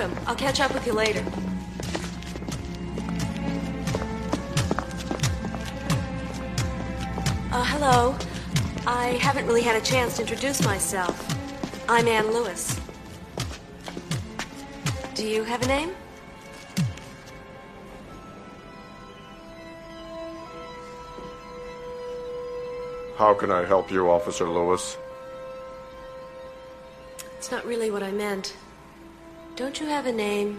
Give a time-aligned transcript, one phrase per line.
[0.00, 1.22] I'll catch up with you later.
[7.52, 8.16] Uh, hello.
[8.86, 11.26] I haven't really had a chance to introduce myself.
[11.86, 12.80] I'm Anne Lewis.
[15.14, 15.90] Do you have a name?
[23.16, 24.96] How can I help you, Officer Lewis?
[27.36, 28.54] It's not really what I meant.
[29.60, 30.58] Don't you have a name?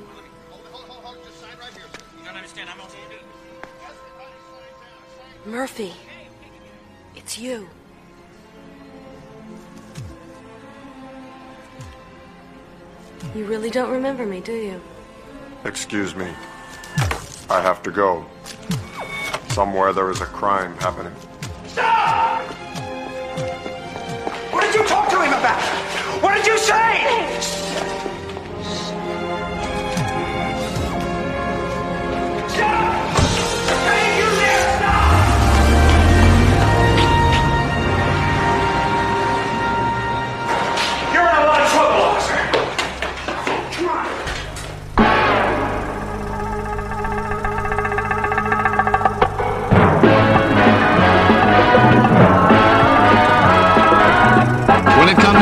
[5.43, 5.93] Murphy.
[7.15, 7.67] It's you.
[13.33, 14.79] You really don't remember me, do you?
[15.65, 16.27] Excuse me.
[17.49, 18.23] I have to go.
[19.47, 21.15] Somewhere there is a crime happening.
[21.65, 22.43] Stop!
[24.53, 25.59] What did you talk to him about?
[26.21, 27.70] What did you say?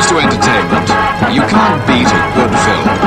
[0.09, 0.89] To entertainment,
[1.31, 2.98] you can't beat a good film.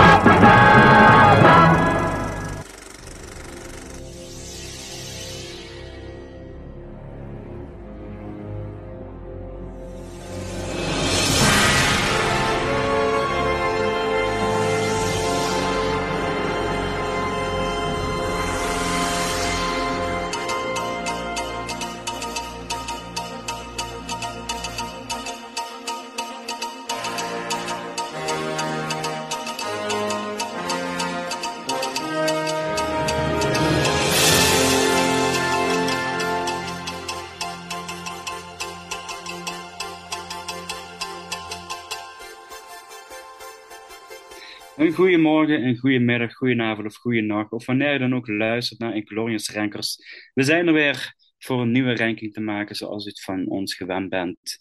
[45.42, 49.98] Goedemorgen, een goedemiddag, goedenavond of goedenacht, of wanneer je dan ook luistert naar Inglorious Rankers.
[50.34, 53.74] We zijn er weer voor een nieuwe ranking te maken zoals u het van ons
[53.74, 54.58] gewend bent.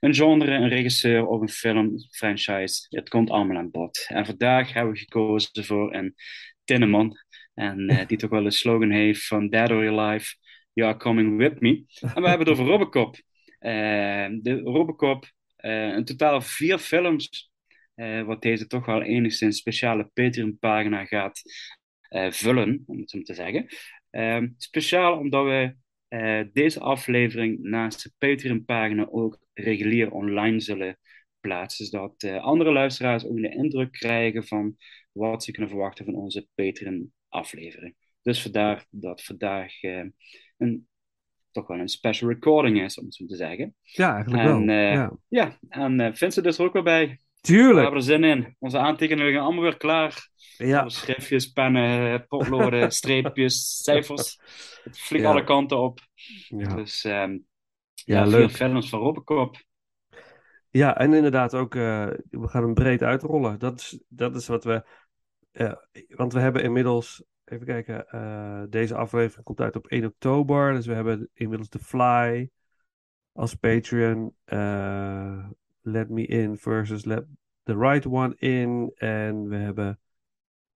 [0.00, 4.06] Een genre, een regisseur of een film, franchise, het komt allemaal aan bod.
[4.08, 6.14] En vandaag hebben we gekozen voor een
[6.64, 7.16] Tinneman,
[7.54, 10.34] en, eh, die toch wel een slogan heeft van Dead or Alive,
[10.72, 11.84] You are coming with me.
[12.00, 13.16] En we hebben het over Robocop.
[13.58, 17.51] Eh, de Robocop, eh, een totaal vier films
[17.94, 21.42] eh, wat deze toch wel enigszins speciale Patreon-pagina gaat
[22.00, 23.66] eh, vullen, om het zo te zeggen.
[24.10, 25.76] Ehm, speciaal omdat we
[26.08, 30.98] eh, deze aflevering naast de Patreon-pagina ook regulier online zullen
[31.40, 34.76] plaatsen, zodat andere luisteraars ook de indruk krijgen van
[35.12, 37.94] wat ze kunnen verwachten van onze Patreon-aflevering.
[38.22, 40.88] Dus vandaar dat vandaag een,
[41.50, 43.74] toch wel een special recording is, om het zo te zeggen.
[43.82, 44.76] Ja, eigenlijk En, wel.
[44.76, 45.18] ja.
[45.28, 47.18] Ja, en Vincent is er ook weer bij.
[47.42, 47.80] We Tuurlijk.
[47.80, 48.56] hebben er zin in.
[48.58, 50.28] Onze aantekeningen liggen allemaal weer klaar.
[50.56, 50.88] Ja.
[50.88, 54.38] Schriftjes, pennen, potloden, streepjes, cijfers.
[54.84, 55.30] Het vliegt Ja.
[55.30, 56.00] alle kanten op.
[56.48, 56.74] Ja.
[56.74, 57.38] Dus ehm
[57.94, 58.50] Ja, leuk.
[58.50, 59.56] films van Robocop.
[60.70, 63.58] ja, en inderdaad ook, eh, we gaan hem breed uitrollen.
[63.58, 64.84] Dat is, dat is wat we,
[65.52, 65.72] eh,
[66.08, 70.72] want we hebben inmiddels, even kijken, eh, deze aflevering komt uit op 1 oktober.
[70.72, 72.50] Dus we hebben inmiddels The Fly
[73.32, 74.34] als Patreon.
[75.82, 77.24] Let Me In versus Let
[77.62, 78.92] The Right One In.
[78.94, 80.00] En we hebben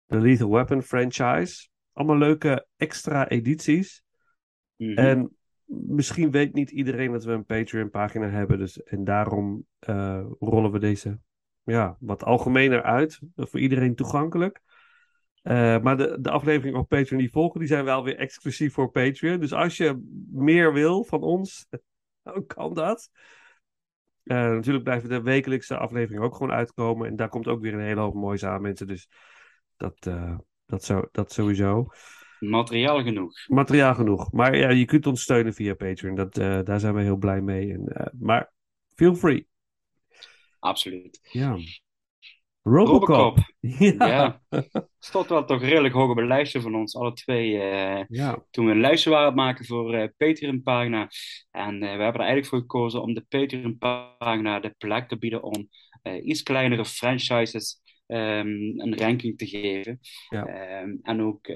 [0.06, 1.68] de Lethal Weapon franchise.
[1.92, 4.02] Allemaal leuke extra edities.
[4.76, 4.98] Mhm.
[4.98, 8.58] En misschien weet niet iedereen dat we een Patreon-pagina hebben.
[8.58, 11.18] Dus, en daarom eh, rollen we deze
[11.62, 13.20] ja, wat algemener uit.
[13.36, 14.60] Voor iedereen toegankelijk.
[15.42, 18.90] Eh, maar de, de afleveringen op Patreon die volgen, die zijn wel weer exclusief voor
[18.90, 19.40] Patreon.
[19.40, 21.66] Dus als je meer wil van ons,
[22.22, 23.10] dan kan dat.
[24.26, 27.08] Eh, natuurlijk blijven de wekelijkse afleveringen ook gewoon uitkomen.
[27.08, 28.86] En daar komt ook weer een hele hoop moois aan, mensen.
[28.86, 29.08] Dus
[29.76, 31.86] dat, eh, dat, zo, dat sowieso.
[32.40, 33.48] Materiaal genoeg.
[33.48, 34.32] Materiaal genoeg.
[34.32, 36.14] Maar ja, je kunt ons steunen via Patreon.
[36.14, 37.72] Dat, eh, daar zijn we heel blij mee.
[37.72, 38.52] En, maar
[38.94, 39.46] feel free.
[40.58, 41.20] Absoluut.
[41.22, 41.56] Ja.
[42.66, 43.08] Robocop.
[43.08, 43.38] Robocop.
[43.98, 44.06] Ja.
[44.08, 44.40] Ja.
[44.98, 47.58] Stond wel toch redelijk hoog op het lijstje van ons, alle twee.
[47.60, 48.44] eh, Ja.
[48.50, 51.08] toen we een lijstje waren aan het maken voor eh Patreon-pagina.
[51.50, 55.42] En eh, we hebben er eigenlijk voor gekozen om de Patreon-pagina de plek te bieden
[55.42, 55.68] om
[56.22, 58.48] iets kleinere franchises ehm,
[58.80, 60.00] een ranking te geven.
[60.28, 60.46] Ja.
[60.46, 61.48] Ehm, en ook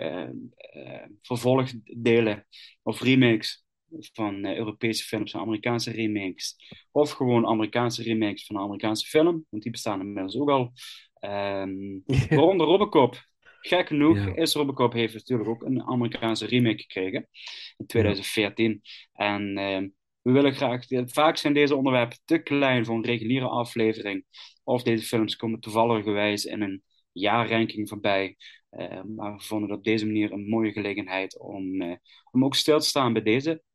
[1.23, 2.47] vervolgdelen
[2.83, 3.65] of remakes
[4.13, 6.57] van eh, Europese films en Amerikaanse remakes.
[6.93, 10.73] Of gewoon Amerikaanse remakes van een Amerikaanse film, want die bestaan inmiddels ook al.
[11.15, 11.99] Ehm,
[12.29, 13.29] Waaronder Robocop.
[13.61, 14.35] gek genoeg Ja.
[14.35, 17.29] is Robocop heeft natuurlijk ook een Amerikaanse remake gekregen
[17.77, 18.81] in 2014.
[19.13, 19.89] En ehm,
[20.23, 24.25] we willen graag, vaak zijn deze onderwerpen te klein voor een reguliere aflevering.
[24.65, 26.83] Of deze films komen toevalligerwijs in een
[27.13, 28.37] jaarranking voorbij.
[28.71, 31.97] Eh, maar we vonden dat op deze manier een mooie gelegenheid om, eh,
[32.31, 33.70] om ook stil te staan bij deze ehm,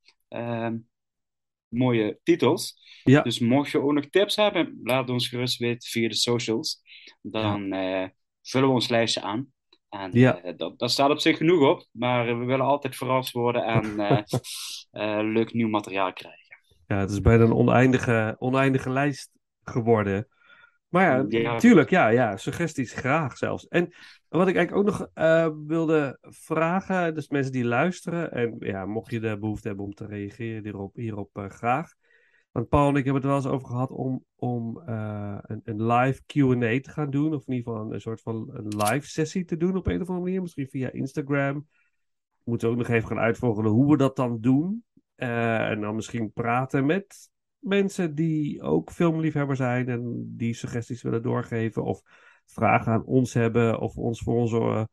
[1.68, 2.76] mooie titels.
[3.04, 3.22] Ja.
[3.22, 6.82] Dus mocht je ook nog tips hebben, laat ons gerust weten via de socials.
[7.22, 8.08] Dan eh,
[8.42, 9.54] vullen we ons lijstje aan.
[9.90, 10.42] En Ja.
[10.42, 14.00] eh, dat, daar staat op zich genoeg op, maar we willen altijd verrast worden en
[14.92, 16.44] eh, leuk nieuw materiaal krijgen.
[16.88, 19.32] Ja, het is bijna een oneindige, oneindige lijst
[19.64, 20.28] geworden.
[20.96, 21.58] Maar ja, Ja.
[21.58, 23.68] tuurlijk, ja, ja, suggesties graag zelfs.
[23.68, 23.94] En
[24.28, 29.12] wat ik eigenlijk ook nog eh, wilde vragen, dus mensen die luisteren, en ja, mocht
[29.12, 31.94] je de behoefte hebben om te reageren hierop, hierop eh, graag.
[32.52, 35.62] Want Paul en ik hebben het er wel eens over gehad om, om eh, een,
[35.64, 38.68] een live Q&A te gaan doen, of in ieder geval een, een soort van een
[38.68, 41.68] live sessie te doen op een of andere manier, misschien via Instagram.
[42.44, 44.84] Moeten we ook nog even gaan uitvogelen hoe we dat dan doen.
[45.16, 47.30] En dan misschien praten met
[47.66, 52.02] mensen die ook filmliefhebber zijn en die suggesties willen doorgeven of
[52.46, 54.84] vragen aan ons hebben of ons voor onze, eh,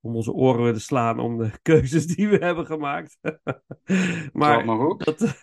[0.00, 3.18] om onze oren willen slaan om de keuzes die we hebben gemaakt.
[3.20, 3.60] Dat
[4.32, 5.04] maar mag ook.
[5.04, 5.20] dat,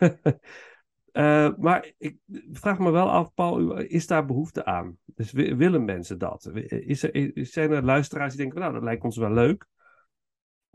[1.12, 2.18] eh, maar ik
[2.52, 4.98] vraag me wel af, Paul, is daar behoefte aan?
[5.06, 6.52] Dus wi- willen mensen dat?
[6.68, 9.68] Is er, zijn er luisteraars die denken, nou, dat lijkt ons wel leuk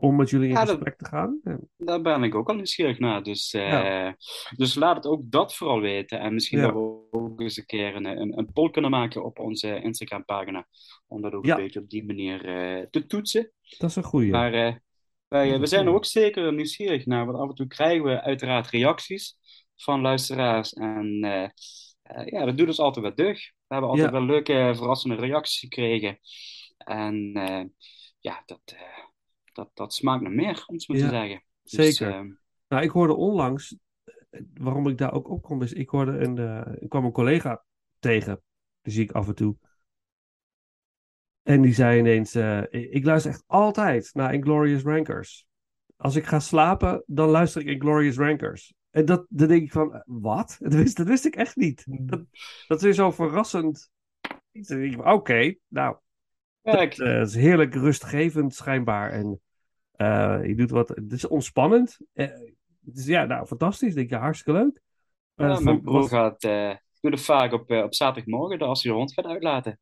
[0.01, 1.39] om met jullie in Ja, dat- gesprek te gaan?
[1.77, 3.23] Daar ben ik ook al nieuwsgierig naar.
[3.23, 4.15] Dus, eh, Ja.
[4.55, 6.19] dus laat het ook dat vooral weten.
[6.19, 6.65] En misschien Ja.
[6.65, 10.67] dat we ook eens een keer een, een, een poll kunnen maken op onze Instagram-pagina.
[11.07, 13.51] Om dat ook een beetje op die manier eh, te toetsen.
[13.77, 14.31] Dat is een goeie.
[14.31, 14.73] Maar eh,
[15.27, 17.25] wij, we zijn er ook zeker nieuwsgierig naar.
[17.25, 19.35] Want af en toe krijgen we uiteraard reacties
[19.75, 20.73] van luisteraars.
[20.73, 21.17] En
[22.25, 23.53] ja, dat doet ons altijd wel deugd.
[23.67, 26.19] We hebben altijd wel leuke, verrassende reacties gekregen.
[26.77, 27.31] En
[28.19, 28.75] ja, dat,
[29.51, 31.43] dat, dat smaakt naar meer, om het zo Ja, te zeggen.
[31.61, 32.13] Dus, zeker.
[32.13, 32.25] eh,
[32.67, 33.77] Nou, ik hoorde onlangs,
[34.29, 37.11] eh, waarom ik daar ook op kom, is ik hoorde een, eh, ik kwam een
[37.11, 37.63] collega
[37.99, 38.41] tegen,
[38.81, 39.55] die zie ik af en toe.
[41.43, 45.45] En die zei ineens, eh, ik luister echt altijd naar Inglorious Rankers.
[45.95, 48.73] Als ik ga slapen, dan luister ik Inglorious Rankers.
[48.89, 50.57] En dat, dan denk ik van, wat?
[50.59, 51.83] Dat wist, dat wist ik echt niet.
[51.87, 52.23] Dat,
[52.67, 53.89] dat is weer zo verrassend.
[54.97, 55.97] Oké, nou,
[56.63, 59.11] ik- het eh, is heerlijk rustgevend schijnbaar.
[59.11, 59.41] En
[59.91, 60.89] eh, je doet wat.
[60.89, 61.97] Het is ontspannend.
[62.13, 63.93] Het is, ja, nou, fantastisch.
[63.93, 64.81] Denk, ja, hartstikke leuk.
[65.35, 66.41] Ja, mijn broer gaat,
[67.01, 69.79] doet het vaak op, op zaterdagmorgen, dat als hij de hond gaat uitlaten.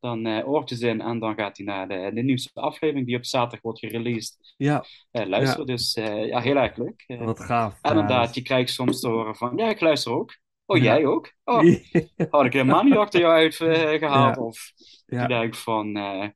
[0.00, 3.24] Dan eh oortjes in en dan gaat hij naar de, de nieuwste aflevering die op
[3.24, 5.66] zaterdag wordt gereleased Ja, luisteren.
[5.66, 7.04] Dus ja, heel erg leuk.
[7.06, 7.78] Wat gaaf.
[7.82, 10.36] en inderdaad, je krijgt soms te horen van, ja, ik luister ook.
[10.66, 10.82] Oh, Ja.
[10.82, 11.32] jij ook?
[11.44, 11.62] Oh,
[12.30, 14.36] had ik helemaal niet achter jou uit eh, gehaald.
[14.36, 14.42] Ja.
[14.42, 14.72] Of
[15.06, 15.22] Ja.
[15.22, 16.28] je denkt van, eh,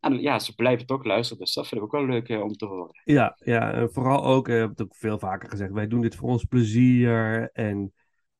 [0.00, 1.44] en ja, ze blijven toch luisteren.
[1.44, 3.00] Dus dat vind ik ook wel leuk eh, om te horen.
[3.04, 6.14] Ja, ja, en vooral ook, ik heb het ook veel vaker gezegd, wij doen dit
[6.14, 7.92] voor ons plezier en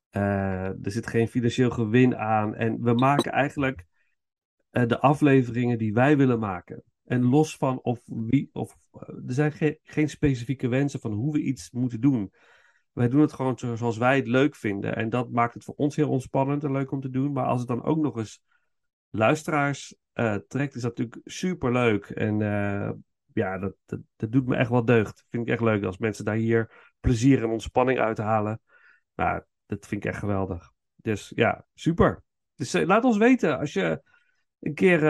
[0.09, 2.55] eh, er zit geen financieel gewin aan.
[2.55, 3.85] En we maken eigenlijk
[4.69, 6.83] eh, de afleveringen die wij willen maken.
[7.05, 11.33] En los van of wie, of eh, er zijn geen, geen specifieke wensen van hoe
[11.33, 12.31] we iets moeten doen.
[12.95, 14.95] Wij doen het gewoon zo- zoals wij het leuk vinden.
[14.95, 17.31] En dat maakt het voor ons heel ontspannend en leuk om te doen.
[17.31, 18.41] Maar als het dan ook nog eens
[19.09, 22.05] luisteraars eh, trekt, is dat natuurlijk super leuk.
[22.05, 22.91] En eh,
[23.33, 25.25] ja, dat, dat, dat doet me echt wel deugd.
[25.29, 28.61] Vind ik echt leuk als mensen daar hier plezier en ontspanning uit halen.
[29.15, 30.71] Nou, dat vind ik echt geweldig.
[30.95, 32.23] Dus ja, super.
[32.55, 34.01] Dus eh, laat ons weten als je
[34.59, 35.03] een keer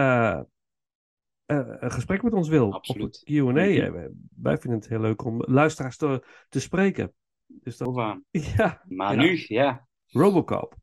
[1.46, 2.74] een gesprek met ons wil.
[2.74, 3.22] Absoluut.
[3.22, 3.92] Op een Q&A.
[4.36, 7.14] Wij vinden het heel leuk om luisteraars te, te spreken.
[7.48, 7.96] Dus dat,
[8.32, 9.22] ja, Maar Ja.
[9.22, 9.88] nu, ja.
[10.08, 10.76] Robocop.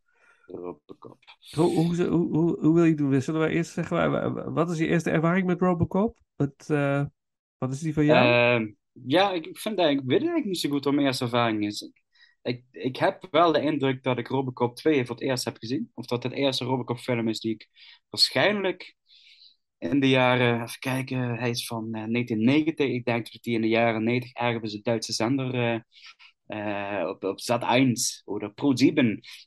[0.46, 1.18] Robocop.
[1.54, 3.22] Hoe, hoe, hoe, hoe, hoe wil je het doen?
[3.22, 6.18] Zullen wij eerst zeggen, wa- wa- wat is je eerste ervaring met Robocop?
[6.36, 7.04] Wat, eh,
[7.58, 8.26] wat is die van jou?
[8.26, 8.72] Ehm,
[9.06, 11.66] ja, ik ik vind eigenlijk, ik weet eigenlijk niet zo goed wat mijn eerste ervaring
[11.66, 11.90] is.
[12.42, 15.90] Ik, ik heb wel de indruk dat ik Robocop 2 voor het eerst heb gezien.
[15.94, 17.68] Of dat het eerste Robocop film is die ik
[18.08, 18.94] waarschijnlijk
[19.78, 22.86] in de jaren, even kijken, hij is van eh, 1990.
[22.88, 25.80] Ik denk dat hij in de jaren 90 ergens een Duitse zender eh,
[26.52, 27.92] eh, op, op Zat1
[28.24, 28.94] of Pro7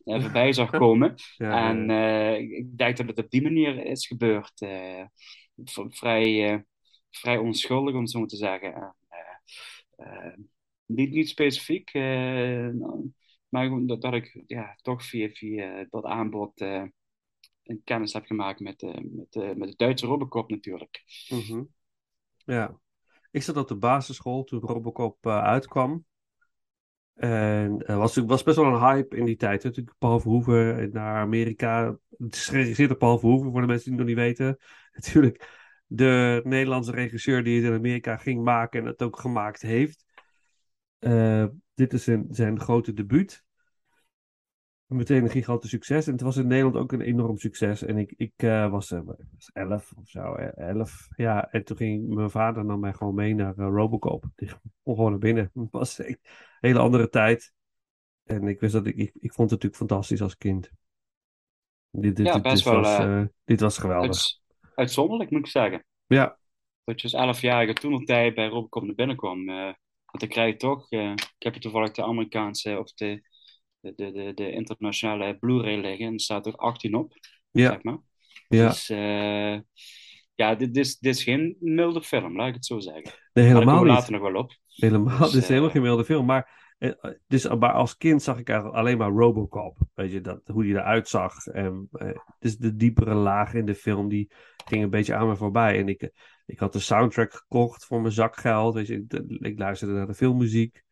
[0.04, 1.16] eh, voorbij zag komen.
[1.38, 4.66] ja, En eh, ik- denk dat het op die manier is gebeurd.
[5.90, 6.66] vrij,
[7.10, 8.74] vrij onschuldig, om het zo te zeggen.
[8.74, 10.50] En,
[10.86, 13.12] niet, niet specifiek, nou,
[13.50, 18.82] maar dat, dat ik ja, toch via, via dat aanbod een kennis heb gemaakt met,
[18.82, 21.04] met, met de Duitse Robocop natuurlijk.
[21.30, 21.64] mhm.
[22.46, 22.80] ja.
[23.32, 26.06] Ik zat op de basisschool toen Robocop uitkwam.
[27.16, 29.64] En er was, was best wel een hype in die tijd.
[29.64, 31.98] Natuurlijk Paul Verhoeven naar Amerika.
[32.18, 34.58] Het is geregisseerd door Paul Verhoeven, voor de mensen die het nog niet weten.
[34.96, 35.50] Natuurlijk
[35.88, 40.06] de Nederlandse regisseur die het in Amerika ging maken en het ook gemaakt heeft.
[41.00, 43.45] Eh, dit is zijn, zijn grote debuut.
[44.88, 46.06] Meteen een gigantisch succes.
[46.08, 47.82] En het was in Nederland ook een enorm succes.
[47.84, 50.34] En ik, ik eh, was, eh, was elf of zo.
[50.36, 51.08] Elf.
[51.16, 54.26] Ja, en toen ging mijn vader nam mij gewoon mee naar eh, Robocop.
[54.36, 54.50] Die
[54.84, 55.52] kon gewoon naar binnen.
[55.54, 56.20] Het was een
[56.60, 57.54] hele andere tijd.
[58.24, 60.72] En ik wist dat ik, ik, ik vond het natuurlijk fantastisch als kind.
[61.90, 64.08] Dit, dit, Ja, dit- best dit wel, was, dit was geweldig.
[64.08, 64.42] Uits-
[64.76, 65.86] uitzonderlijk moet ik zeggen.
[66.06, 66.38] Ja,
[66.84, 69.46] Dat je als 11-jarige toen nog tijd bij Robocop naar binnen kwam.
[69.46, 73.22] want dan krijg je toch, ik heb toevallig de Amerikaanse of de,
[73.96, 76.06] de, de, de, internationale Blu-ray liggen.
[76.06, 77.14] En er staat er 18 op,
[77.52, 77.98] ja, zeg maar.
[78.48, 78.68] ja.
[78.68, 79.60] Dus eh,
[80.36, 83.12] ja, dit, is, dit is geen milde film, laat ik het zo zeggen.
[83.34, 83.94] Nee, helemaal we niet.
[83.94, 84.58] later nog wel op.
[84.68, 86.26] Helemaal, Dus, dit is helemaal eh, geen wilde film.
[86.26, 86.92] Maar, eh,
[87.28, 89.78] dus, maar als kind zag ik eigenlijk alleen maar Robocop.
[89.94, 91.46] Weet je, dat, hoe die eruit zag.
[91.46, 91.90] En,
[92.40, 94.32] dus de diepere lagen in de film, die
[94.66, 95.80] ging een beetje aan me voorbij.
[95.80, 96.12] En ik,
[96.46, 98.74] ik had de soundtrack gekocht voor mijn zakgeld.
[98.74, 100.85] Weet je, ik, ik luisterde naar de filmmuziek.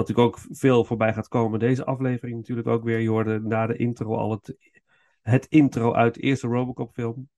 [0.00, 1.58] Wat natuurlijk ook veel voorbij gaat komen.
[1.58, 2.98] Deze aflevering natuurlijk ook weer.
[2.98, 4.56] Je hoorde na de intro al het,
[5.22, 7.28] het intro uit de eerste Robocop film.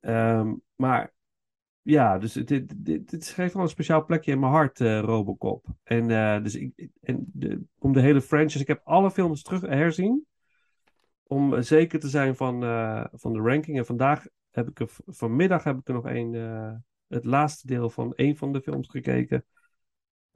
[0.00, 1.14] Ehm, maar
[1.82, 5.66] ja, dus dit, dit, dit, geeft wel een speciaal plekje in mijn hart, eh, Robocop.
[5.82, 9.60] En, eh, dus ik, en de, om de hele franchise, ik heb alle films terug
[9.60, 10.26] herzien.
[11.22, 13.78] Om zeker te zijn van, eh, van de ranking.
[13.78, 16.32] En vandaag heb ik vanmiddag heb ik er nog een,
[17.08, 19.44] het laatste deel van één van de films gekeken.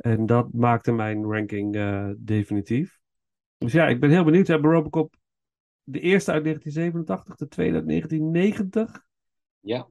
[0.01, 2.99] En dat maakte mijn ranking eh, definitief.
[3.59, 4.47] Dus ja, ik ben heel benieuwd.
[4.47, 5.17] We hebben Robocop
[5.83, 9.05] de eerste uit 1987, de tweede uit 1990
[9.61, 9.89] Ja,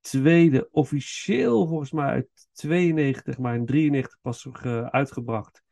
[0.00, 5.62] tweede officieel volgens mij uit 92, maar in 93 pas ge- uitgebracht.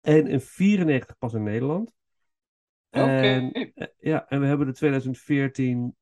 [0.00, 1.92] En in 94 pas in Nederland.
[2.90, 3.00] oké.
[3.10, 5.96] En, eh, ja, en we hebben de 2014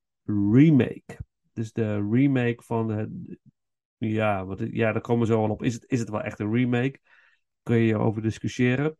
[0.52, 1.18] remake.
[1.52, 3.38] Dus de remake van de.
[4.08, 5.62] Ja, wat, ja, daar komen we zo al op.
[5.62, 6.98] Is het, is het wel echt een remake?
[7.62, 8.96] Kun je over discussiëren.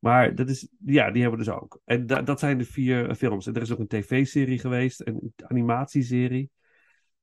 [0.00, 1.80] Maar dat is, ja, die hebben we dus ook.
[1.84, 3.46] En da- dat zijn de vier eh, films.
[3.46, 6.50] En er is ook een tv-serie geweest, een animatieserie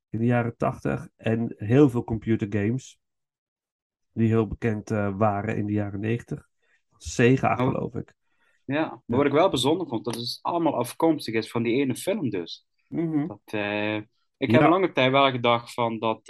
[0.09, 1.07] in de jaren 80.
[1.15, 2.99] En heel veel computergames.
[4.13, 6.49] Die heel bekend eh, waren in de jaren 90.
[6.97, 7.57] Sega, Oh.
[7.67, 8.13] geloof ik.
[8.65, 11.95] Ja, maar wat ik wel bijzonder vond, dat het allemaal afkomstig is van die ene
[11.95, 12.65] film dus.
[12.87, 13.27] Mhm.
[13.27, 13.95] Dat, eh,
[14.37, 14.53] ik Ja.
[14.53, 16.21] heb een lange tijd wel gedacht van dat,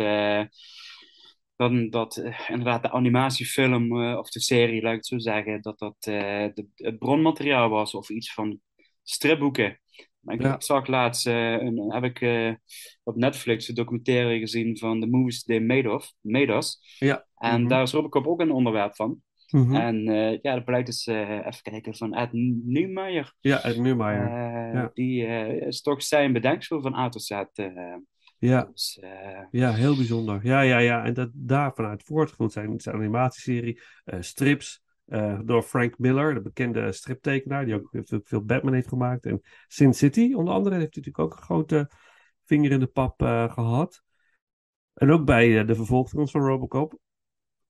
[1.62, 5.62] dan, dat eh, inderdaad de animatiefilm eh, of de serie, laat ik het zo zeggen,
[5.62, 8.60] dat dat eh, de, het bronmateriaal was of iets van
[9.03, 9.80] stripboeken.
[10.20, 10.53] Maar ik, Ja.
[10.56, 12.20] ik zag laatst, een, heb ik
[13.03, 16.96] op Netflix een documentaire gezien van The Movies They Made, of, made Us.
[17.00, 17.25] Ja.
[17.38, 17.70] En Mhm.
[17.70, 19.22] daar is Robocop ook een onderwerp van.
[19.48, 19.75] Mhm.
[19.75, 20.03] En
[20.41, 23.34] ja, dat blijkt dus, even kijken, van Ed Niemeyer.
[23.39, 23.75] Ja, Ed.
[23.77, 23.84] Eh,
[24.74, 24.91] Ja.
[24.94, 25.25] Die
[25.68, 27.32] is toch zijn bedenksel van A tot Z.
[28.50, 28.64] ja.
[28.64, 30.40] dus, eh, ja, heel bijzonder.
[30.44, 31.04] Ja, ja, ja.
[31.06, 34.82] En dat daar vanuit voortgevoerd zijn zijn animatieserie, eh, strips.
[35.06, 39.26] eh, door Frank Miller, de bekende striptekenaar, die ook veel, veel Batman heeft gemaakt.
[39.26, 41.90] En Sin City, onder andere, heeft hij natuurlijk ook een grote
[42.46, 44.04] vinger in de pap eh, gehad.
[44.94, 47.00] En ook bij de vervolgfilms van Robocop.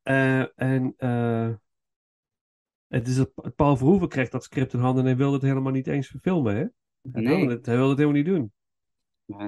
[0.04, 0.96] En
[2.88, 5.72] het is dat Paul Verhoeven kreeg dat script in handen en hij wilde het helemaal
[5.72, 6.66] niet eens verfilmen, hè?
[7.12, 8.52] Hij, nee, wilde het, hij wilde het helemaal niet doen.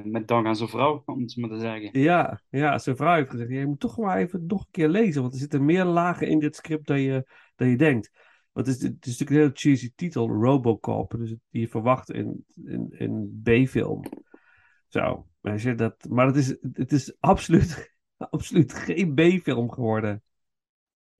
[0.03, 2.01] Met dank aan zijn vrouw, om het maar te zeggen.
[2.01, 5.21] Ja, ja, zijn vrouw heeft gezegd, je moet toch maar even nog een keer lezen,
[5.21, 8.11] want er zitten meer lagen in dit script dan je, dan je denkt.
[8.51, 12.11] Want het is, het is natuurlijk een heel cheesy titel, Robocop, dus die je verwacht
[12.11, 14.03] in, in, in B-film.
[14.87, 20.23] Zo, maar, dat, maar het is, het is absoluut, absoluut geen B-film geworden.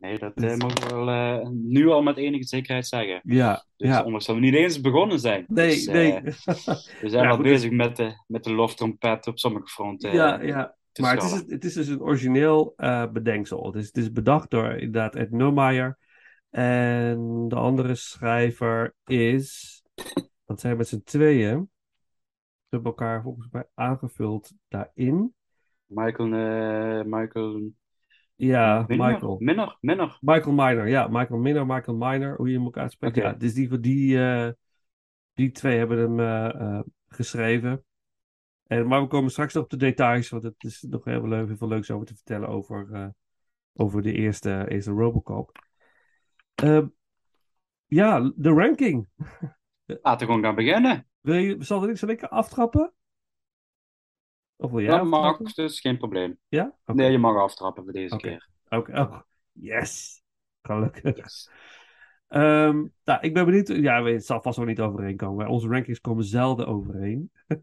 [0.04, 3.22] Nee, dat Dus- eh, mogen we wel eh, nu al met enige zekerheid zeggen.
[3.24, 4.04] Ja, Dus ja.
[4.04, 5.46] ondanks dat we niet eens begonnen zijn.
[5.48, 6.22] Nee, Dus, eh, nee.
[7.02, 10.14] we zijn Ja, al bezig met de, met de loftrompet op sommige fronten.
[10.14, 10.76] ja, eh, ja.
[11.02, 13.66] Maar het is, het is dus een origineel eh, bedenksel.
[13.66, 15.98] Het is, het is bedacht door inderdaad Ed Neumeyer.
[16.50, 19.82] En de andere schrijver is...
[20.46, 21.70] Dat zijn met z'n tweeën.
[22.60, 25.34] Ze hebben elkaar volgens mij aangevuld daarin.
[25.86, 27.72] Michael, eh, Michael
[28.36, 28.86] Ja?
[28.88, 29.36] Michael.
[29.40, 30.18] Minner, Minner.
[30.22, 31.08] Michael Miner, ja.
[31.08, 33.16] Michael Minner, Michael Miner, hoe je hem ook uitspreekt.
[33.16, 34.50] Ja, dus die, die, eh,
[35.34, 37.84] die twee hebben hem eh, eh, geschreven.
[38.64, 41.48] En, maar we komen straks nog op de details, want het is nog heel leuk,
[41.48, 43.14] heel veel leuks over te vertellen over,
[43.74, 45.52] over de eerste, eerste Robocop.
[46.56, 46.86] Eh,
[47.86, 49.08] ja, de ranking.
[49.86, 51.08] Laten we gewoon gaan beginnen.
[51.22, 52.94] Wil je, zal ik zo lekker aftrappen?
[54.56, 55.64] Of Ja, mag, aftrappen?
[55.64, 56.38] dus geen probleem.
[56.48, 56.76] Ja?
[56.86, 58.50] Nee, je mag aftrappen voor deze keer.
[58.70, 59.20] Oké, oh,
[59.52, 60.22] yes.
[60.62, 61.28] Gelukkig.
[62.28, 63.68] Ehm, nou, ik ben benieuwd.
[63.68, 65.48] Ja, het zal vast wel niet overeenkomen.
[65.48, 67.32] Onze rankings komen zelden overeen.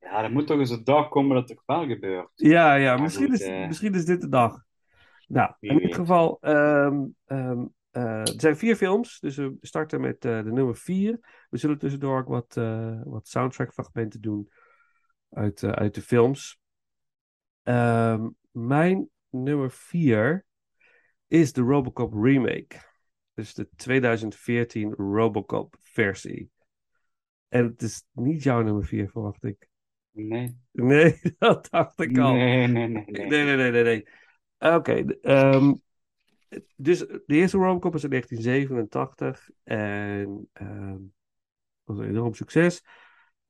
[0.00, 2.30] Ja, er moet toch eens een dag komen dat het wel gebeurt.
[2.34, 3.66] Ja, ja, Maar misschien, goed, is, eh.
[3.66, 4.64] misschien is dit de dag.
[5.26, 10.00] Nou, Wie in ieder geval, ehm, ehm, eh, er zijn vier films, dus we starten
[10.00, 11.18] met eh, de nummer vier.
[11.50, 12.54] We zullen tussendoor ook wat,
[13.04, 14.48] wat soundtrack-fragmenten doen
[15.36, 16.60] uit, eh, uit de films.
[17.62, 20.44] Ehm, mijn nummer vier
[21.26, 22.76] is de Robocop remake.
[23.34, 26.50] Dus de 2014 Robocop versie.
[27.48, 29.68] En het is niet jouw nummer vier, verwacht ik.
[30.10, 30.58] Nee.
[30.72, 32.32] Nee, dat dacht ik al.
[32.32, 33.26] Nee, nee, nee, nee.
[33.26, 33.82] Nee, nee, nee, nee.
[33.82, 34.06] nee.
[34.74, 35.74] Oké, ehm,
[36.76, 40.98] dus de eerste Robocop was in 1987 en ehm
[41.84, 42.84] was een enorm succes.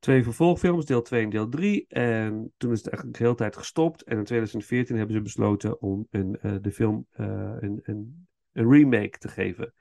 [0.07, 1.87] Twee vervolgfilms, deel 2 en deel 3.
[1.89, 4.03] En toen is het eigenlijk de hele tijd gestopt.
[4.03, 7.27] En in 2014 hebben ze besloten om een, eh, de film eh,
[7.61, 9.75] een, een, een remake te geven.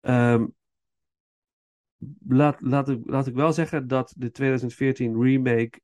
[0.00, 0.46] Ehm,
[2.28, 5.80] laat, laat, ik, laat ik wel zeggen dat de 2014 remake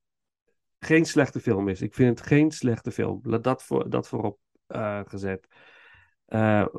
[0.79, 1.83] geen slechte film is.
[1.83, 3.21] Ik vind het geen slechte film.
[3.23, 5.47] Laat dat, voor, dat voorop eh, gezet.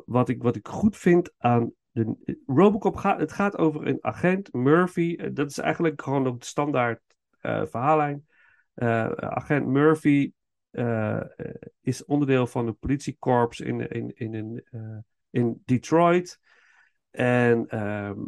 [0.04, 4.52] Wat, ik, wat ik goed vind aan de Robocop gaat, het gaat over een agent,
[4.52, 5.16] Murphy.
[5.18, 7.00] Eh, dat is eigenlijk gewoon op de standaard
[7.40, 8.26] eh, verhaallijn.
[8.74, 10.32] Eh, agent Murphy
[10.70, 11.26] eh, eh,
[11.80, 14.98] is onderdeel van een politiekorps in, in, in, in, eh,
[15.30, 16.40] in Detroit.
[17.10, 18.18] En ehm,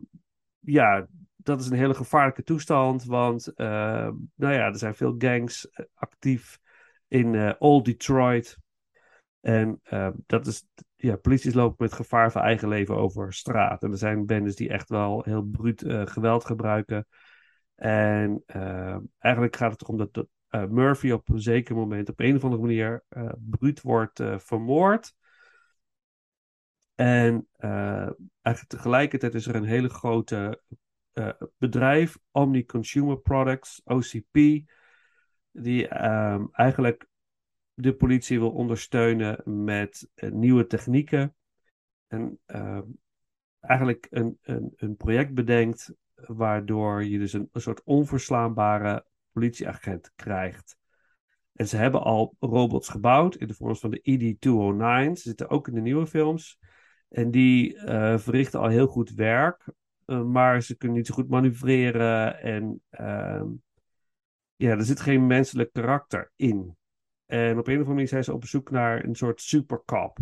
[0.58, 5.70] ja, dat is een hele gevaarlijke toestand, want eh, nou ja, er zijn veel gangs
[5.70, 6.58] eh, actief
[7.08, 8.58] in eh Old Detroit.
[9.44, 13.82] En eh, dat is, ja, polities lopen met gevaar voor eigen leven over straat.
[13.82, 17.06] En er zijn bendes die echt wel heel bruut eh, geweld gebruiken.
[17.74, 22.36] En eh, eigenlijk gaat het erom dat, eh, Murphy op een zeker moment op een
[22.36, 23.04] of andere manier
[23.36, 25.14] bruut wordt vermoord.
[26.94, 27.48] En
[28.42, 30.62] eigenlijk tegelijkertijd is er een hele grote
[31.58, 34.38] bedrijf, Omni Consumer Products, OCP,
[35.50, 37.06] die ehm, eigenlijk
[37.74, 41.34] de politie wil ondersteunen met eh, nieuwe technieken.
[42.06, 42.82] En ehm,
[43.60, 50.76] eigenlijk een, een, een project bedenkt waardoor je dus een, een soort onverslaanbare politieagent krijgt.
[51.52, 55.12] En ze hebben al robots gebouwd in de vorm van de ED-209.
[55.12, 56.58] Ze zitten ook in de nieuwe films.
[57.08, 59.68] En die eh, verrichten al heel goed werk.
[60.04, 62.40] eh, maar ze kunnen niet zo goed manoeuvreren.
[62.40, 63.46] En ehm,
[64.56, 66.76] ja, er zit geen menselijk karakter in.
[67.26, 70.18] En op een of andere manier zijn ze op zoek naar een soort supercop.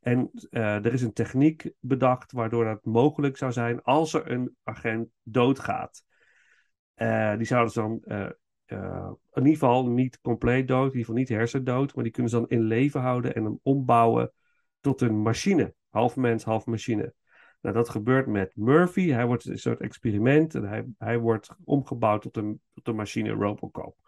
[0.00, 4.56] En eh, er is een techniek bedacht waardoor dat mogelijk zou zijn als er een
[4.64, 6.04] agent doodgaat.
[6.94, 8.30] Eh, die zouden ze dan eh,
[9.32, 12.38] in ieder geval niet compleet dood, in ieder geval niet hersendood, maar die kunnen ze
[12.38, 14.32] dan in leven houden en hem ombouwen
[14.80, 15.74] tot een machine.
[15.88, 17.14] Half mens, half machine.
[17.60, 19.08] Nou, dat gebeurt met Murphy.
[19.08, 23.30] Hij wordt een soort experiment en hij, hij wordt omgebouwd tot een, tot een machine
[23.30, 24.07] Robocop.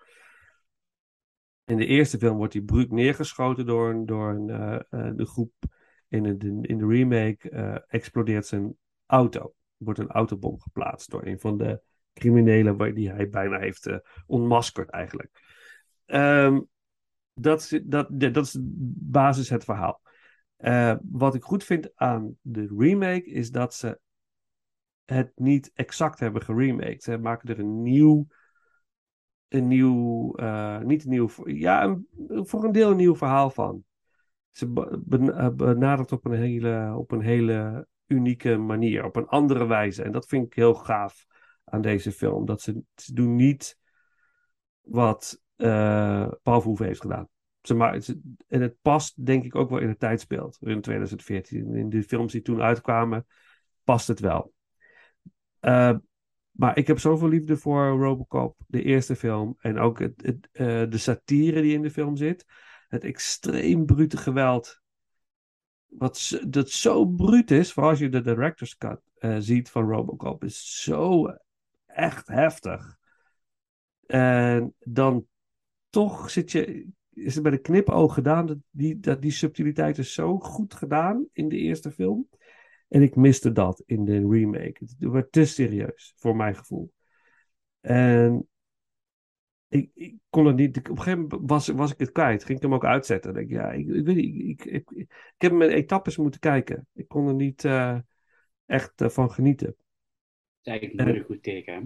[1.70, 5.26] In de eerste film wordt hij bruut neergeschoten door een, door een eh, eh, de
[5.26, 5.52] groep.
[6.09, 9.54] In de, in de remake eh, explodeert zijn auto.
[9.76, 11.80] Wordt een autobom geplaatst door een van de
[12.12, 15.30] criminelen die hij bijna heeft eh, ontmaskerd eigenlijk.
[16.06, 16.61] Ehm,
[17.35, 18.59] dat, dat, dat is
[19.00, 20.00] basis het verhaal.
[21.02, 24.00] Wat ik goed vind aan de remake is dat ze
[25.04, 27.02] het niet exact hebben geremaked.
[27.02, 28.26] Ze maken er een nieuw,
[29.51, 32.07] een nieuw, eh, niet een nieuw, ja, een-
[32.47, 33.85] voor een deel een nieuw verhaal van.
[34.51, 34.73] Ze
[35.35, 40.03] eh, benadert op een hele, op een hele unieke manier, op een andere wijze.
[40.03, 41.27] En dat vind ik heel gaaf
[41.65, 42.47] aan deze film.
[42.47, 42.83] Dat ze,
[43.15, 43.79] doen niet
[44.81, 47.29] wat eh Paul Verhoeven heeft gedaan.
[47.63, 50.59] Ze ma- ze- en het past denk ik ook wel in het tijdsbeeld.
[50.61, 51.75] In 2014.
[51.75, 53.27] In de films die toen uitkwamen,
[53.85, 54.53] past het wel.
[55.61, 55.97] Eh,
[56.61, 59.57] maar ik heb zoveel liefde voor Robocop, de eerste film.
[59.61, 62.46] En ook het, eh, de satire die in de film zit.
[62.88, 64.81] Het extreem brute geweld.
[65.87, 70.44] Wat dat zo bruut is, vooral als je de director's cut eh, ziet van Robocop,
[70.44, 71.37] is zo
[71.87, 72.99] echt heftig.
[74.07, 75.27] En dan
[75.90, 78.46] toch zit je, is het bij de knipoog gedaan.
[78.46, 82.29] Dat die, dat die subtiliteit is zo goed gedaan in de eerste film.
[82.90, 84.76] En ik miste dat in de remake.
[84.79, 86.92] Het werd te serieus, voor mijn gevoel.
[87.81, 88.48] En
[89.68, 90.79] ik, ik kon het niet.
[90.79, 92.44] Op een gegeven moment was, was ik het kwijt.
[92.44, 93.35] Ging ik hem ook uitzetten.
[93.35, 94.64] Denk ik, ja, ik, ik weet niet.
[94.64, 96.87] Ik, ik, heb in etappes moeten kijken.
[96.94, 97.98] Ik kon er niet eh,
[98.66, 99.66] echt eh, van genieten.
[99.66, 99.76] Dat
[100.62, 101.81] is eigenlijk nooit een goed teken, hè?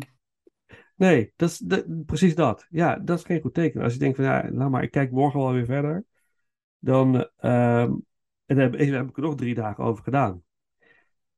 [0.96, 2.66] Nee, dat is dat- precies dat.
[2.70, 3.82] Ja, dat is geen goed teken.
[3.82, 6.04] Als je denkt van ja, laat maar, ik kijk morgen wel weer verder.
[6.78, 7.92] Dan ehm,
[8.46, 10.42] en daar heb, daar heb ik er nog drie dagen over gedaan.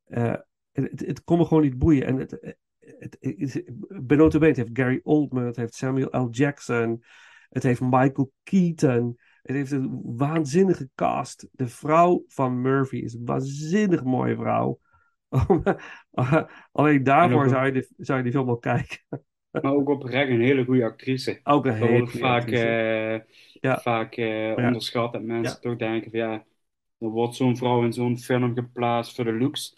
[0.07, 0.35] Eh,
[0.73, 2.07] het, het, kon me gewoon niet boeien.
[2.07, 6.29] En het, het, het, het heeft Gary Oldman, het heeft Samuel L.
[6.31, 7.03] Jackson,
[7.49, 9.19] het heeft Michael Keaton.
[9.42, 11.49] Het heeft een waanzinnige cast.
[11.53, 14.79] De vrouw van Murphy is een waanzinnig mooie vrouw.
[16.73, 18.99] Alleen daarvoor zou je, de, zou je die film wel kijken.
[19.51, 21.40] Maar ook oprecht een hele goede actrice.
[21.45, 22.66] Ook een hele goede vaak, actrice.
[22.66, 23.79] uh, Ja.
[23.81, 24.66] vaak uh, Ja.
[24.66, 25.12] onderschat.
[25.12, 25.71] Dat mensen Ja.
[25.71, 26.45] toch denken van ja,
[26.98, 29.76] er wordt zo'n vrouw in zo'n film geplaatst voor de looks.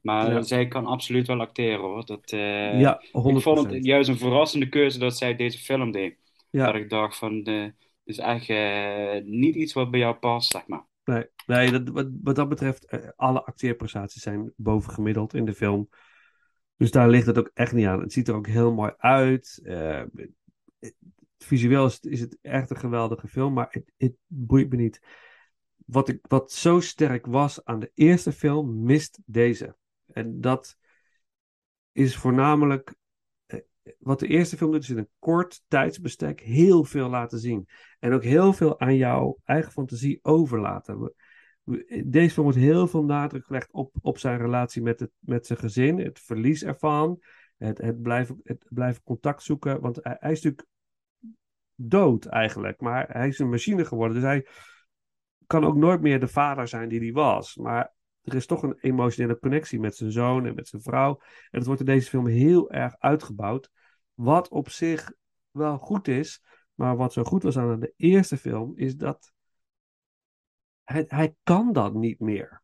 [0.00, 0.42] Maar Ja.
[0.42, 2.04] zij kan absoluut wel acteren hoor.
[2.06, 3.36] Dat, eh, ja, 100%.
[3.36, 6.16] ik vond het juist een verrassende keuze dat zij deze film deed.
[6.50, 6.66] Ja.
[6.66, 7.66] Dat ik dacht van, eh
[8.04, 10.86] is echt eh, niet iets wat bij jou past, zeg maar.
[11.04, 15.88] Nee, nee dat, wat, wat dat betreft, alle acteerprestaties zijn bovengemiddeld in de film.
[16.76, 18.00] Dus daar ligt het ook echt niet aan.
[18.00, 19.60] Het ziet er ook heel mooi uit.
[19.62, 20.96] Het-
[21.38, 25.00] visueel is het, is het echt een geweldige film, maar het, het boeit me niet.
[25.84, 29.76] Wat, ik, wat zo sterk was aan de eerste film, mist deze.
[30.12, 30.76] En dat
[31.92, 32.94] is voornamelijk.
[33.46, 33.58] eh,
[33.98, 37.68] Wat de eerste film doet, is in een kort tijdsbestek heel veel laten zien.
[37.98, 41.14] En ook heel veel aan jouw eigen fantasie overlaten.
[42.04, 45.58] Deze film wordt heel veel nadruk gelegd op, op zijn relatie met, het, met zijn
[45.58, 47.20] gezin, het verlies ervan,
[47.56, 49.80] het, het, blijven, het blijven contact zoeken.
[49.80, 50.68] Want hij, hij is natuurlijk
[51.74, 54.14] dood eigenlijk, maar hij is een machine geworden.
[54.16, 54.46] Dus hij
[55.54, 57.56] kan ook nooit meer de vader zijn die hij was.
[57.56, 61.20] Maar er is toch een emotionele connectie met zijn zoon en met zijn vrouw.
[61.20, 63.70] En dat wordt in deze film heel erg uitgebouwd.
[64.14, 65.12] Wat op zich
[65.50, 66.42] wel goed is,
[66.74, 69.32] maar wat zo goed was aan de eerste film, is dat
[70.84, 72.62] hij, hij kan dat niet meer.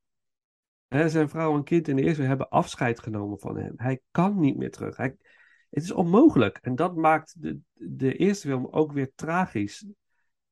[0.88, 3.72] Zijn vrouw en kind in de eerste hebben afscheid genomen van hem.
[3.76, 4.96] Hij kan niet meer terug.
[4.96, 5.16] Hij,
[5.70, 6.58] het is onmogelijk.
[6.62, 9.86] En dat maakt de, de eerste film ook weer tragisch.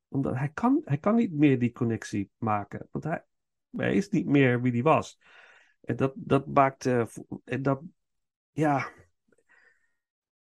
[0.08, 2.88] Omdat hij kan, hij kan niet meer die connectie maken.
[2.90, 3.24] Want hij,
[3.70, 5.18] hij is niet meer wie hij was.
[5.80, 6.86] En dat, dat maakt.
[7.44, 7.80] en dat,
[8.52, 8.90] ja.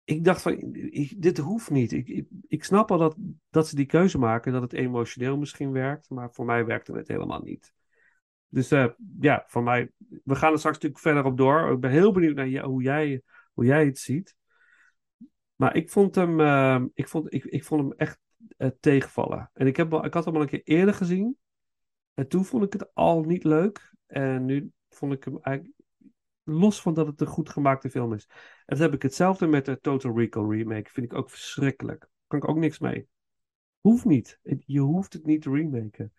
[0.03, 0.75] Ik dacht van,
[1.17, 1.91] dit hoeft niet.
[1.91, 3.15] Ik, ik, ik snap al dat,
[3.49, 7.07] dat ze die keuze maken, dat het emotioneel misschien werkt, maar voor mij werkte het
[7.07, 7.73] helemaal niet.
[8.49, 8.87] Dus eh,
[9.19, 9.91] ja, voor mij,
[10.23, 11.71] we gaan er straks natuurlijk verder op door.
[11.71, 13.21] Ik ben heel benieuwd naar jou- hoe, jij,
[13.53, 14.35] hoe jij het ziet.
[15.55, 18.19] Maar ik vond hem, eh, ik vond, ik, ik vond hem echt
[18.57, 19.49] eh, tegenvallen.
[19.53, 21.37] En ik, heb, ik had hem al een keer eerder gezien.
[22.13, 23.93] En toen vond ik het al niet leuk.
[24.07, 25.75] En nu vond ik hem eigenlijk,
[26.43, 28.27] los van dat het een goed gemaakte film is.
[28.65, 30.89] En dat heb ik hetzelfde met de Total Recall remake.
[30.91, 32.07] Vind ik ook verschrikkelijk.
[32.27, 33.07] Kan ik ook niks mee.
[33.81, 34.39] Hoeft niet.
[34.65, 36.13] Je hoeft het niet te remaken.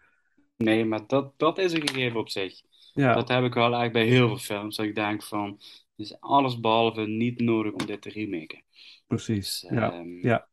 [0.56, 2.60] Nee, maar dat, dat is een gegeven op zich.
[2.92, 4.76] Ja, Dat heb ik wel eigenlijk bij heel veel films.
[4.76, 8.62] Dat ik denk van, het is alles behalve niet nodig om dit te remaken.
[9.06, 9.60] precies.
[9.60, 10.48] Dus, Ja, ehm, ja.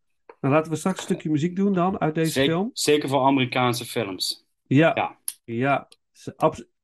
[0.46, 2.70] Nou, laten we straks een stukje muziek doen dan uit deze zeker, film.
[2.74, 4.46] zeker voor Amerikaanse films.
[4.68, 5.20] Ja, Ja.
[5.44, 5.88] ja,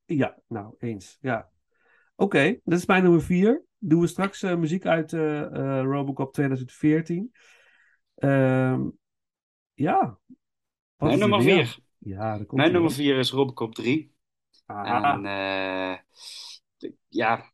[0.05, 1.17] ja, nou, eens.
[1.21, 1.49] Ja.
[2.15, 3.63] Oké, dat is mijn nummer vier.
[3.77, 7.31] Doen we straks eh, muziek uit eh, eh, Robocop 2014.
[8.15, 8.89] Ehm,
[9.73, 9.99] ja.
[10.95, 11.65] Wat Mijn er nummer weer?
[11.65, 11.77] vier.
[11.97, 14.13] Ja, dat komt Mijn nummer vier is Robocop 3.
[14.65, 15.13] Aha.
[15.13, 16.03] En
[17.07, 17.51] ja,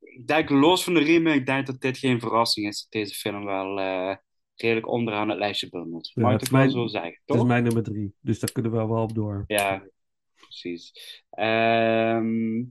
[0.00, 2.80] ik denk los van de remake, ik denk dat dit geen verrassing is.
[2.82, 3.76] Dat deze film wel
[4.62, 6.10] redelijk onderaan het lijstje bundelt.
[6.14, 8.14] Ja, ik het mijn- zo zeggen, Dat is mijn nummer drie.
[8.20, 9.44] Dus daar kunnen we wel op door.
[9.46, 9.86] Ja,
[10.36, 10.92] precies.
[11.30, 12.62] Ehm,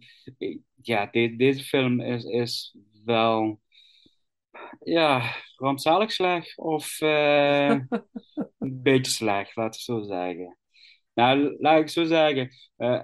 [0.81, 2.75] ja, de- deze film is, is
[3.05, 3.59] wel
[4.83, 7.69] ja, rampzalig slecht of eh,
[8.59, 10.57] een beetje slecht, laten we zo zeggen.
[11.13, 12.49] Nou, laat ik zo zeggen.
[12.77, 13.03] eh,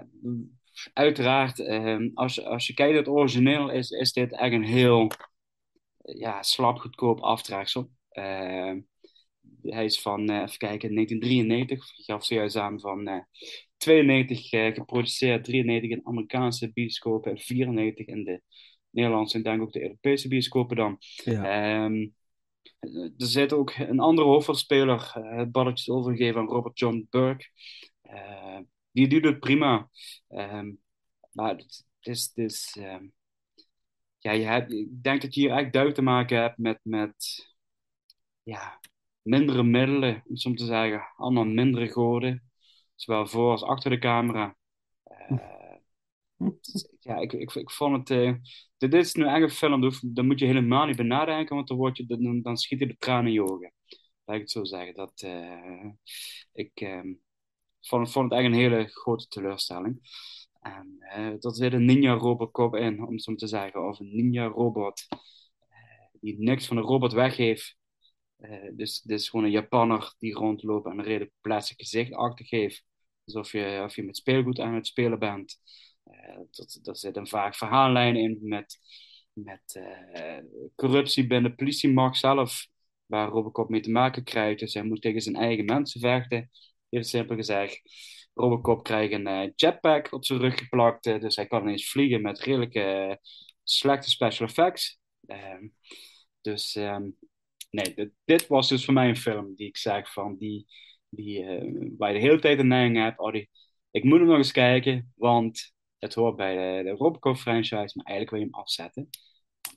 [0.93, 4.63] uiteraard, ehm, als, je- als je kijkt naar het origineel, is, is dit echt een
[4.65, 5.11] heel
[6.01, 7.89] ja, slap goedkoop aftraagsel.
[8.17, 8.79] Ehm,
[9.61, 11.97] hij is van, eh, even kijken, 1993.
[11.97, 13.19] Ik gaf zojuist aan van eh
[13.77, 18.41] 92 eh, geproduceerd, 93 in Amerikaanse bioscopen en 94 in de
[18.89, 20.97] Nederlandse en denk ook de Europese bioscopen dan.
[21.23, 21.43] Ja.
[21.43, 22.07] Ehm,
[23.17, 27.49] er zit ook een andere hoofdrolspeler, eh, het balletje is overgegeven aan Robert John Burke.
[28.01, 28.59] Eh,
[28.91, 29.89] die, die doet het prima.
[30.27, 30.71] Ehm,
[31.31, 33.05] maar het is, het is ehm,
[34.17, 37.47] ja, je hebt, ik denk dat je hier echt duidelijk te maken hebt met, met
[38.47, 38.79] ja,
[39.21, 41.01] mindere middelen, om zo te zeggen.
[41.17, 42.43] Allemaal mindere goden,
[42.95, 44.55] zowel voor als achter de camera.
[45.03, 45.75] Eh,
[46.99, 48.09] ja, ik, ik, ik vond het.
[48.19, 48.33] eh,
[48.77, 51.77] dit is nu echt een film, daar moet je helemaal niet bij nadenken, want dan,
[51.77, 53.73] word je, dan, dan schiet je de tranen in je ogen.
[54.25, 54.95] Laat ik het zo zeggen.
[54.95, 55.89] Dat, eh,
[56.53, 57.13] ik ehm,
[57.81, 59.99] vond, vond het echt een hele grote teleurstelling.
[60.61, 60.97] En
[61.41, 65.05] er zit een ninja Robocop in, om zo te zeggen, of een ninja robot
[65.69, 67.77] eh, die niks van een robot weggeeft.
[68.37, 72.83] Eh, dus dit is gewoon een Japanner die rondloopt en een redelijk plastic gezicht achtergeeft.
[73.25, 75.59] Alsof je, of je met speelgoed aan het spelen bent.
[76.03, 76.39] Eh,
[76.81, 78.79] dat, zit een vaag verhaallijn in met
[79.33, 79.79] met
[80.13, 80.37] eh,
[80.75, 82.67] corruptie binnen de politiemacht zelf,
[83.05, 84.59] waar Robocop mee te maken krijgt.
[84.59, 86.49] Dus hij moet tegen zijn eigen mensen vechten,
[86.89, 87.81] heel simpel gezegd.
[88.33, 93.19] Robocop krijgt een jetpack op zijn rug geplakt, dus hij kan ineens vliegen met redelijke
[93.63, 94.99] slechte special effects.
[95.25, 95.67] Ehm,
[96.41, 97.09] dus ehm,
[97.69, 100.65] nee, dit, dit was dus voor mij een film die ik zeg van die,
[101.09, 103.19] die, eh, waar je de hele tijd een neiging hebt.
[103.19, 103.49] Oh, die,
[103.91, 108.29] ik moet hem nog eens kijken, want het hoort bij de, Robocop franchise, maar eigenlijk
[108.29, 109.09] wil je hem afzetten.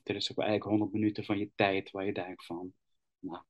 [0.03, 2.73] Dit is ook eigenlijk 100 minuten van je tijd waar je denkt van,
[3.19, 3.43] nou,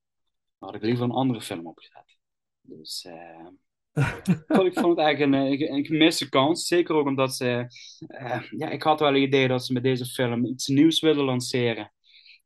[0.59, 2.17] dan had ik liever een andere film opgezet.
[2.61, 3.47] Dus eh,
[4.65, 6.67] ik vond- het eigenlijk een, een, een gemiste kans.
[6.67, 7.67] Zeker ook omdat ze,
[8.07, 11.23] eh, ja, ik had wel het idee dat ze met deze film iets nieuws wilden
[11.23, 11.93] lanceren.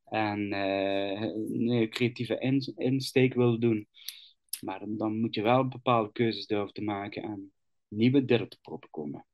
[0.06, 3.88] En eh, een creatieve in- insteek wilden doen.
[4.62, 7.52] Maar dan, dan moet je wel bepaalde keuzes durven te maken en
[8.26, 9.26] dit op de proppen komen.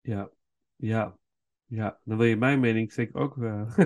[0.00, 0.30] Ja,
[0.76, 1.18] ja,
[1.66, 2.00] ja.
[2.04, 3.42] Dan wil je mijn mening zeker ook.
[3.42, 3.78] eh,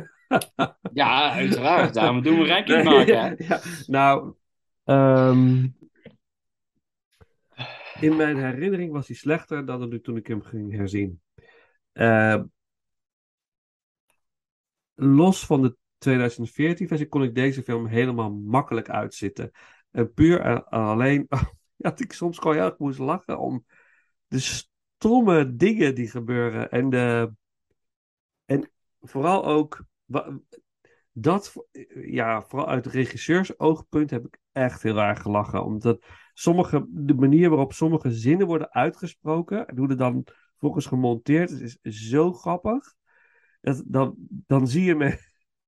[0.92, 1.94] Ja, uiteraard.
[1.94, 3.20] Daarom doen we ranking maken.
[3.20, 3.34] Hè?
[3.46, 3.60] Ja.
[3.86, 4.34] Nou,
[4.84, 5.68] ehm,
[8.00, 11.20] in mijn herinnering was hij slechter dan nu toen ik hem ging herzien.
[11.92, 12.42] Eh,
[15.02, 19.50] los van de 2014 versie kon ik deze film helemaal makkelijk uitzitten.
[19.90, 21.26] En puur en alleen
[21.76, 23.64] dat ik soms gewoon heel erg moest lachen om
[24.26, 26.70] de stomme dingen die gebeuren.
[26.70, 27.32] En, de,
[28.44, 29.84] en vooral ook
[31.12, 31.54] dat,
[32.02, 35.64] ja, vooral uit regisseursoogpunt heb ik echt heel erg gelachen.
[35.64, 40.26] Omdat sommige, de manier waarop sommige zinnen worden uitgesproken en hoe er dan
[40.58, 42.94] volgens gemonteerd is, is zo grappig.
[43.84, 44.14] Dan,
[44.46, 45.18] dan zie je me.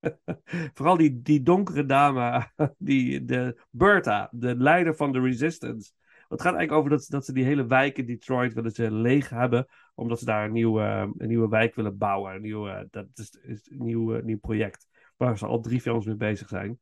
[0.75, 5.93] Vooral die, die donkere dame, die, de Bertha, de leider van de Resistance.
[6.29, 9.29] Het gaat eigenlijk over dat, dat ze die hele wijk in Detroit willen ze leeg
[9.29, 12.35] hebben, omdat ze daar een nieuwe, een nieuwe wijk willen bouwen.
[12.35, 13.39] Een, nieuwe, dat is,
[13.71, 16.79] een nieuw, nieuw project waar ze al drie films mee bezig zijn.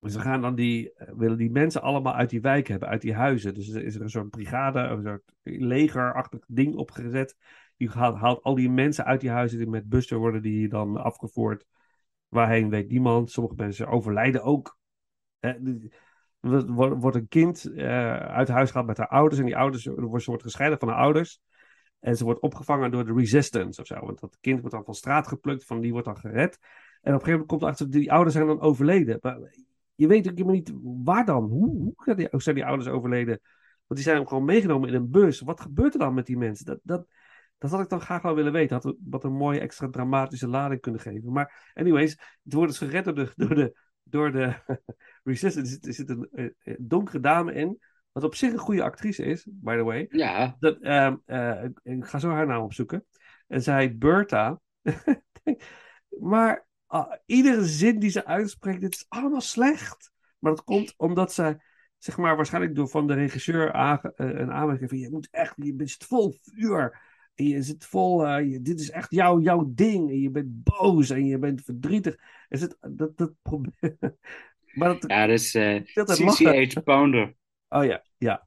[0.00, 3.14] Ze gaan dan die, eh, willen die mensen allemaal uit die wijk hebben, uit die
[3.14, 3.54] huizen.
[3.54, 7.36] Dus er is er een soort brigade, een soort legerachtig ding opgezet.
[7.82, 10.96] Die haalt, haalt al die mensen uit die huizen, die met bussen worden die dan
[10.96, 11.64] afgevoerd.
[12.28, 13.30] Waarheen weet niemand.
[13.30, 14.78] Sommige mensen overlijden ook.
[15.38, 15.54] Hè,
[16.40, 19.40] wordt een kind eh, uit huis gehaald met haar ouders.
[19.40, 21.40] En die ouders er wordt, wordt gescheiden van haar ouders.
[22.00, 24.00] En ze wordt opgevangen door de resistance of zo.
[24.00, 26.58] Want dat kind wordt dan van straat geplukt, van die wordt dan gered.
[27.00, 29.18] En op een gegeven moment komt erachter, die ouders zijn dan overleden.
[29.20, 29.38] Maar
[29.94, 30.72] je weet ook helemaal niet
[31.04, 31.44] waar dan.
[31.44, 31.94] Hoe,
[32.30, 33.40] hoe zijn, die, ouders overleden?
[33.86, 35.40] Want die zijn gewoon meegenomen in een bus.
[35.40, 36.64] Wat gebeurt er dan met die mensen?
[36.64, 37.06] Dat, dat,
[37.62, 38.76] dat had ik dan graag wel willen weten.
[38.82, 41.32] Had wat een mooie extra dramatische lading kunnen geven.
[41.32, 42.10] Maar anyways,
[42.42, 44.54] het wordt dus gered door de, door de, door de
[45.24, 45.60] Resistance.
[45.60, 47.78] Er zit, er zit een eh, eh, donkere dame in.
[48.12, 50.06] Wat op zich een goede actrice is, by the way.
[50.10, 53.06] Ja, Dat, ehm, eh, ik- ga zo haar naam opzoeken.
[53.48, 54.60] En zij heet Bertha.
[56.20, 60.12] maar ah, iedere zin die ze uitspreekt, dit is allemaal slecht.
[60.38, 61.58] Maar dat komt omdat zij,
[61.98, 63.74] zeg maar, waarschijnlijk door van de regisseur
[64.16, 67.00] een aanmerking van je moet echt, je zit vol vuur.
[67.34, 70.10] En je zit vol, eh, je- dit is echt jouw, jouw ding.
[70.10, 72.16] En je bent boos en je bent verdrietig.
[72.48, 73.96] En zit, dat, dat probleem.
[74.78, 76.18] maar dat, ja dat is eh dat het.
[76.18, 77.34] CCH Pounder.
[77.68, 78.46] Oh ja, ja.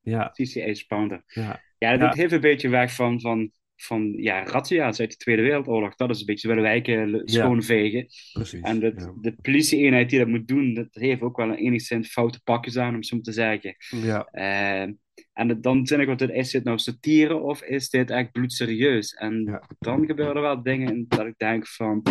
[0.00, 1.22] Ja, CCH Pounder.
[1.26, 1.62] ja.
[1.78, 2.06] Ja, dat Ja.
[2.08, 5.94] doet heeft een beetje weg van, van, van ja, razzia's uit de Tweede Wereldoorlog.
[5.96, 8.06] Dat is een beetje willen wijken, schoonvegen.
[8.32, 8.60] Precies.
[8.60, 9.12] En dat, ja.
[9.20, 12.94] de politie-eenheid die dat moet doen, dat heeft ook wel een enigszins foute pakjes aan,
[12.94, 13.76] om zo te zeggen.
[13.90, 14.24] ja.
[14.24, 14.90] Eh,
[15.32, 19.14] en dan zit ik wat, is dit nou satire of is dit echt bloedserieus?
[19.14, 19.62] En Ja.
[19.78, 22.02] dan gebeuren er wel dingen dat ik denk van,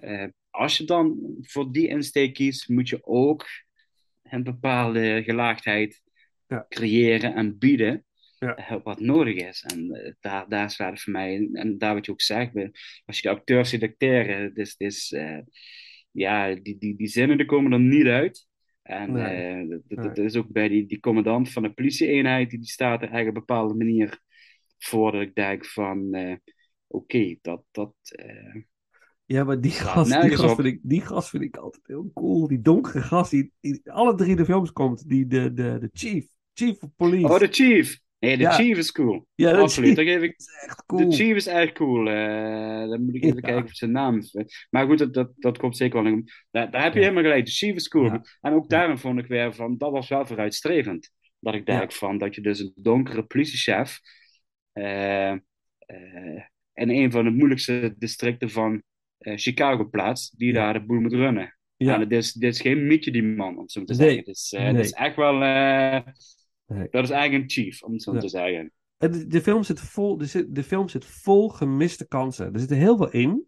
[0.00, 3.46] eh, als je dan voor die insteek kiest, moet je ook
[4.22, 6.02] een bepaalde gelaagdheid
[6.46, 6.66] Ja.
[6.68, 8.04] creëren en bieden.
[8.38, 8.54] Ja.
[8.56, 9.62] eh, wat nodig is.
[9.66, 12.54] En eh, daar, daar slaat het voor mij, en daar wat je ook zegt,
[13.04, 15.14] als je de acteurs ziet acteren, dus, dus,
[16.10, 18.46] ja, die, die, die zinnen die komen er niet uit.
[18.84, 19.62] En Nee.
[19.62, 20.08] eh, dat, dat, Nee.
[20.08, 23.28] dat is ook bij die, die commandant van de politieeenheid, die, die staat er eigenlijk
[23.28, 24.20] op een bepaalde manier
[24.78, 26.36] voor dat ik denk van, eh,
[26.86, 28.62] oké, dat, dat, eh,
[29.24, 32.48] Ja, maar die gast, die, gast vind ik, die gast vind ik altijd heel cool.
[32.48, 35.08] Die donkere gast die, die in alle drie de films komt.
[35.08, 36.26] Die, de, de, de chief.
[36.54, 37.32] Chief of police.
[37.32, 38.02] Oh, de chief!
[38.24, 38.50] Nee, de Ja.
[38.52, 39.26] chief is cool.
[39.34, 41.10] ja, de Absoluut, chief ik is echt cool.
[41.10, 42.08] De Chief is echt cool.
[42.08, 43.40] eh dan moet ik even Ja.
[43.42, 44.66] kijken of zijn naam is.
[44.70, 46.12] Maar goed, dat, dat, dat komt zeker wel.
[46.12, 46.28] in.
[46.50, 47.04] Daar, daar heb je Ja.
[47.04, 47.44] helemaal gelijk.
[47.46, 48.10] De Chief is cool.
[48.40, 51.10] En ook daarom vond ik weer van, dat was wel vooruitstrevend.
[51.40, 54.00] Dat ik denk van, dat je dus een donkere politiechef
[54.72, 55.34] eh,
[56.74, 58.82] in een van de moeilijkste districten van
[59.18, 61.58] Chicago plaatst, die daar de boel moet runnen.
[61.76, 61.94] Ja.
[62.00, 64.02] En dit is, dit is geen mietje die man, om het zo te Nee.
[64.06, 64.24] zeggen.
[64.24, 64.72] Dus, Nee.
[64.72, 65.42] dit is echt wel,
[66.66, 66.88] Nee.
[66.90, 68.20] dat is eigenlijk een chief, om het zo Ja.
[68.20, 68.72] te zeggen.
[68.96, 72.52] En de, de, film zit vol, de, zit- de film zit vol gemiste kansen.
[72.52, 73.46] Er zit er heel veel in.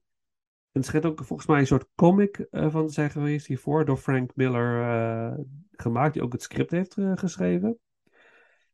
[0.73, 3.97] het schijnt ook volgens mij een soort comic eh, van te zijn geweest hiervoor, door
[3.97, 5.39] Frank Miller eh,
[5.71, 7.79] gemaakt, die ook het script heeft eh, geschreven.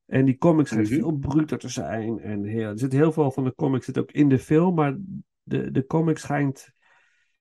[0.07, 0.99] En die comic schijnt Mhm.
[0.99, 2.19] veel bruter te zijn.
[2.21, 4.97] En heel, er zit heel veel van de comic zit ook in de film, maar
[5.43, 6.71] de, de comic schijnt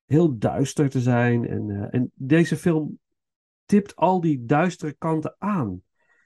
[0.05, 1.47] heel duister te zijn.
[1.47, 2.99] En, en deze film
[3.65, 5.81] tipt al die duistere kanten aan.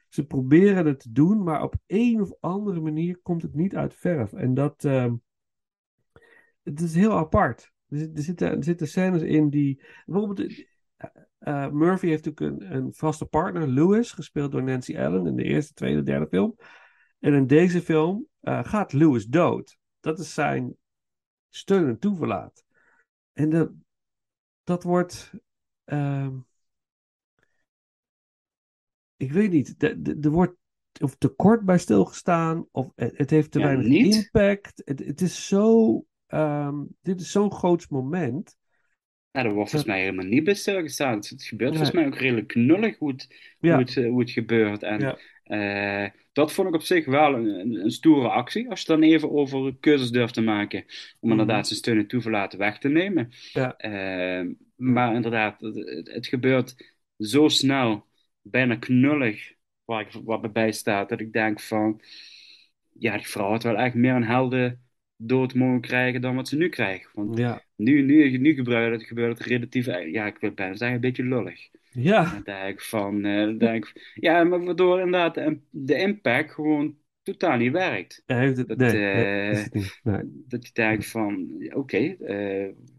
[0.08, 3.94] Ze proberen het te doen, maar op een of andere manier komt het niet uit
[3.94, 4.34] verf.
[4.34, 5.16] En dat ehm,
[6.64, 7.74] het is heel apart.
[7.88, 9.84] Er, zit- zitten, er zitten scènes in die.
[10.06, 10.40] Bijvoorbeeld,
[10.98, 15.44] eh, eh, Murphy heeft natuurlijk een, vaste partner, Lewis, gespeeld door Nancy Allen in de
[15.44, 16.56] eerste, tweede, derde film.
[17.20, 19.78] En in deze film eh, gaat Lewis dood.
[20.00, 20.76] Dat is zijn
[21.50, 22.66] steun en toeverlaat.
[23.34, 23.72] En dat,
[24.64, 25.32] dat wordt.
[25.84, 26.38] ehm,
[29.18, 29.80] ik weet niet.
[29.80, 30.54] de- de- Er wordt
[31.02, 34.16] of te kort bij stilgestaan, of het, het heeft te Ja, weinig niet.
[34.16, 34.82] impact.
[34.86, 36.06] Het, het is zo.
[36.28, 38.56] ehm, dit is zo'n groot moment.
[39.32, 41.16] Ja, daar wordt volgens mij helemaal niet bij stilgestaan.
[41.18, 43.28] Het, gebeurt volgens mij ook redelijk knullig hoe het,
[43.60, 43.72] Ja.
[43.76, 44.84] hoe het, eh, hoe het gebeurt.
[44.84, 48.70] En eh, dat vond ik op zich wel een, een, stoere actie.
[48.70, 50.80] Als je dan even over keuzes durft te maken.
[50.80, 50.86] Om
[51.20, 51.32] Mhm.
[51.32, 53.30] inderdaad zijn steun en toeverlaten weg te nemen.
[53.54, 53.78] Ja.
[53.78, 56.76] Eh, maar inderdaad, het- het gebeurt
[57.18, 58.06] zo snel.
[58.46, 59.54] Bijna knullig.
[59.86, 61.10] Waar ik, wat me bij staat.
[61.10, 62.02] Dat ik denk van...
[63.00, 64.80] Ja, die vrouw had wel echt meer een helden
[65.16, 67.10] dood mogen krijgen dan wat ze nu krijgt.
[67.14, 67.62] Want Ja.
[67.76, 71.02] nu, nu, nu gebeurt het, gebeurt het relatief, eh, ja, ik wil bijna zeggen, een
[71.02, 71.70] beetje lullig.
[71.92, 72.24] Ja.
[72.34, 77.58] Dan denk ik van, eh, denk ja, maar waardoor inderdaad de, de impact gewoon totaal
[77.58, 78.24] niet werkt.
[78.26, 79.66] Dat, nee, eh,
[80.04, 80.50] nee, niet.
[80.52, 82.16] Dat je denkt van, oké,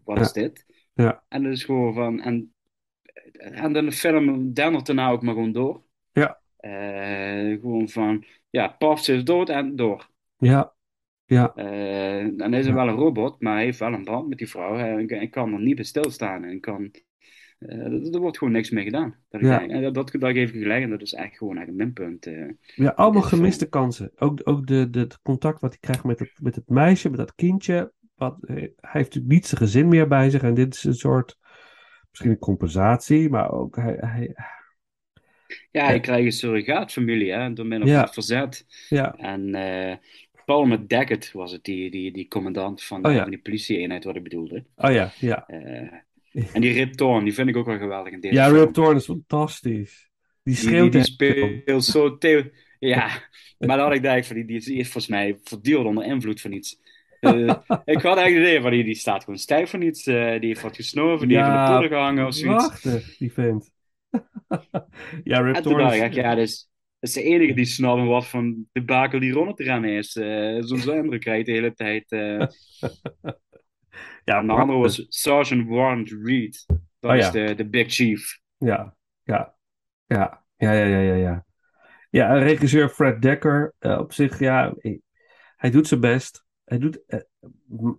[0.03, 0.23] wat Ja.
[0.23, 0.65] is dit?
[0.93, 1.23] Ja.
[1.27, 2.53] En dat is gewoon van, en,
[3.37, 5.81] en dan de film dendert daarna ook maar gewoon door.
[6.11, 6.39] Ja.
[6.57, 10.09] Eh, gewoon van, ja, paf, ze is dood en door.
[10.37, 10.73] Ja.
[11.25, 11.53] Ja.
[11.55, 12.83] Eh, dan is hij Ja.
[12.83, 14.75] wel een robot, maar hij heeft wel een band met die vrouw.
[15.07, 16.43] Hij kan er niet bij stilstaan.
[16.43, 16.91] En kan,
[17.59, 19.15] eh, er, wordt gewoon niks mee gedaan.
[19.29, 19.67] Dat, ik Ja.
[19.67, 22.25] en dat, dat, dat geef ik gelijk en dat is echt gewoon echt een minpunt.
[22.25, 22.49] eh.
[22.75, 24.11] Ja, allemaal gemiste kansen.
[24.15, 27.17] Ook, ook de, de, het contact wat hij krijgt met het, met het meisje, met
[27.19, 27.91] dat kindje.
[28.15, 30.41] Wat, eh, hij heeft natuurlijk niet zijn gezin meer bij zich.
[30.43, 31.37] En dit is een soort,
[32.17, 34.33] misschien een compensatie, maar ook hij, hij
[35.71, 38.65] ja, hij krijgt een surrogaatfamilie hè, door middel van het verzet.
[38.89, 39.95] ja, En eh
[40.45, 43.21] Paul McDaggett was het, die, die, die commandant van, Oh ja.
[43.21, 44.63] van die politieeenheid wat ik bedoelde.
[44.75, 45.47] oh ja, ja.
[45.47, 45.93] Eh,
[46.53, 48.57] en die Rip Torn, die vind ik ook wel geweldig in deze Ja, film.
[48.57, 50.09] Rip Torn is fantastisch.
[50.43, 51.61] Die Die, die, schreeuwt die veel.
[51.63, 52.49] speelt zo theo-
[52.79, 53.09] Ja,
[53.59, 56.41] maar dan had ik van die, die is die is volgens mij voortdurend onder invloed
[56.41, 56.79] van iets.
[57.19, 57.47] Eh,
[57.85, 60.07] ik had eigenlijk idee van die, die staat gewoon stijf van iets.
[60.07, 62.67] eh, die heeft wat gesnoven, die heeft in de gehangen of zoiets.
[62.67, 63.71] Prachtig, die vent.
[65.23, 69.19] ja, Rip ik, ja, dus, dat is de enige die snapt wat van de bakel
[69.19, 70.15] die rond het rennen is.
[70.15, 72.09] Eh Zo'n indruk krijgt de hele tijd.
[74.23, 76.65] ja, de andere was Sergeant Warrant Reed.
[76.99, 77.31] Dat Oh, is ja.
[77.31, 78.39] de, de Big Chief.
[78.57, 79.55] Ja, ja,
[80.05, 81.45] ja, ja, ja, ja, ja, ja.
[82.09, 84.73] Ja, regisseur Fred Dekker, op zich, ja,
[85.55, 86.45] hij doet zijn best.
[86.67, 87.19] Hij doet, eh,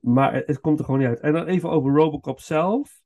[0.00, 1.20] maar het komt er gewoon niet uit.
[1.20, 3.00] En dan even over Robocop zelf.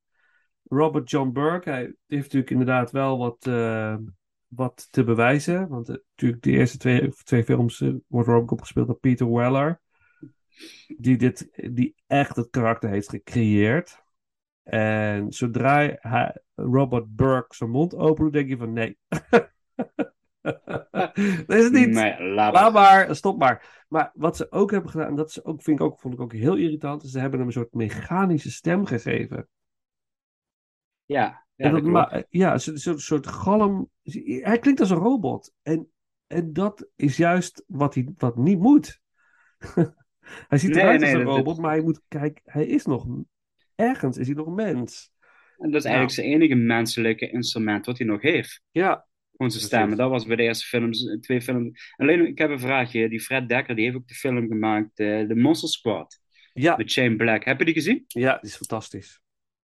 [0.68, 3.96] Robert John Burke, hij heeft natuurlijk inderdaad wel wat, eh,
[4.48, 5.68] wat te bewijzen.
[5.68, 9.81] Want eh, natuurlijk de eerste twee, twee films wordt Robocop gespeeld door Peter Weller.
[10.96, 14.03] Die, dit, die echt het karakter heeft gecreëerd.
[14.62, 18.99] En zodra hij, Robert Burke zijn mond open doet, denk je van nee.
[20.43, 21.88] dat is het niet.
[21.88, 23.07] Nee, laat Laat maar.
[23.07, 23.84] maar, stop maar.
[23.88, 26.20] Maar wat ze ook hebben gedaan, en dat is ook, vind ik ook, vond ik
[26.20, 29.49] ook heel irritant, is ze hebben hem een soort mechanische stem gegeven.
[31.05, 32.11] Ja, ja, en dat dat, klopt.
[32.12, 33.90] ma- ja, een soort, galm.
[34.03, 35.53] Hij klinkt als een robot.
[35.62, 35.90] En,
[36.26, 39.01] en dat is juist wat hij wat niet moet.
[40.49, 43.07] hij ziet eruit nee, als een robot, maar hij moet kijken, hij is nog
[43.74, 45.12] ergens, is hij nog een mens.
[45.59, 45.97] En dat is Nou.
[45.97, 48.62] eigenlijk zijn enige menselijke instrument wat hij nog heeft.
[48.70, 49.07] Ja,
[49.37, 49.62] Precies.
[49.62, 49.97] stemmen.
[49.97, 51.95] Dat was bij de eerste films, twee films.
[51.97, 53.09] Alleen, ik heb een vraagje.
[53.09, 56.20] Die Fred Dekker, die heeft ook de film gemaakt, eh The Monster Squad.
[56.53, 57.45] ja, Met Shane Black.
[57.45, 58.05] Heb je die gezien?
[58.07, 59.20] ja, die is fantastisch.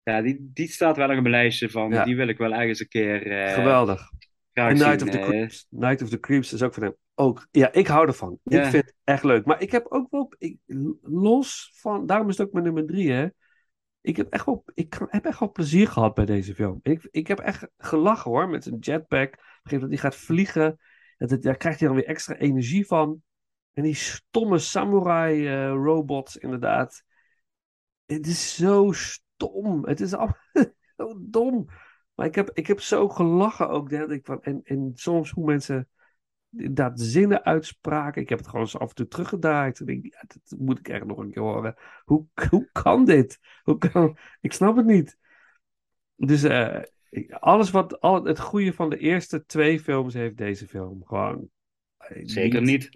[0.03, 2.03] Ja, die, die staat wel op mijn lijstje van, Ja.
[2.03, 4.11] die wil ik wel ergens een keer eh, Geweldig.
[4.53, 4.91] Night zien.
[4.91, 5.25] of the eh.
[5.27, 5.67] Creeps.
[5.69, 6.95] Night of the Creeps is ook van hem.
[7.15, 8.39] Ook, ja, ik hou ervan.
[8.43, 8.63] Ja.
[8.63, 9.45] Ik vind het echt leuk.
[9.45, 10.57] Maar ik heb ook wel, ik,
[11.01, 13.27] los van, daarom is het ook mijn nummer drie, hè.
[14.01, 16.79] Ik heb echt wel, ik heb echt wel plezier gehad bij deze film.
[16.83, 19.35] Ik, ik heb echt gelachen hoor, met zijn jetpack.
[19.63, 20.79] Gegeven moment, die gaat vliegen.
[21.17, 23.23] Dat, het- daar krijgt hij dan weer extra energie van.
[23.73, 27.03] En die stomme samurai eh, inderdaad.
[28.05, 29.85] Het is zo stom.
[29.85, 30.37] Het is allemaal
[30.97, 31.65] zo dom.
[32.15, 33.89] Maar ik heb, ik heb zo gelachen ook.
[33.89, 35.89] Dat ik en, en soms hoe mensen
[36.51, 38.21] inderdaad zinnen uitspraken.
[38.21, 39.81] Ik heb het gewoon eens af en toe teruggedraaid.
[39.85, 41.75] Ja, dat moet ik echt nog een keer horen.
[42.03, 43.39] Hoe, hoe kan dit?
[43.63, 44.17] Hoe kan...
[44.41, 45.17] Ik snap het niet.
[46.15, 46.81] Dus eh,
[47.29, 51.05] alles wat, al het goede van de eerste twee films heeft deze film.
[51.05, 51.49] Gewoon.
[51.97, 52.89] eh, Zeker niet.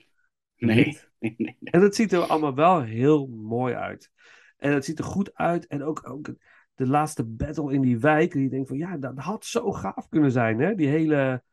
[0.57, 0.85] Nee.
[0.85, 1.09] Niet.
[1.19, 1.57] nee, nee.
[1.59, 4.11] En het ziet er allemaal wel heel mooi uit.
[4.57, 5.67] En het ziet er goed uit.
[5.67, 6.33] En ook, ook
[6.75, 8.31] de laatste battle in die wijk.
[8.31, 10.59] Die denkt van ja, dat had zo gaaf kunnen zijn.
[10.59, 10.75] Hè?
[10.75, 11.43] Die hele,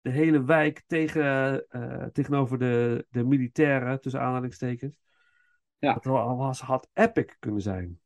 [0.00, 4.98] de hele wijk tegen, eh, tegenover de, de militairen, tussen aanhalingstekens.
[5.78, 5.92] Ja.
[5.94, 8.00] Dat was, had epic kunnen zijn.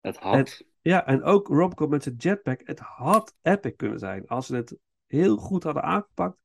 [0.00, 0.64] Dat had.
[0.82, 2.60] Ja, en ook Robocop met zijn jetpack.
[2.64, 4.26] Het had epic kunnen zijn.
[4.26, 4.76] Als ze het
[5.06, 6.36] heel goed hadden aangepakt,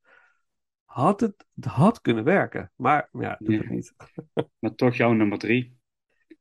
[0.85, 2.71] had het, het had kunnen werken.
[2.75, 3.93] Maar ja, doet het niet.
[4.59, 5.77] Maar toch jouw nummer drie.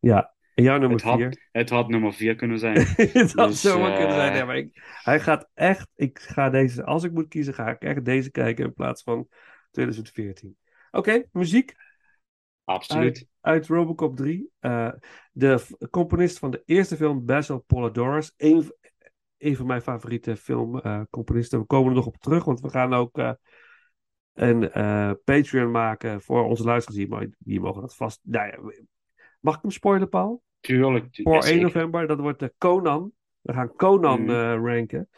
[0.00, 1.48] Ja, en jouw nummer Het had, vier.
[1.52, 2.76] het had nummer vier kunnen zijn.
[2.96, 4.32] het had Dus, zomaar kunnen zijn.
[4.32, 7.70] eh, Ja, maar ik, hij gaat echt, ik ga deze, als ik moet kiezen, ga
[7.70, 9.28] ik echt deze kijken in plaats van
[9.70, 10.56] 2014.
[10.90, 11.74] Oké, muziek
[12.64, 13.26] Absoluut.
[13.42, 14.50] Uit Robocop 3.
[14.60, 14.92] Eh,
[15.32, 18.34] de componist van de eerste film, Basil Poledouris.
[18.36, 18.64] Een,
[19.56, 21.58] van mijn favoriete filmcomponisten.
[21.58, 23.32] we komen er nog op terug, want we gaan ook eh,
[24.34, 26.98] een eh, Patreon maken voor onze luisteraars.
[26.98, 28.20] Die, mo- die mogen dat vast...
[28.22, 28.82] Nou ja,
[29.40, 30.42] mag ik hem spoilen, Paul?
[30.60, 31.06] Tuurlijk.
[31.22, 31.62] Voor 1 zeker.
[31.62, 33.12] november, dat wordt de Conan.
[33.40, 34.30] We gaan Conan Mhm.
[34.30, 35.08] eh, ranken.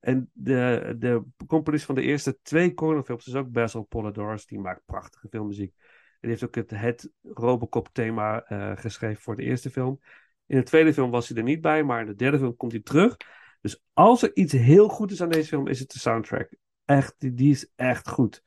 [0.00, 4.46] En de, de componist van de eerste twee Conan-films is ook Basil Poledouris.
[4.46, 5.74] Die maakt prachtige filmmuziek.
[6.20, 10.00] En heeft ook het, het Robocop-thema eh, geschreven voor de eerste film.
[10.46, 12.72] In de tweede film was hij er niet bij, maar in de derde film komt
[12.72, 13.16] hij terug.
[13.60, 16.54] Dus als er iets heel goed is aan deze film, is het de soundtrack.
[16.84, 18.42] Echt, die, is echt goed.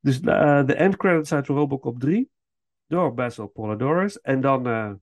[0.00, 2.30] Dus eh, de end credits uit Robocop 3
[2.86, 4.20] door Basil Poledouris.
[4.20, 4.92] En dan eh,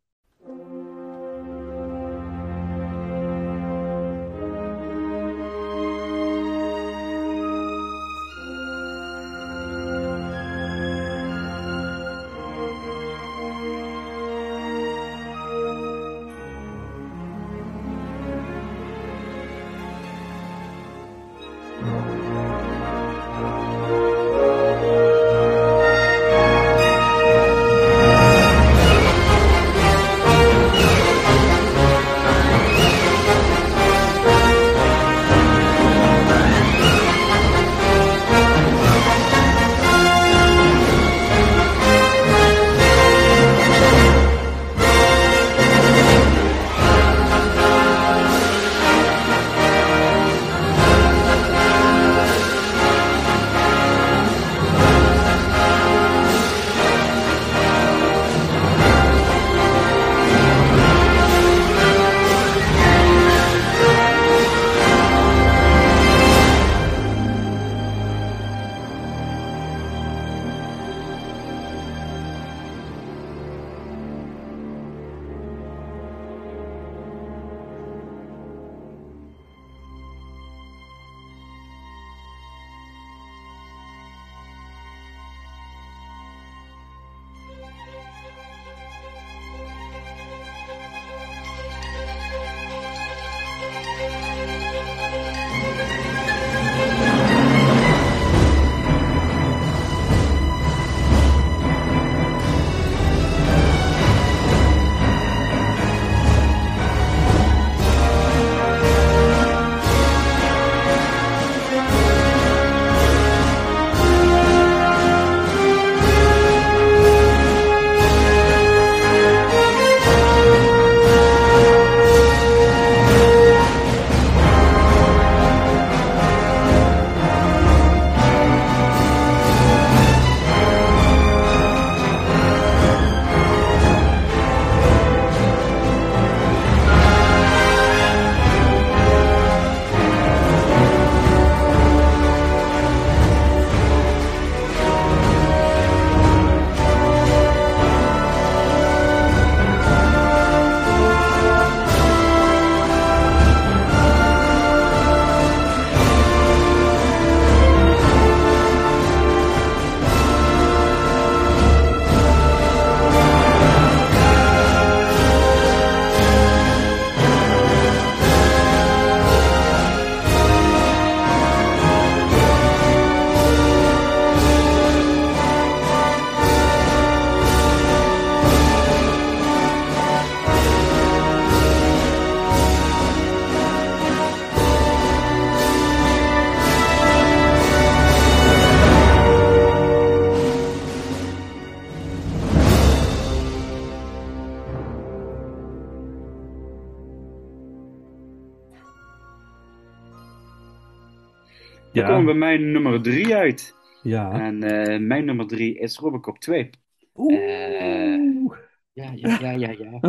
[202.25, 203.75] komen we bij mijn nummer 3 uit.
[204.03, 204.33] Ja.
[204.41, 206.71] En eh, mijn nummer 3 is Robocop 2.
[207.15, 208.59] Oeh.
[208.93, 210.01] Ja, ja, ja, ja, ja.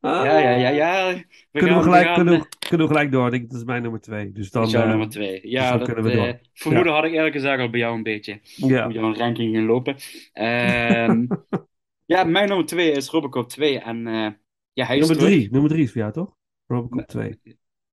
[0.00, 1.14] Ja, ja, ja, ja.
[1.50, 3.26] We kunnen, we gelijk, kunnen, eh, we, kunnen we gelijk door?
[3.26, 4.32] Ik denk, dat is mijn nummer twee.
[4.32, 5.40] Dus dan, jouw nummer 2.
[5.40, 6.38] dus Ja, dan dat kunnen we door.
[6.52, 8.40] vermoeden had ik eerlijk gezegd al bij jou een beetje.
[8.42, 8.84] ja.
[8.84, 9.96] Hoe jouw ranking ging lopen.
[10.32, 11.26] Ehm,
[12.12, 13.78] ja, mijn nummer 2 is Robocop 2.
[13.78, 14.28] En eh,
[14.72, 15.32] ja, hij is Nummer terug.
[15.32, 15.50] drie.
[15.50, 16.34] Nummer drie is voor jou, toch?
[16.66, 17.38] Robocop 2.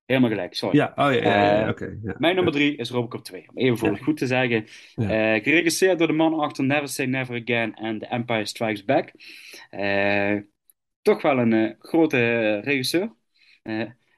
[0.09, 0.77] Helemaal gelijk, sorry.
[0.77, 1.97] Ja, oh ja, ja, ja, ja, Eh, oké.
[2.03, 2.15] ja.
[2.17, 3.45] Mijn nummer 3 is Robocop 2.
[3.49, 3.93] Om even voor Ja.
[3.93, 4.65] het goed te zeggen.
[4.95, 9.11] Eh, geregisseerd door de man achter Never Say Never Again en The Empire Strikes Back.
[9.69, 10.35] Eh,
[11.01, 13.13] toch wel een grote regisseur.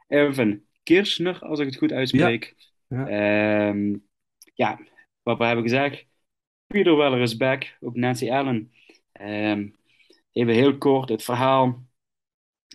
[0.08, 2.56] Irvin Kirchner, als ik het goed uitspreek.
[2.88, 3.08] Ja.
[3.08, 3.96] Ehm,
[4.54, 4.80] ja,
[5.24, 6.06] wat we hebben gezegd.
[6.68, 7.78] Peter Weller is back.
[7.80, 8.72] Ook Nancy Allen.
[9.12, 9.68] Ehm,
[10.32, 11.90] even heel kort het verhaal.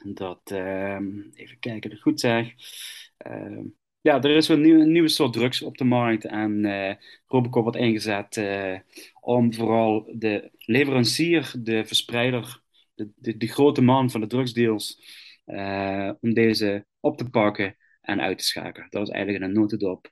[0.05, 2.55] Dat, ehm, even kijken dat ik het goed zeg.
[3.17, 3.63] Ehm,
[4.01, 6.25] ja, er is een nieuwe, een nieuwe soort drugs op de markt.
[6.25, 6.95] En eh
[7.27, 8.79] Robocop wordt ingezet eh,
[9.21, 12.63] om vooral de leverancier, de verspreider,
[12.95, 15.01] de, de, de grote man van de drugsdeals,
[15.45, 18.87] eh, om deze op te pakken en uit te schakelen.
[18.91, 20.11] Dat is eigenlijk een notendop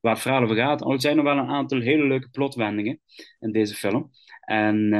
[0.00, 0.82] waar het verhaal over gaat.
[0.82, 3.00] Al zijn er wel een aantal hele leuke plotwendingen
[3.40, 4.10] in deze film.
[4.40, 4.90] En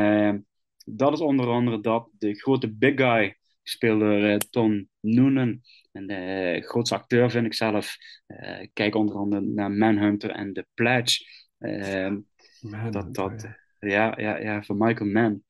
[0.85, 5.61] dat is onder andere dat de grote big guy, gespeeld door eh, Tom Noonan,
[5.93, 7.97] een eh, grootste acteur vind ik zelf.
[8.27, 11.25] Eh, kijk onder andere naar Manhunter en The Pledge.
[11.59, 12.19] Ehm,
[12.61, 13.43] Man, dat, dat,
[13.79, 13.89] ja.
[13.89, 15.45] ja, ja, ja, van Michael Mann.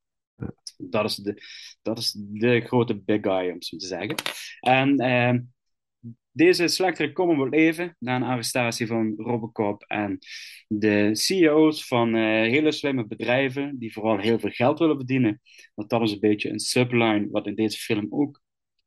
[0.77, 1.43] Dat is de,
[1.83, 4.15] dat is de grote big guy, om zo te zeggen.
[4.61, 5.41] En ehm,
[6.33, 9.85] deze slechterik komen wil leven na een arrestatie van Robocop.
[9.87, 10.19] En
[10.69, 15.41] de CEO's van eh, hele slimme bedrijven, die vooral heel veel geld willen verdienen.
[15.75, 18.41] Want dat is een beetje een subline wat in deze film ook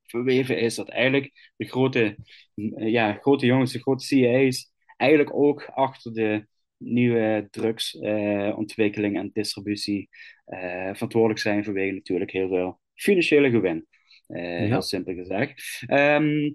[0.05, 0.75] verweven is.
[0.75, 2.17] Dat eigenlijk de grote,
[2.55, 6.47] eh, ja, grote jongens, de grote CEO's, eigenlijk ook achter de
[6.77, 10.09] nieuwe drugsontwikkeling en distributie
[10.45, 13.87] eh, verantwoordelijk zijn vanwege natuurlijk heel veel financiële gewin.
[14.27, 14.65] Eh, Ja.
[14.67, 15.83] Heel simpel gezegd.
[15.87, 16.51] Ehm,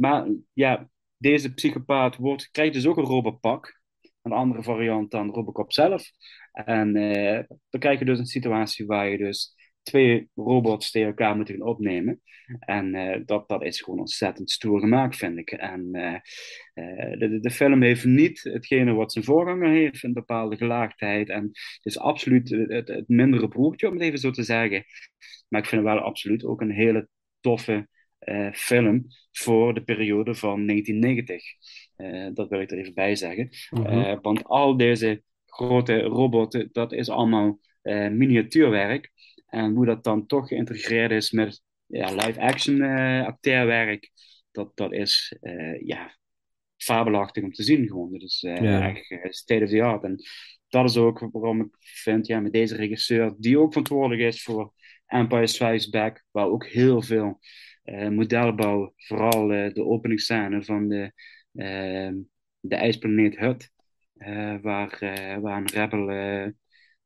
[0.00, 3.80] maar ja, deze psychopaat wordt, krijgt dus ook een robotpak.
[4.22, 6.10] Een andere variant dan Robocop zelf.
[6.52, 11.36] En eh, dan krijg je dus een situatie waar je dus twee robots tegen elkaar
[11.36, 12.20] moet gaan opnemen.
[12.58, 15.50] En eh, dat, dat is gewoon ontzettend stoer gemaakt, vind ik.
[15.50, 16.14] En eh,
[16.74, 21.28] eh, de, de, film heeft niet hetgene wat zijn voorganger heeft, een bepaalde gelaagdheid.
[21.28, 24.84] En het is absoluut het, het, het mindere broertje, om het even zo te zeggen.
[25.48, 27.08] Maar ik vind het wel absoluut ook een hele
[27.40, 27.88] toffe
[28.20, 31.44] eh, film voor de periode van 1990.
[31.96, 33.48] Eh, dat wil ik er even bij zeggen.
[33.70, 33.86] Mhm.
[33.86, 37.58] Eh, want al deze grote robotten, dat is allemaal
[38.10, 39.10] miniatuurwerk.
[39.46, 42.82] En hoe dat dan toch geïntegreerd is met ja, live-action
[43.26, 44.10] acteerwerk,
[44.50, 45.36] dat, dat is
[45.84, 46.16] ja,
[46.76, 48.12] fabelachtig om te zien gewoon.
[48.12, 48.94] Dat is Ja.
[48.94, 50.04] echt state of the art.
[50.04, 50.16] En
[50.68, 54.72] dat is ook waarom ik vind, ja, met deze regisseur, die ook verantwoordelijk is voor
[55.06, 57.38] Empire Strikes Back, waar ook heel veel
[57.90, 61.12] eh, modelbouw, vooral eh, de openingsscène van de,
[61.52, 62.10] eh,
[62.60, 63.70] de ijsplaneet Hut,
[64.16, 64.98] eh, waar,
[65.40, 66.48] waar een rebel eh,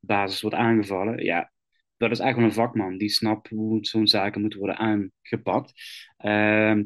[0.00, 1.24] basis wordt aangevallen.
[1.24, 1.52] Ja,
[1.96, 5.72] dat is echt wel een vakman die snapt hoe zo'n zaken moeten worden aangepakt.
[6.16, 6.82] Ehm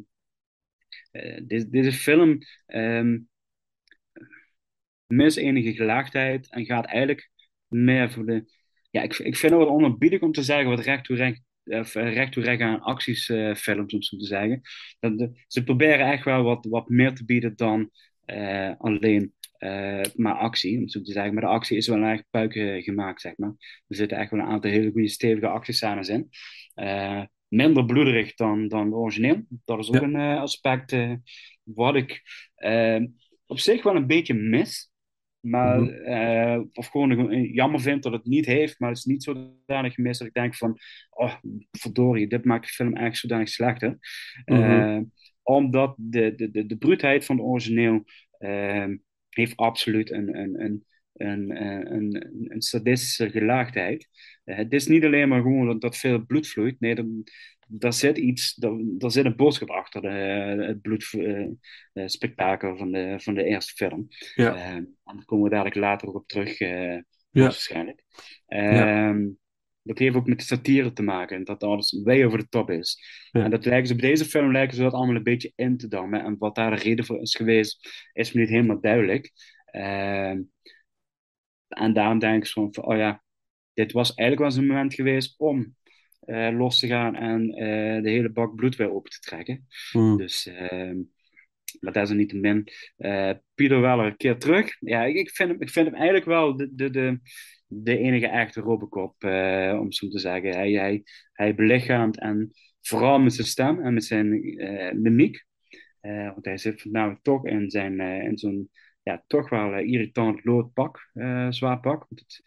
[1.10, 1.40] eh,
[1.70, 3.18] deze, film ehm
[5.06, 7.30] mist enige gelaagdheid en gaat eigenlijk
[7.66, 8.52] meer voor de.
[8.90, 11.94] Ja, ik, ik vind het wat onerbiedig om te zeggen wat recht toe recht, of,
[11.94, 14.60] eh, recht toe recht aan acties eh, films, om zo te zeggen.
[15.00, 17.90] Dat de- ze proberen echt wel wat, wat meer te bieden dan
[18.24, 19.32] eh, alleen
[20.14, 21.34] maar actie, om zo te zeggen.
[21.34, 23.54] Maar de actie is wel erg puiken gemaakt, zeg maar.
[23.88, 26.28] Er zitten echt wel een aantal hele goede stevige actiescènes in.
[27.48, 29.42] Minder bloederig dan, dan origineel.
[29.64, 30.02] Dat is ook Ja.
[30.02, 30.96] een aspect
[31.62, 32.22] wat ik
[33.46, 34.90] op zich wel een beetje mis.
[35.40, 35.88] Maar, Mhm.
[36.04, 39.94] eh, of gewoon eh, jammer vind dat het niet heeft, maar het is niet zodanig
[39.94, 40.78] gemist dat ik denk van,
[41.10, 41.34] oh,
[41.70, 43.98] verdorie, dit maakt de film echt zodanig slechter.
[44.44, 44.60] Mhm.
[44.62, 44.98] Eh,
[45.42, 48.04] omdat de, de, de, de bruutheid van het origineel
[48.38, 48.86] eh,
[49.28, 50.84] heeft absoluut een, een, een,
[51.14, 54.08] een, een, een, een sadistische gelaagdheid.
[54.48, 57.24] Eh, het is niet alleen maar gewoon dat, dat veel bloed vloeit, nee, dan,
[57.68, 60.08] daar zit iets, daar, daar zit een boodschap achter de,
[60.66, 64.08] het bloedspektakel van, de, van de eerste film.
[64.34, 64.54] Ja.
[64.54, 66.94] Eh, en daar komen we dadelijk later ook op terug, eh,
[67.30, 67.42] Ja.
[67.42, 68.04] waarschijnlijk.
[68.46, 69.26] Ehm,
[69.82, 73.02] Dat heeft ook met satire te maken, en dat alles way over de top is.
[73.30, 73.44] Ja.
[73.44, 75.88] En dat lijken ze, bij deze film lijken ze dat allemaal een beetje in te
[75.88, 76.24] dammen.
[76.24, 79.32] En wat daar de reden voor is geweest, is me niet helemaal duidelijk.
[79.64, 80.40] Ehm,
[81.68, 83.22] en daarom denk ik van, oh ja,
[83.78, 85.76] dit was eigenlijk wel eens een moment geweest om
[86.20, 89.66] eh, los te gaan en eh, de hele bak bloed weer open te trekken.
[89.92, 90.16] Mm.
[90.16, 90.96] Dus ehm,
[91.80, 92.68] maar desalniettemin,
[92.98, 94.76] uh, Peter Weller een keer terug.
[94.80, 97.20] Ja, ik, ik, vind hem, ik vind hem eigenlijk wel de, de, de,
[97.66, 100.50] de enige echte Robocop, uh, om zo te zeggen.
[100.50, 101.02] Hij, hij,
[101.32, 102.50] hij belichaamt en
[102.80, 105.44] vooral met zijn stem en met zijn uh, mimiek.
[106.00, 108.70] want hij zit nou toch in, zijn, in zo'n
[109.02, 111.10] ja, toch wel irritant loodpak,
[111.50, 112.06] zwaar pak.
[112.08, 112.42] Want het,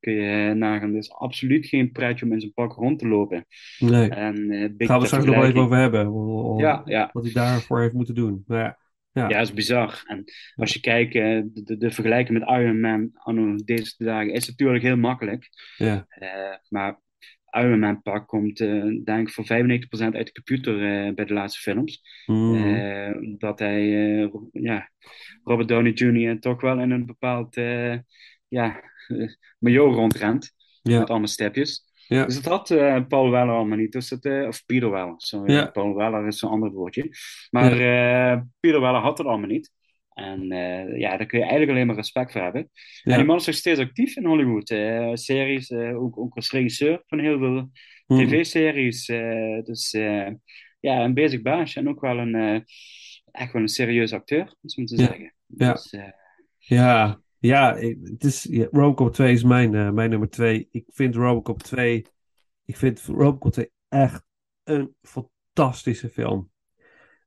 [0.00, 3.46] kun je nagaan, er is absoluut geen pretje om in zijn pak rond te lopen.
[3.78, 4.08] Nee.
[4.08, 6.12] En, uh, Gaan we straks nog wel even over hebben.
[6.58, 7.10] Ja, ja.
[7.12, 8.44] Wat hij daarvoor heeft moeten doen.
[8.46, 8.78] Maar ja.
[9.16, 9.28] Ja.
[9.28, 10.02] ja, dat is bizar.
[10.06, 10.24] En
[10.54, 14.84] als je kijkt, uh, de, de, vergelijking met Iron Man anno deze dagen is natuurlijk
[14.84, 15.48] heel makkelijk.
[15.76, 16.06] Ja.
[16.22, 17.00] Uh, maar
[17.50, 19.48] Iron Man pak komt uh, denk ik voor 95%
[20.14, 20.76] uit de computer
[21.14, 22.02] bij de laatste films.
[22.26, 23.38] Mm.
[23.38, 23.88] dat hij,
[24.52, 24.90] ja,
[25.44, 26.38] Robert Downey Jr.
[26.40, 27.54] toch wel in een bepaald,
[28.48, 28.82] ja,
[29.58, 30.52] milieu rondrent.
[30.82, 30.98] Ja.
[30.98, 31.84] Met allemaal stepjes.
[32.06, 32.24] Ja.
[32.24, 33.92] Dus dat had uh, Paul Weller allemaal niet.
[33.92, 35.52] Dus dat, uh, of Peter Weller, sorry.
[35.52, 35.66] Ja.
[35.66, 37.08] Paul Weller is een ander woordje.
[37.50, 39.70] Maar uh, Peter Weller had het allemaal niet.
[40.12, 40.46] En
[40.98, 42.70] ja, daar kun je eigenlijk alleen maar respect voor hebben.
[43.02, 43.12] Ja.
[43.12, 44.68] En die man is nog steeds actief in Hollywood.
[45.18, 47.70] series, ook, ook als regisseur van heel veel
[48.06, 48.26] Mm.
[48.26, 49.06] tv-series.
[49.64, 49.90] dus
[50.80, 51.78] ja, een bezig baasje.
[51.80, 52.64] En ook wel een,
[53.32, 55.06] echt wel een serieus acteur, om zo te Ja.
[55.06, 55.34] zeggen.
[55.46, 55.72] Ja.
[55.72, 56.14] Dus, Ja,
[56.58, 57.20] ja,
[57.54, 60.68] ik- het is, ja, Robocop 2 is mijn, eh, mijn nummer 2.
[60.70, 62.06] Ik vind Robocop 2,
[62.64, 64.24] ik vind Robocop 2 echt
[64.64, 66.50] een fantastische film.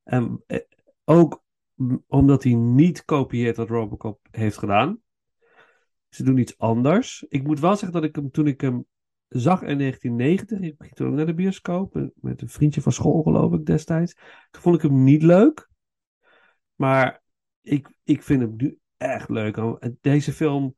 [0.03, 0.59] En eh,
[1.03, 1.43] ook
[2.07, 5.01] omdat hij niet kopieert wat Robocop heeft gedaan.
[6.09, 7.26] Ze doen iets anders.
[7.30, 8.86] Ik moet wel zeggen dat ik hem toen ik hem
[9.28, 13.24] zag in 1990, ik ging toen ook naar de bioscoop met, een vriendje van school
[13.24, 14.15] geloof ik destijds.
[14.51, 15.70] Vond ik hem niet leuk.
[16.76, 17.22] Maar
[17.61, 19.60] ik, ik vind hem nu echt leuk.
[20.02, 20.76] Deze film.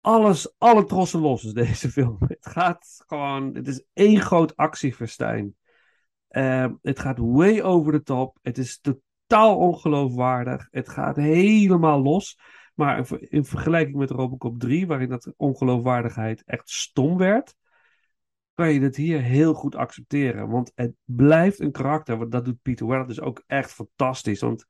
[0.00, 2.16] Alles, alle trossen los is deze film.
[2.18, 3.54] Het gaat gewoon.
[3.54, 5.56] Het is één groot actieverstijn.
[6.28, 8.38] Ehm, het gaat way over de top.
[8.42, 10.68] Het is totaal ongeloofwaardig.
[10.70, 12.38] Het gaat helemaal los.
[12.74, 17.54] Maar in ver- in vergelijking met Robocop 3, waarin dat ongeloofwaardigheid echt stom werd,
[18.54, 20.48] kan je het hier heel goed accepteren.
[20.48, 22.18] Want het blijft een karakter.
[22.18, 24.40] Want dat doet Peter Weller dus ook echt fantastisch.
[24.40, 24.66] Want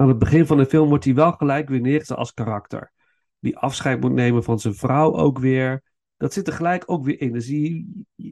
[0.00, 2.92] aan het begin van de film wordt hij wel gelijk weer neergezet als karakter.
[3.38, 5.82] Die afscheid moet nemen van zijn vrouw ook weer.
[6.16, 7.32] Dat zit er gelijk ook weer in.
[7.32, 7.48] Dus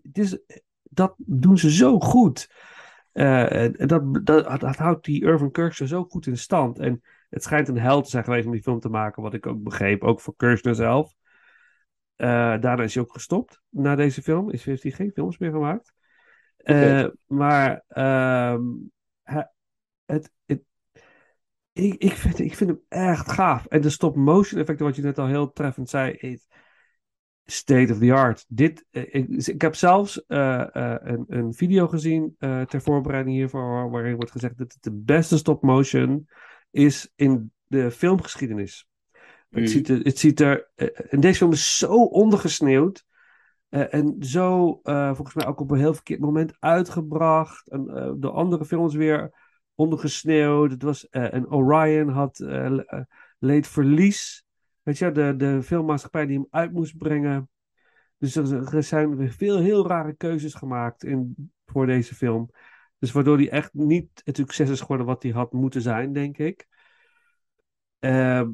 [0.03, 0.39] het is,
[0.83, 2.51] dat doen ze zo goed.
[3.13, 6.79] En dat, dat, dat houdt die Irvin Kershner zo goed in stand.
[6.79, 9.47] En het schijnt een held te zijn geweest om die film te maken, wat ik
[9.47, 10.03] ook begreep.
[10.03, 11.15] Ook voor Kershner zelf.
[12.17, 12.29] Eh,
[12.61, 14.51] daarna is hij ook gestopt na deze film.
[14.51, 15.93] Is, heeft hij geen films meer gemaakt.
[16.57, 18.63] Eh, maar ehm,
[20.05, 20.67] het, het,
[21.79, 23.67] ik, ik, vind, ik vind hem echt gaaf.
[23.67, 26.47] En de stop-motion effecten, wat je net al heel treffend zei, is
[27.45, 28.45] state of the art.
[28.49, 33.91] Dit, eh, ik, ik heb zelfs eh, eh, een, een video gezien ter voorbereiding hiervoor,
[33.91, 36.29] waarin wordt gezegd dat het de beste stop-motion
[36.71, 38.89] is in de filmgeschiedenis.
[39.51, 40.71] Het, ziet er, het ziet er.
[41.11, 43.05] en deze film is zo ondergesneeuwd.
[43.69, 47.69] en zo, volgens mij, ook op een heel verkeerd moment uitgebracht.
[47.69, 47.85] En
[48.21, 49.33] de andere films weer
[49.79, 50.71] ondergesneeuwd.
[50.71, 52.79] Het was, eh, en Orion had eh,
[53.39, 54.45] leed verlies.
[54.83, 57.51] Weet je, de, de filmmaatschappij die hem uit moest brengen.
[58.19, 62.51] Dus er, er zijn veel heel rare keuzes gemaakt in, voor deze film.
[62.99, 66.39] Dus waardoor hij echt niet het succes is geworden wat hij had moeten zijn, denk
[66.39, 66.67] ik.
[67.99, 68.51] Ehm,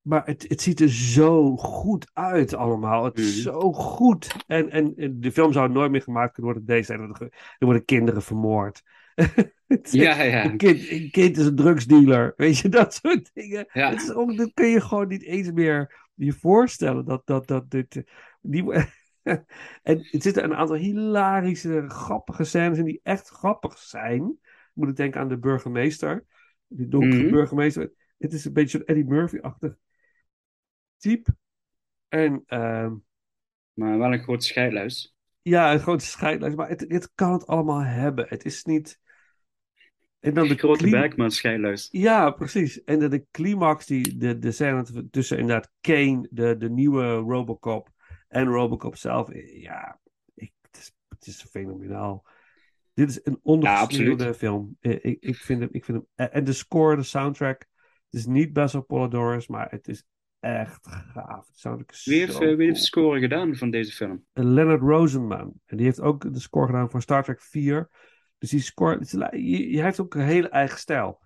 [0.00, 3.04] maar het, het ziet er zo goed uit allemaal.
[3.04, 3.42] Het is Mhm.
[3.42, 4.44] zo goed.
[4.46, 8.22] En, en, en de film zou nooit meer gemaakt kunnen worden deze er worden kinderen
[8.22, 8.82] vermoord.
[9.90, 10.44] Ja, ja.
[10.44, 12.32] Een kind, een kind is een drugsdealer.
[12.36, 13.66] Weet je, dat soort dingen.
[13.72, 13.90] Ja.
[13.90, 17.04] Het is ook, dat kun je gewoon niet eens meer je voorstellen.
[17.04, 18.02] Dat, dat, dat dit...
[18.40, 18.72] Die,
[19.82, 24.38] en het zitten een aantal hilarische, grappige scènes in die echt grappig zijn.
[24.72, 26.24] Moet ik denken aan de burgemeester.
[26.66, 27.30] Die donkere Mhm.
[27.30, 27.92] burgemeester.
[28.18, 29.76] Het is een beetje zo'n Eddie Murphy-achtig
[30.96, 31.36] type.
[32.08, 32.94] En ehm,
[33.72, 35.14] Maar wel een grote scheidluis.
[35.42, 36.56] ja, een grote scheidlijst.
[36.56, 38.26] Maar het, het kan het allemaal hebben.
[38.28, 39.02] Het is niet...
[40.24, 41.88] En dan de grote een scheidluis.
[41.90, 42.84] Ja, precies.
[42.84, 47.88] En de, de climax, die, de, de scène tussen inderdaad Kane, de, de nieuwe Robocop,
[48.28, 49.28] en Robocop zelf.
[49.28, 50.00] eh, Ja,
[50.34, 52.24] ik, het, is, het is fenomenaal.
[52.94, 54.76] Dit is een ondergesneeuwde film.
[54.80, 56.06] Eh, Ik, ik, vind hem, ik vind hem...
[56.14, 57.66] eh, En de score, de soundtrack.
[58.10, 60.04] Het is niet Basil Polidorus, maar het is
[60.40, 61.46] echt gaaf.
[62.04, 64.24] Wie heeft, wie heeft de score gedaan van deze film?
[64.32, 65.52] Leonard Rosenman.
[65.66, 67.88] En die heeft ook de score gedaan voor Star Trek 4.
[68.50, 71.20] Dus die is, je, je heeft ook een hele eigen stijl.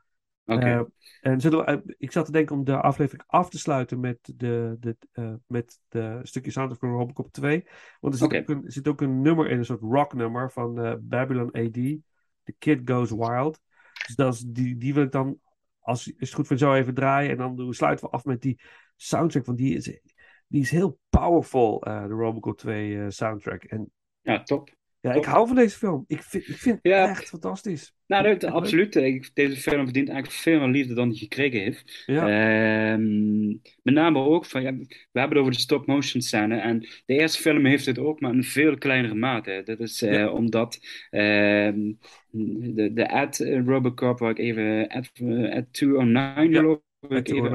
[0.44, 0.64] Oké.
[0.64, 0.80] Eh,
[1.20, 4.32] en zullen we, eh, ik zat te denken om de aflevering af te sluiten met
[4.36, 7.66] de, de, eh, met de stukje soundtrack van Robocop 2.
[8.00, 11.52] Want er zit, ook een, zit ook een nummer in, een soort rocknummer van Babylon
[11.52, 11.72] AD.
[11.72, 13.60] The Kid Goes Wild.
[14.06, 15.38] Dus dat is, die, die wil ik dan,
[15.78, 17.30] als, je het goed vindt, zo even draaien.
[17.30, 18.60] En dan doen, sluiten we af met die
[18.96, 19.44] soundtrack.
[19.44, 20.00] Want die is,
[20.46, 23.64] die is heel powerful, de Robocop 2 eh, soundtrack.
[23.64, 23.90] En
[24.20, 24.76] Ja, top.
[25.00, 26.04] Ja, ik hou van deze film.
[26.06, 27.94] Ik vind, ik vind het echt fantastisch.
[28.06, 28.52] Nou, dat, leuk.
[28.52, 28.96] absoluut.
[28.96, 32.02] Ik- Deze film verdient eigenlijk veel meer liefde dan hij gekregen heeft.
[32.06, 33.46] Ja, Ehm,
[33.82, 36.56] met name ook van, ja, we hebben het over de stop-motion scène.
[36.56, 39.62] En de eerste film heeft het ook, maar in veel kleinere mate.
[39.64, 40.28] Dat is eh, Ja.
[40.30, 40.78] omdat
[41.10, 41.92] ehm,
[42.30, 47.28] de, de ad eh, Robocop, waar ik even, ad, eh, ad 209 Ja, geloof ik
[47.28, 47.50] even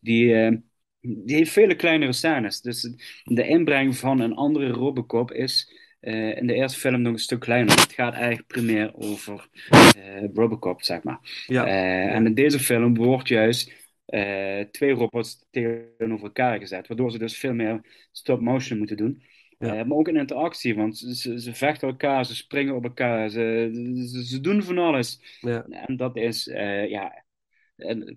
[0.00, 0.34] die,
[1.06, 2.60] die heeft vele kleinere scènes.
[2.60, 2.90] Dus
[3.24, 7.40] de inbreng van een andere Robocop is eh, in de eerste film nog een stuk
[7.40, 7.80] kleiner.
[7.80, 11.18] Het gaat eigenlijk primair over eh, Robocop, zeg maar.
[11.46, 11.66] Ja.
[11.66, 13.82] Eh, En in deze film wordt juist
[14.70, 17.80] twee robots tegenover elkaar gezet, waardoor ze dus veel meer
[18.12, 19.22] stop-motion moeten doen.
[19.58, 19.84] Ja.
[19.84, 23.70] Maar ook in interactie, want ze, vechten elkaar, ze springen op elkaar, ze,
[24.12, 25.38] ze, ze doen van alles.
[25.40, 25.66] Ja.
[25.70, 26.44] En dat is
[26.88, 27.23] ja,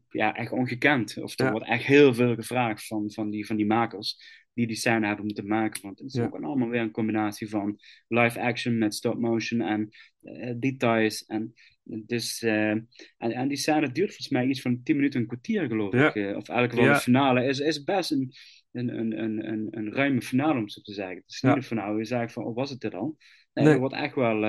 [0.09, 1.17] ja, echt ongekend.
[1.17, 1.51] Of er Ja.
[1.51, 4.17] wordt echt heel veel gevraagd van, van, die, van die makers
[4.53, 5.81] die die scène hebben moeten maken.
[5.81, 6.25] Want het is Ja.
[6.25, 9.89] ook allemaal weer een combinatie van live action met stop motion en
[10.21, 11.25] eh, details.
[11.25, 11.53] En,
[11.83, 12.87] dus, en,
[13.17, 16.07] en die scène duurt volgens mij iets van 10 minuten, een kwartier geloof Ja.
[16.07, 16.15] ik.
[16.15, 18.33] eh, of elke geval de finale is, is best een,
[18.71, 21.15] een, een, een, een, een ruime finale om zo te zeggen.
[21.15, 23.17] Het is niet van nou, je zegt van, oh was het dit al?
[23.53, 24.43] Nee, er wordt echt wel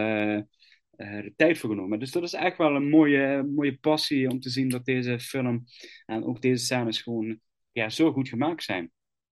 [0.99, 1.99] de tijd voor genomen.
[1.99, 5.65] Dus dat is echt wel een mooie, mooie passie om te zien dat deze film
[6.07, 7.39] en ook deze scènes gewoon
[7.73, 8.91] ja, zo goed gemaakt zijn.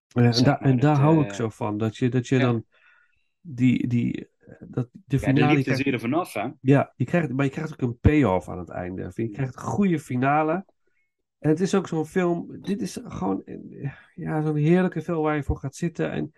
[0.09, 1.79] Ja, en en daar hou eh, ik zo van.
[1.79, 2.43] Dat je, dat je ja.
[2.43, 2.65] dan
[3.41, 4.29] die, die,
[4.61, 5.47] dat, de Ja, de finale...
[5.47, 6.49] liefde krijgt- zie je er vanaf, hè?
[6.61, 9.11] Ja, je krijgt, maar je krijgt ook een payoff aan het einde.
[9.15, 10.65] Je krijgt een goede finale.
[11.39, 12.61] En het is ook zo'n film.
[12.61, 16.11] Dit is gewoon eh, ja, zo'n heerlijke film waar je voor gaat zitten.
[16.11, 16.33] En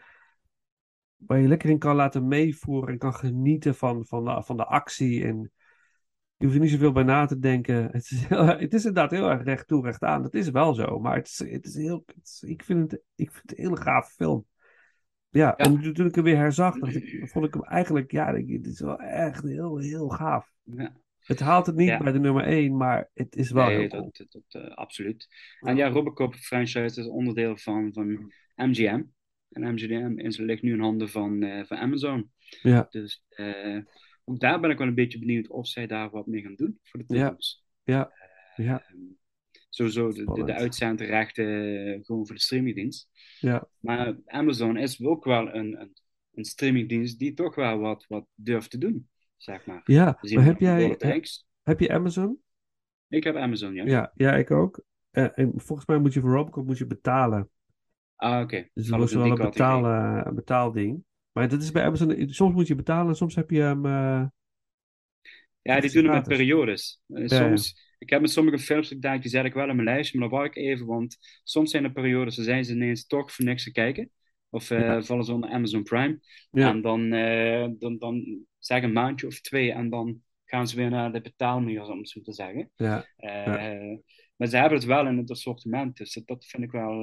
[1.19, 2.89] waar je lekker in kan laten meevoeren.
[2.93, 5.25] En kan genieten van, van, de, van de actie.
[5.25, 5.53] En
[6.37, 7.85] je hoeft er niet zoveel bij na te denken.
[7.93, 10.23] Het is, heel, het is inderdaad heel erg recht toe, recht aan.
[10.23, 10.99] Dat is wel zo.
[10.99, 12.03] Maar het is, het is heel.
[12.07, 14.47] het is- ik, vind het, ik vind het een hele gaaf film.
[15.31, 18.11] Ja, en toen ik hem weer herzag, ik, vond ik hem eigenlijk.
[18.11, 20.53] Ja, het is wel echt heel, heel gaaf.
[20.63, 20.97] Ja.
[21.19, 21.99] Het haalt het niet Ja.
[21.99, 24.03] bij de nummer 1, maar het is wel Nee, heel cool.
[24.03, 25.29] dat, dat, dat, eh, absoluut.
[25.61, 29.03] En ja, Robocop franchise is onderdeel van, van MGM.
[29.51, 32.31] En MGM is, ligt nu in handen van, eh, van Amazon.
[32.63, 32.87] Ja.
[32.91, 33.79] Dus eh,
[34.25, 36.79] ook daar ben ik wel een beetje benieuwd of zij daar wat mee gaan doen
[36.83, 37.21] voor de Ja.
[37.21, 37.65] toekomst.
[37.83, 38.13] Ja,
[38.57, 38.97] ja, Ehm,
[39.69, 43.09] sowieso de, de, de uitzendrechten eh, gewoon voor de streamingdienst.
[43.41, 45.93] ja, Maar Amazon is ook wel een, een,
[46.35, 49.81] een streamingdienst die toch wel wat, wat durft te doen, zeg maar.
[49.85, 50.19] ja.
[50.35, 50.97] Maar heb jij,
[51.63, 52.39] heb, je Amazon?
[53.09, 53.85] Ik heb Amazon, ja.
[53.85, 54.85] Ja, ja, ik ook.
[55.11, 57.51] Eh, en volgens mij moet je voor Robocop moet je betalen.
[58.19, 58.69] Ah, oké.
[58.75, 59.41] Dus dat is in wel een,
[60.27, 61.05] een betaalding.
[61.33, 63.87] Maar dat is bij Amazon, soms moet je betalen en soms heb je hem...
[63.87, 64.25] eh,
[65.63, 67.01] Ja, Het die doen het met periodes.
[67.07, 67.37] Eh, ja.
[67.37, 70.29] soms, ik heb met sommige films gedaan, die zet ik wel in mijn lijstje, maar
[70.29, 73.45] dan wacht ik even, want soms zijn er periodes, dan zijn ze ineens toch voor
[73.45, 74.11] niks te kijken.
[74.51, 75.03] Of eh, Ja.
[75.03, 76.21] vallen ze onder Amazon Prime.
[76.51, 76.71] Ja.
[76.71, 80.91] En dan, eh, dan, dan zeg een maandje of twee en dan gaan ze weer
[80.91, 82.71] naar de betaalmuur, om het zo te zeggen.
[82.77, 83.97] ja, Eh,
[84.39, 87.01] Maar ze hebben het wel in het assortiment, dus dat, dat vind ik wel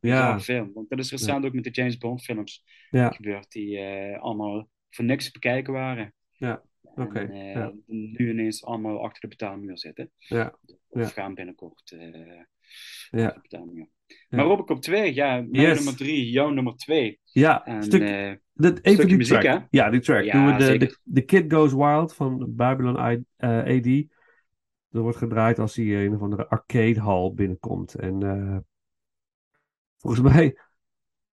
[0.00, 0.40] bizar Ja.
[0.40, 0.70] film.
[0.74, 4.68] Want dat is recent ook met de James Bond films ja, gebeurd, die eh, allemaal
[4.90, 6.14] voor niks te bekijken waren.
[6.32, 6.62] ja,
[6.94, 7.18] oké.
[7.18, 10.10] En eh, ja, nu ineens allemaal achter de betaalmuur zitten.
[10.16, 10.54] ja,
[10.88, 11.06] Of Ja.
[11.06, 11.82] gaan binnenkort
[13.10, 13.24] Ja.
[13.26, 13.86] achter de betaalmuur.
[14.28, 15.74] Maar Robocop 2, ja, mijn Yes.
[15.76, 17.20] nummer 3, jouw nummer 2.
[17.24, 17.64] ja.
[17.64, 19.58] En Stuk, dat, even die muziek, track.
[19.60, 19.66] hè?
[19.70, 20.24] Ja, die track.
[20.24, 24.04] Ja, Doen we de, de, The Kid Goes Wild van Babylon I, AD.
[24.92, 27.94] Dat wordt gedraaid als hij een of andere arcadehal binnenkomt.
[27.94, 28.56] En eh,
[29.96, 30.58] volgens mij...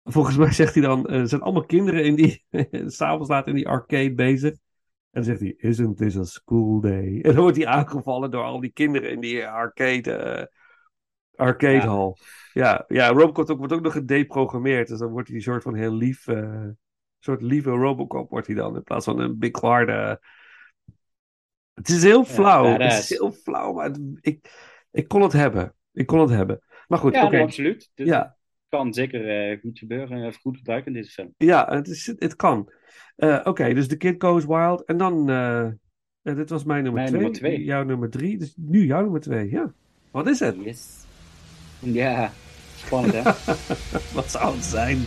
[0.04, 2.44] Volgens mij zegt hij dan, eh, er zijn allemaal kinderen in die,
[2.96, 4.50] s'avonds laat in die arcade bezig.
[4.50, 4.58] En
[5.10, 7.20] dan zegt hij, isn't this a school day?
[7.20, 10.46] En dan wordt hij aangevallen door al die kinderen in die arcade, eh
[11.34, 12.18] arcadehal.
[12.52, 14.88] Ja, ja, Robocop wordt ook nog gedeprogrammeerd.
[14.88, 16.78] Dus dan wordt hij een soort van heel lief, een
[17.18, 18.76] soort lieve Robocop wordt hij dan.
[18.76, 20.20] In plaats van een big harde...
[21.74, 22.78] Het is heel flauw.
[22.78, 24.50] het is heel flauw, maar het- ik,
[24.90, 25.74] ik kon het hebben.
[25.92, 26.60] Ik kon het hebben.
[26.88, 27.90] Maar goed, ja, nee, absoluut.
[27.94, 28.20] Dus Ja.
[28.20, 31.34] Het kan zeker eh, goed gebeuren, of goed gebruiken in deze film.
[31.36, 32.72] Ja, het, is, het kan.
[33.16, 34.84] Eh, Oké, dus The Kid Goes Wild.
[34.84, 35.72] En dan, eh, eh,
[36.36, 37.20] dit was mijn nummer Mijn twee.
[37.22, 37.64] nummer twee.
[37.64, 38.38] Jouw nummer drie.
[38.38, 39.72] Dus nu jouw nummer twee, ja.
[40.10, 40.56] Wat is het?
[40.64, 41.04] Yes.
[41.78, 42.32] Ja,
[42.76, 43.22] spannend hè?
[44.14, 44.98] Wat zou het zijn?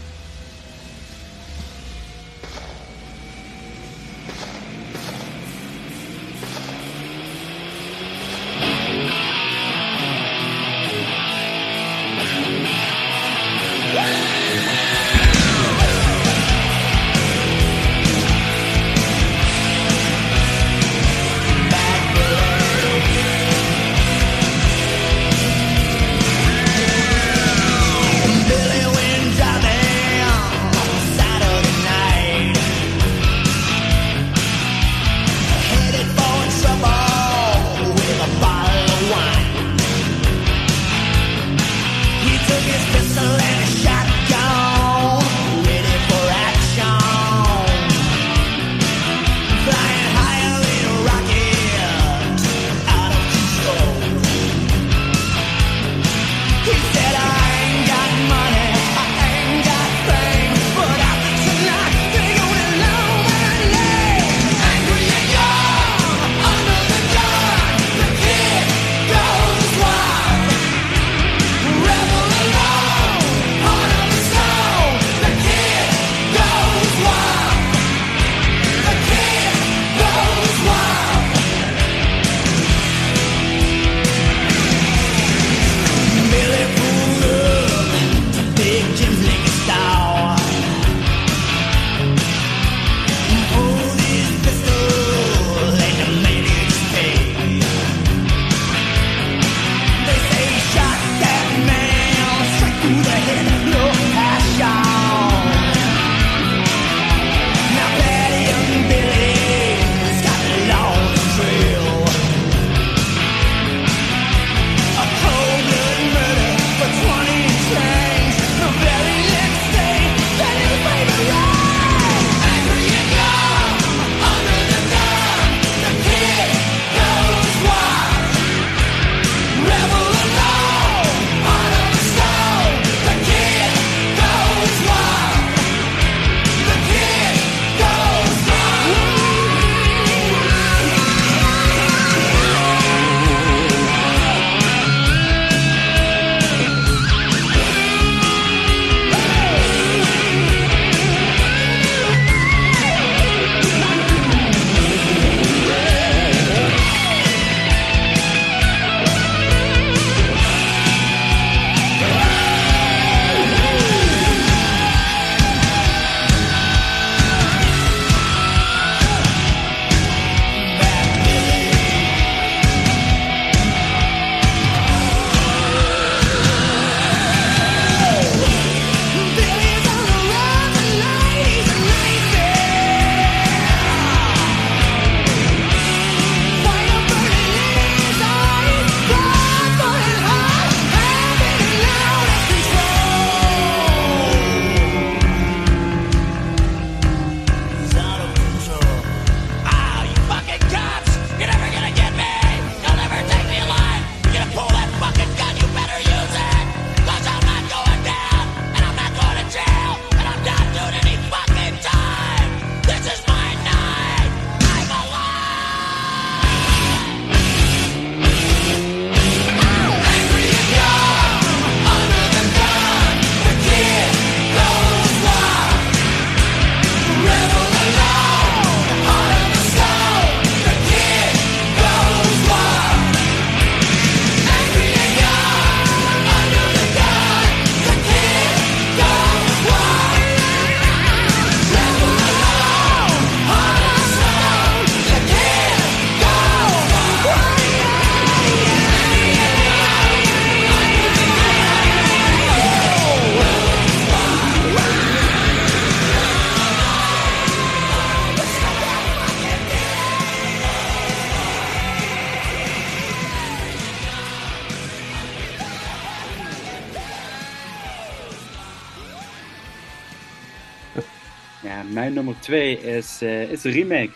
[272.45, 274.11] 2 is, uh, is een remake.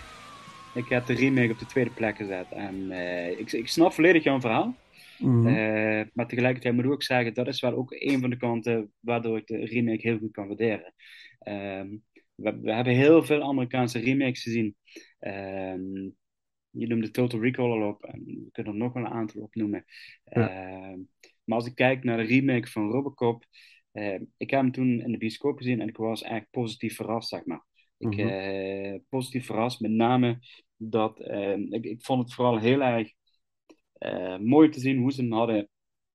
[0.74, 2.52] Ik heb de remake op de tweede plek gezet.
[2.52, 4.76] En eh, ik, ik snap volledig jouw verhaal.
[5.20, 5.48] Mhm.
[5.48, 8.94] Eh, maar tegelijkertijd moet ik ook zeggen, dat is wel ook een van de kanten
[9.00, 10.94] waardoor ik de remake heel goed kan waarderen.
[11.40, 11.98] Ehm,
[12.36, 14.76] we, we, hebben heel veel Amerikaanse remakes gezien.
[15.20, 16.10] Ehm,
[16.70, 18.04] je noemde Total Recall al op.
[18.04, 19.86] En we kunnen er nog wel een aantal opnoemen.
[20.24, 21.00] Ehm,
[21.44, 23.46] maar als ik kijk naar de remake van Robocop.
[24.38, 27.46] ik heb hem toen in de bioscoop gezien en ik was echt positief verrast, zeg
[27.46, 27.68] maar.
[28.00, 30.40] Ik, eh, positief verrast, met name
[30.78, 33.12] dat eh, ik, ik vond het vooral heel erg
[33.94, 35.70] eh, mooi te zien hoe ze hem hadden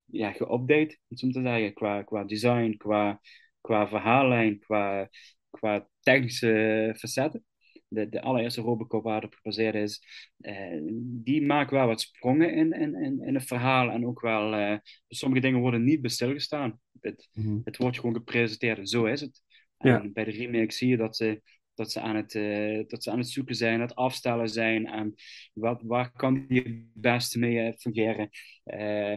[0.04, 3.20] ja, geüpdate, om zo te zeggen, qua, qua design, qua,
[3.60, 5.08] qua verhaallijn, qua,
[5.50, 7.44] qua technische facetten.
[7.88, 10.02] De, de allereerste Robocop waar het op gebaseerd is,
[10.40, 14.54] eh, die maakt wel wat sprongen in, in, in, in het verhaal en ook wel,
[14.54, 14.78] eh,
[15.08, 16.80] sommige dingen worden niet bij stilgestaan.
[17.00, 17.58] Het, Mhm.
[17.64, 19.42] het wordt gewoon gepresenteerd en zo is het.
[19.78, 20.00] Ja.
[20.02, 21.42] En bij de remake zie je dat ze,
[21.74, 24.86] dat ze, aan, het, eh, dat ze aan het zoeken zijn, aan het afstellen zijn
[24.86, 25.14] en
[25.52, 28.28] wat, waar kan die het beste mee eh, fungeren.
[28.64, 29.16] Eh,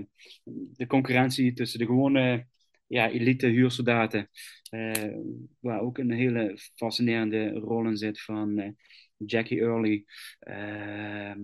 [0.77, 2.47] de concurrentie tussen de gewone
[2.87, 4.29] ja, elite huursoldaten,
[5.59, 8.75] waar ook een hele fascinerende rol in zit van
[9.17, 10.05] Jackie Early.
[10.39, 11.39] Ehm,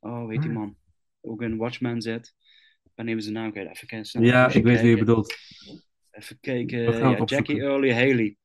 [0.00, 0.56] oh, weet die Ah.
[0.56, 0.76] man?
[1.20, 2.34] Ook in Watchmen zit.
[2.94, 3.68] Ben even zijn naam kwijt.
[3.70, 4.22] Even kijken.
[4.24, 5.06] Ja, even ik weet wie je kijken.
[5.06, 5.36] bedoelt.
[6.10, 6.86] Even kijken.
[6.86, 7.60] We Ja, Jackie.
[7.60, 8.36] Early Haley.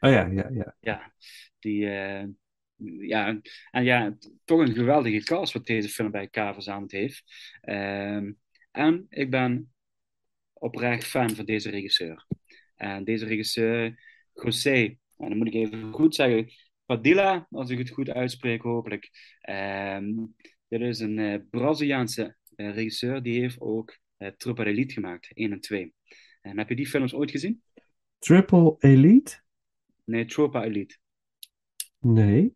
[0.00, 0.76] Oh ja, ja, ja.
[0.80, 1.12] Ja,
[1.58, 1.86] die.
[1.90, 2.24] eh,
[3.00, 3.40] ja,
[3.70, 7.22] en ja, toch een geweldige cast wat deze film bij elkaar verzameld heeft.
[7.60, 8.32] Ehm,
[8.70, 9.72] en ik ben
[10.52, 12.26] oprecht fan van deze regisseur.
[12.76, 14.00] En deze regisseur,
[14.34, 14.84] José,
[15.16, 16.52] en dan moet ik even goed zeggen,
[16.86, 19.10] Padilla, als ik het goed uitspreek, hopelijk.
[19.40, 20.14] Ehm,
[20.68, 25.52] dit is een eh, Braziliaanse eh, regisseur, die heeft ook uh, Tropa Elite gemaakt, 1
[25.52, 25.94] en 2.
[26.42, 27.62] En heb je die films ooit gezien?
[28.18, 29.40] Triple Elite?
[30.10, 30.98] Nee, Tropa Elite.
[31.98, 32.54] Nee.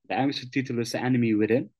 [0.00, 1.72] De Engelse titel is The Enemy Within.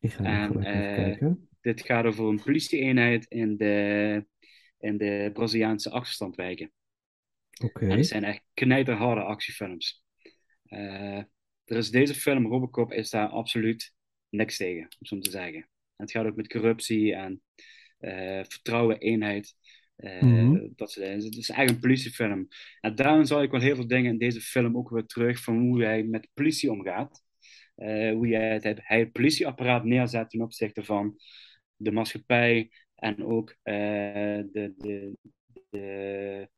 [0.00, 1.48] Ik ga En, even eh, kijken.
[1.60, 4.26] Dit gaat over een politieeenheid in de,
[4.78, 6.72] in de Braziliaanse achterstandwijken.
[7.64, 7.88] Oké.
[7.88, 10.04] En het zijn echt knijterharde actiefilms.
[10.64, 11.18] Eh,
[11.64, 13.94] er is deze film, Robocop, is daar absoluut
[14.28, 15.60] niks tegen, om zo te zeggen.
[15.60, 17.42] En het gaat ook met corruptie en
[17.98, 19.54] eh, vertrouwen, eenheid.
[19.96, 20.68] Eh, Mhm.
[20.76, 21.24] dat soort dingen.
[21.24, 22.48] Het is eigenlijk een politiefilm.
[22.80, 25.58] En daarom zal ik wel heel veel dingen in deze film ook weer terug van
[25.58, 27.24] hoe hij met de politie omgaat.
[27.74, 31.16] Eh, hoe hij het, hij het politieapparaat neerzet ten opzichte van
[31.76, 33.74] de maatschappij en ook eh,
[34.52, 35.16] de, de,
[35.70, 36.48] de,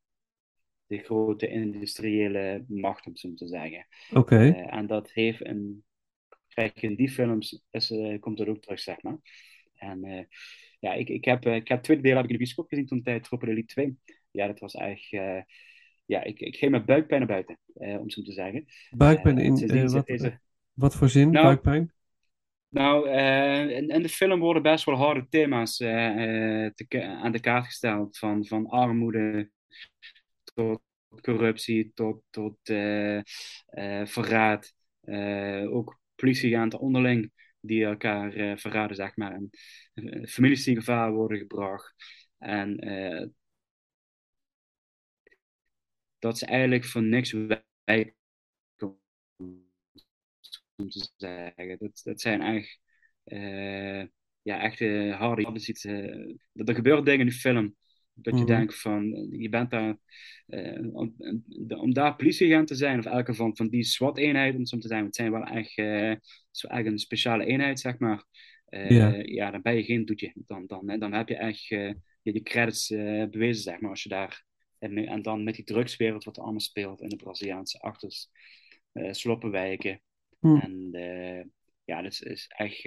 [0.86, 3.86] de grote industriële macht, om zo te zeggen.
[4.12, 4.48] Oké.
[4.50, 5.82] En dat heeft een.
[6.48, 9.18] Kijk, in die films is, komt dat ook terug, zeg maar.
[9.74, 10.28] En
[10.78, 12.68] ja, ik, ik, heb, eh, ik heb het tweede deel heb ik in de bioscoop
[12.68, 13.98] gezien toen tijd, Tropa Elite 2.
[14.30, 15.24] Ja, dat was eigenlijk.
[15.24, 15.42] eh,
[16.06, 18.64] ja, ik, ik ging met buikpijn naar buiten, eh, om zo te zeggen.
[18.90, 19.56] Buikpijn in.
[19.56, 20.40] sindsdien wat, deze-
[20.72, 21.30] wat voor zin?
[21.30, 21.92] Nou, Buikpijn?
[22.68, 27.40] Nou, eh, in, in de film worden best wel harde thema's te ka- aan de
[27.40, 28.18] kaart gesteld.
[28.18, 29.50] Van, van armoede
[30.54, 30.82] tot
[31.20, 32.58] corruptie, tot, tot
[34.04, 34.74] verraad.
[35.68, 39.32] Ook politieagenten onderling die elkaar eh, verraden, zeg maar.
[39.32, 39.50] En
[39.94, 41.94] eh, families die in gevaar worden gebracht.
[42.38, 43.26] En eh,
[46.18, 48.14] dat ze eigenlijk voor niks wijken
[49.36, 51.78] om te zeggen.
[51.78, 52.80] Dat, dat zijn eigenlijk
[54.48, 54.78] ja, echt
[55.18, 57.76] harde eh, dat er gebeuren dingen in die film
[58.22, 58.46] dat je Mhm.
[58.46, 59.96] denkt van eh, je bent daar
[60.46, 61.14] eh, om,
[61.68, 65.02] om daar politieagent te zijn of elke van, van die SWAT-eenheid om zo te zijn,
[65.02, 66.14] want het zijn wel echt eh,
[66.50, 68.24] zo echt een speciale eenheid zeg maar.
[68.70, 69.14] Ja.
[69.22, 70.32] ja, dan ben je geen doetje.
[70.34, 72.88] Dan, dan, hè, dan heb je echt je, je credits
[73.30, 74.44] bewezen zeg maar als je daar
[74.78, 78.28] en, en dan met die drugswereld wat er allemaal speelt in de Braziliaanse achters,
[79.10, 80.00] sloppenwijken.
[80.40, 80.56] Hm.
[80.56, 80.90] En
[81.84, 82.82] ja, dat is, is echt.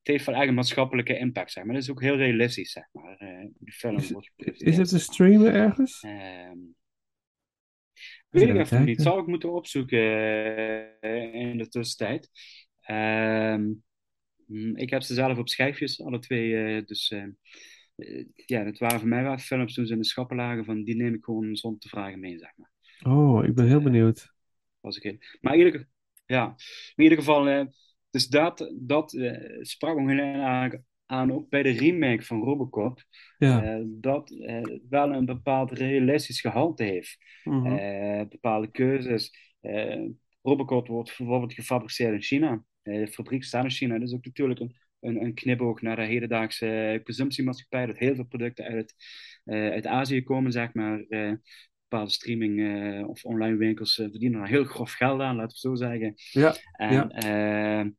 [0.00, 1.74] Het heeft wel echt een maatschappelijke impact, zeg maar.
[1.74, 3.16] Dat is ook heel realistisch, zeg maar.
[3.16, 6.02] eh, die film Is, wordt is het te streamen ergens?
[6.02, 6.58] Ehm,
[8.30, 9.02] weet ik even niet.
[9.02, 9.98] Zou ik moeten opzoeken
[11.00, 12.30] eh, in de tussentijd.
[12.80, 13.72] Ehm,
[14.46, 16.64] hm, ik heb ze zelf op schijfjes, alle twee.
[16.64, 17.14] eh, dus
[18.34, 20.64] ja, dat waren voor mij wel films toen ze in de schappen lagen.
[20.64, 22.70] Van, die neem ik gewoon zonder te vragen mee, zeg maar.
[23.12, 24.32] Oh, ik ben heel benieuwd.
[24.80, 25.22] was ik in.
[25.40, 25.88] Maar in ieder,
[26.26, 26.54] ja,
[26.94, 27.68] in ieder geval,
[28.10, 33.02] dus dat, dat eh, sprak me heel aan, ook bij de remake van Robocop,
[33.38, 33.62] Ja.
[33.62, 37.16] eh, dat eh, wel een bepaald realistisch gehalte heeft.
[37.44, 38.28] Mhm.
[38.28, 39.32] Bepaalde keuzes.
[40.42, 42.64] Robocop wordt bijvoorbeeld gefabriceerd in China.
[42.82, 43.98] De fabriek staat in China.
[43.98, 48.24] Dat is ook natuurlijk een, een, een knipoog naar de hedendaagse consumptiemaatschappij, dat heel veel
[48.24, 48.94] producten uit,
[49.44, 51.04] eh, uit Azië komen, zeg maar.
[51.88, 55.74] Bepaalde streaming of online winkels verdienen er heel grof geld aan, laten we het zo
[55.74, 56.14] zeggen.
[56.30, 57.90] Ja, En ja.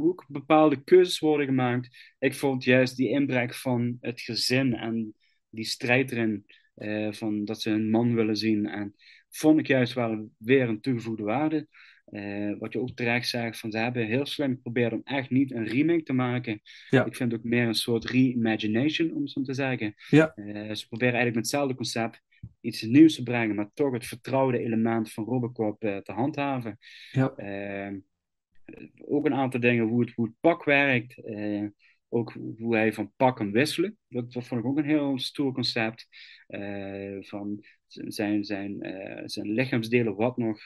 [0.00, 2.14] Ook bepaalde keuzes worden gemaakt.
[2.18, 5.14] Ik vond juist die inbreng van het gezin en
[5.50, 8.66] die strijd erin, eh, van dat ze een man willen zien.
[8.66, 8.94] En
[9.30, 11.66] vond ik juist wel weer een toegevoegde waarde.
[12.12, 15.52] Eh, wat je ook terecht zegt, van ze hebben heel slim geprobeerd om echt niet
[15.52, 16.60] een remake te maken.
[16.90, 17.04] Ja.
[17.04, 19.94] Ik vind het ook meer een soort reimagination, om zo te zeggen.
[20.08, 20.34] Ja.
[20.34, 22.22] Eh, ze proberen eigenlijk met hetzelfde concept
[22.60, 26.78] iets nieuws te brengen, maar toch het vertrouwde element van Robocop eh, te handhaven.
[27.12, 27.34] Ja.
[29.08, 31.18] Ook een aantal dingen, hoe het, hoe het pak werkt.
[31.24, 31.66] eh,
[32.08, 33.98] ook hoe hij van pak kan wisselen.
[34.08, 36.08] Dat, dat vond ik ook een heel stoer concept.
[36.46, 40.58] Eh, van zijn, zijn, eh, zijn lichaamsdelen, wat nog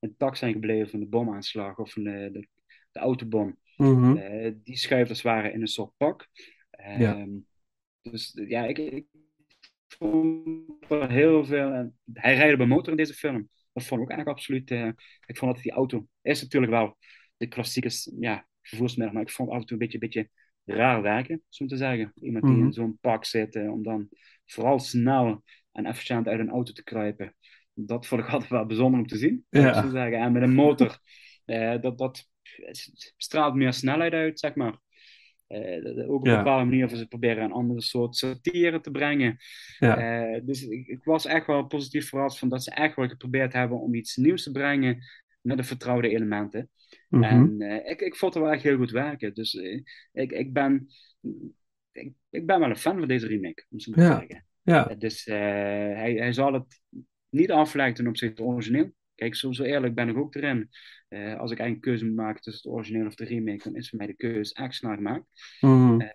[0.00, 2.48] intact zijn gebleven van de bomaanslag of van de, de,
[2.92, 3.58] de autobom.
[3.76, 4.52] Mhm.
[4.62, 6.28] Die schuift als het ware in een soort pak.
[6.70, 7.16] Ja.
[7.16, 7.30] Ehm,
[8.02, 9.06] Dus ja, ik, ik
[9.88, 11.70] vond er heel veel.
[11.72, 13.48] en hij rijdt op een motor in deze film.
[13.72, 14.70] Dat vond ik ook eigenlijk absoluut.
[15.26, 16.96] ik vond dat die auto is natuurlijk wel
[17.48, 17.90] de klassieke
[18.20, 20.28] ja, vervoersmiddel, maar ik vond het af en toe een beetje, beetje
[20.64, 22.12] raar werken, zo te zeggen.
[22.20, 22.64] Iemand die Mhm.
[22.64, 24.08] in zo'n pak zit, eh, om dan
[24.46, 25.42] vooral snel
[25.72, 27.34] en efficiënt uit een auto te kruipen.
[27.74, 29.82] Dat vond ik altijd wel bijzonder om te zien, Ja.
[29.82, 30.18] zo zeggen.
[30.18, 30.98] En met een motor,
[31.44, 32.28] eh, dat, dat
[33.16, 34.78] straalt meer snelheid uit, zeg maar.
[35.46, 36.32] Eh, ook op Ja.
[36.32, 39.36] een bepaalde manier of ze proberen een andere soort satire te brengen.
[39.78, 39.96] Ja.
[39.96, 43.52] Eh, dus ik, ik was echt wel positief verrast van dat ze echt wel geprobeerd
[43.52, 45.02] hebben om iets nieuws te brengen
[45.44, 46.70] de vertrouwde elementen.
[47.08, 47.22] Mhm.
[47.24, 49.34] En eh, ik, ik vond het wel echt heel goed werken.
[49.34, 49.80] Dus eh,
[50.12, 50.86] ik, ik, ben,
[51.92, 54.18] ik, ik ben wel een fan van deze remake, om zo maar te Ja.
[54.18, 54.46] zeggen.
[54.62, 54.88] Ja.
[54.88, 56.80] Eh, Dus hij, hij zal het
[57.28, 58.92] niet afleggen ten opzichte van het origineel.
[59.14, 60.68] Kijk, zo, zo eerlijk ben ik ook erin.
[61.38, 63.98] Als ik een keuze moet maken tussen het origineel of de remake, dan is voor
[63.98, 65.24] mij de keuze echt snel gemaakt.
[65.60, 66.06] Mhm.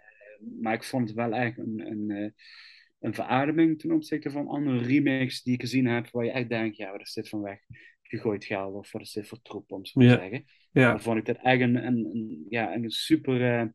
[0.62, 2.34] Maar ik vond het wel echt een, een,
[3.00, 6.78] een verademing ten opzichte van andere remakes die ik gezien heb, waar je echt denkt,
[6.78, 7.60] ja, wat is dit van weg?
[8.10, 10.46] Gegooid geld of wat is dit voor troep, om zo te zeggen.
[10.72, 10.90] Ja.
[10.92, 13.68] Dan vond ik dit echt een, een, een- ja, een super, eh,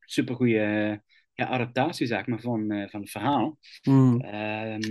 [0.00, 1.02] super goede
[1.34, 3.58] ja, adaptatie, zeg maar, van, eh, van het verhaal.
[3.82, 4.20] Mhm.
[4.20, 4.82] Ehm,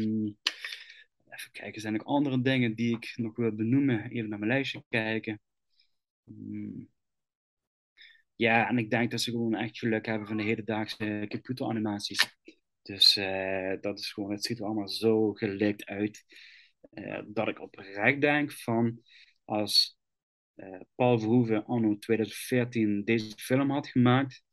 [1.29, 4.09] even kijken, zijn er ook andere dingen die ik nog wil benoemen?
[4.09, 5.41] Even naar mijn lijstje kijken.
[6.23, 6.89] Hmm.
[8.35, 12.35] Ja, en ik denk dat ze gewoon echt geluk hebben van de hedendaagse computeranimaties.
[12.81, 16.23] Dus eh, dat is gewoon, het ziet er allemaal zo gelikt uit.
[16.89, 19.01] Eh, dat ik oprecht denk van
[19.45, 19.97] als
[20.55, 24.43] eh, Paul Verhoeven anno 2014 deze film had gemaakt,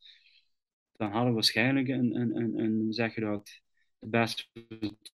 [0.92, 3.60] dan hadden we waarschijnlijk een, een, een, een zeg je dat,
[3.98, 4.44] de beste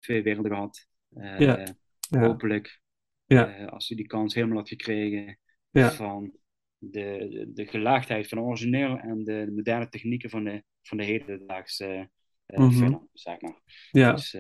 [0.01, 0.87] twee werelden gehad.
[1.15, 1.67] Eh, Ja.
[2.11, 2.21] Ja.
[2.21, 2.81] Hopelijk,
[3.27, 3.65] Ja.
[3.65, 5.39] als hij die kans helemaal had gekregen
[5.71, 5.91] Ja.
[5.93, 6.37] van
[6.79, 10.97] de, de, de gelaagdheid van het origineel en de, de moderne technieken van de, van
[10.97, 12.11] de hedendaagse
[12.47, 12.71] Mhm.
[12.71, 13.61] film, zeg maar.
[13.91, 14.13] Ja.
[14.13, 14.37] Dus,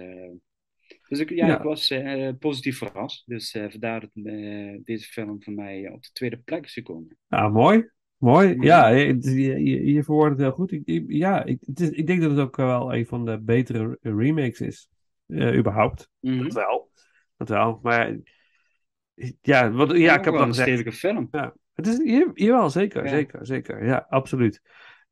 [1.12, 1.56] dus ik, ja, Ja.
[1.56, 3.22] ik was eh, positief verrast.
[3.26, 7.16] Dus eh, vandaar dat eh, deze film voor mij op de tweede plek is gekomen.
[7.28, 7.90] Ah, mooi.
[8.16, 8.56] Mooi.
[8.60, 10.72] Ja, je, je, verwoordt het heel goed.
[10.72, 13.40] Ik, ik- ja, ik, het is, ik denk dat het ook wel een van de
[13.40, 14.88] betere remakes is.
[15.28, 16.08] Überhaupt.
[16.20, 16.42] Mhm.
[16.42, 16.90] Dat wel.
[17.36, 17.78] Dat wel.
[17.82, 18.16] Maar
[19.40, 20.68] ja, wat, ja, Ja, ik heb wel al een gezegd.
[20.68, 21.28] stevige film.
[21.30, 22.00] Ja, het is,
[22.34, 23.10] jawel, zeker, Ja.
[23.10, 23.84] zeker, zeker.
[23.84, 24.60] Ja, absoluut.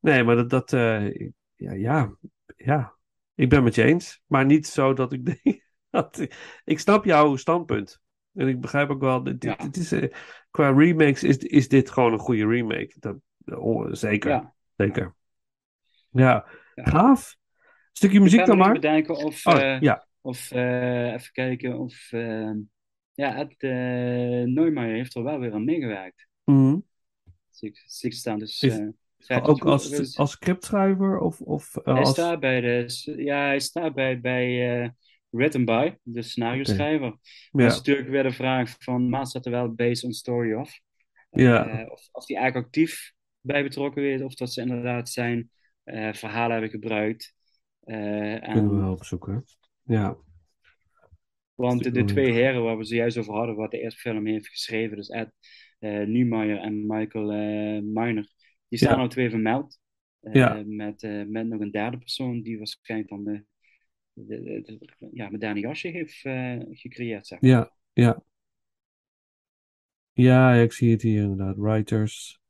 [0.00, 2.16] Nee, maar dat, dat ja, ja,
[2.56, 2.96] ja,
[3.34, 4.20] ik ben met je eens.
[4.26, 5.68] Maar niet zo dat ik denk,
[6.64, 8.00] ik snap jouw standpunt.
[8.34, 9.56] En ik begrijp ook wel, dit, Ja.
[9.56, 10.12] dit is, eh,
[10.50, 12.92] qua remakes is, is dit gewoon een goede remake.
[12.98, 14.54] Dat, oh, zeker, Ja.
[14.76, 15.14] zeker.
[16.10, 17.36] Ja, gaaf.
[17.92, 18.68] Stukje muziek dan maar.
[18.70, 20.06] even bedenken of, Oh, eh, ja.
[20.20, 22.08] of eh, even kijken of
[23.12, 23.46] ja,
[24.46, 26.26] Neumeijer heeft er wel weer aan meegewerkt.
[27.60, 28.38] Ik, zie ik staan.
[28.38, 28.78] Dus, Is-
[29.26, 32.10] het Ook als, als scriptschrijver of, of hij als...
[32.10, 34.94] staat bij de, ja, hij staat bij, bij
[35.30, 37.18] Written by, de scenario schrijver.
[37.50, 40.52] Maar dat is natuurlijk weer de vraag van, maar staat er wel based on story
[40.52, 40.80] of?
[41.30, 41.66] Ja.
[41.66, 45.50] Eh, of, of die eigenlijk actief bij betrokken is, of dat ze inderdaad zijn
[45.84, 47.34] eh, verhalen hebben gebruikt.
[47.80, 49.44] Eh, en, kunnen we wel opzoeken.
[49.82, 50.16] Ja.
[51.54, 54.48] want de, de twee heren waar we zojuist over hadden, wat de eerste film heeft
[54.48, 55.32] geschreven, dus Ed
[55.78, 58.28] eh Niemeyer en Michael eh Miner,
[58.68, 59.02] die staan Ja.
[59.02, 59.78] al twee vermeld.
[60.32, 60.62] Ja.
[60.66, 63.44] met, met nog een derde persoon die waarschijnlijk dan de,
[64.26, 67.26] de, de, ja, moderne jasje heeft eh, gecreëerd.
[67.26, 67.40] Zeg.
[67.40, 67.50] maar.
[67.50, 68.22] Ja, ja.
[70.12, 71.56] Ja, ik zie het hier inderdaad.
[71.56, 72.40] Writers.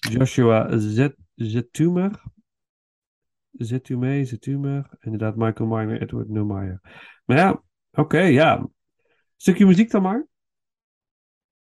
[0.00, 2.22] Joshua Z Zetumer.
[3.52, 4.90] Zetume, Zetumer.
[5.00, 6.80] Inderdaad, Michael Miner, Edward Neumeyer.
[7.24, 7.62] Maar ja,
[7.92, 8.68] oké, ja.
[9.36, 10.26] Stukje muziek dan maar.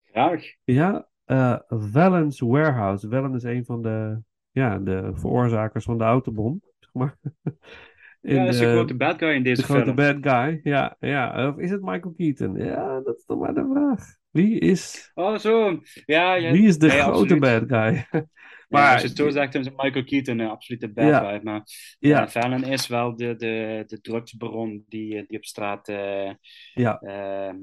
[0.04, 0.44] Graag.
[0.64, 3.08] Ja, eh Valens Warehouse.
[3.08, 6.62] Valen is een van de, ja, de veroorzakers van de autobom.
[6.78, 7.18] Zeg maar.
[8.22, 9.96] in Ja, dat is de de- grote bad guy in deze de grote film.
[9.96, 10.60] bad guy.
[10.62, 11.48] Ja, ja.
[11.48, 12.56] Of is het Michael Keaton?
[12.56, 14.16] Ja, dat is nog maar de vraag.
[14.30, 15.80] Wie is, Oh, zo.
[16.06, 16.52] Ja, ja.
[16.52, 17.40] wie is de nee, grote absoluut.
[17.40, 18.06] bad guy?
[18.68, 21.30] Maar als je het zo zegt, dan is Michael Keaton een absolute bad Ja.
[21.30, 21.40] guy.
[21.42, 21.62] Maar
[21.98, 22.18] Ja.
[22.18, 22.28] ja.
[22.28, 25.88] Fallon is wel de, de, de drugsbaron die, eh, die op straat...
[25.88, 26.30] eh,
[26.74, 27.56] ja, ehm,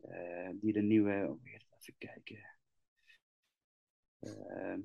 [0.00, 1.26] eh, die de nieuwe...
[1.28, 1.40] oh,
[1.80, 2.38] Even kijken.
[4.20, 4.78] Ehm,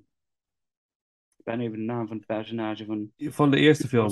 [1.38, 3.12] ik ben even de naam van het personage van...
[3.18, 4.10] van de eerste film.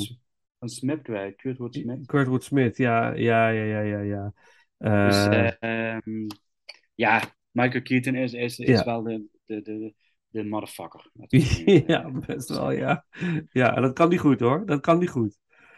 [0.62, 1.36] Van Smith kwijt.
[1.36, 2.06] Kurtwood Smith.
[2.06, 4.00] Kurtwood Smith, ja, ja, ja, ja, ja.
[4.00, 4.34] ja.
[4.78, 6.28] Eh, Dus eh, ehm,
[6.96, 7.22] ja,
[7.52, 8.84] Michael Keaton is, is, is Ja.
[8.86, 9.94] wel de, de, de,
[10.30, 11.10] de motherfucker.
[11.28, 11.84] zeggen.
[11.88, 13.06] ja, best wel, ja.
[13.52, 14.66] Ja, en dat kan niet goed hoor.
[14.66, 15.38] Dat kan niet goed.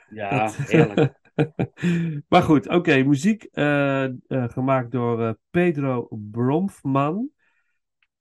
[0.10, 1.12] Ja, Dat-
[2.30, 3.04] maar goed, oké.
[3.04, 7.30] muziek eh, eh, gemaakt door eh, Pedro Bromfman.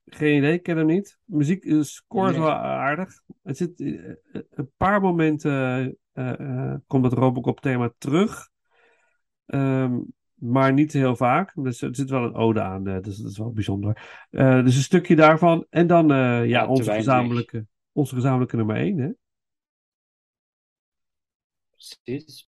[0.05, 1.19] Geen idee, ik ken hem niet.
[1.23, 2.45] Muziek score is Nee.
[2.45, 2.55] wel
[2.97, 3.23] aardig.
[3.43, 4.15] Het zit eh, eh,
[4.49, 8.49] een paar momenten eh, komt het Robocop thema terug.
[9.45, 9.99] Ehm,
[10.33, 11.51] maar niet heel vaak.
[11.55, 12.83] Dus er zit wel een ode aan.
[12.83, 14.25] dus dat is wel bijzonder.
[14.29, 15.65] Dus een stukje daarvan.
[15.69, 16.07] En dan
[16.47, 18.97] ja, onze, gezamenlijke, onze gezamenlijke nummer 1.
[18.97, 19.09] Hè?
[21.69, 22.47] Precies.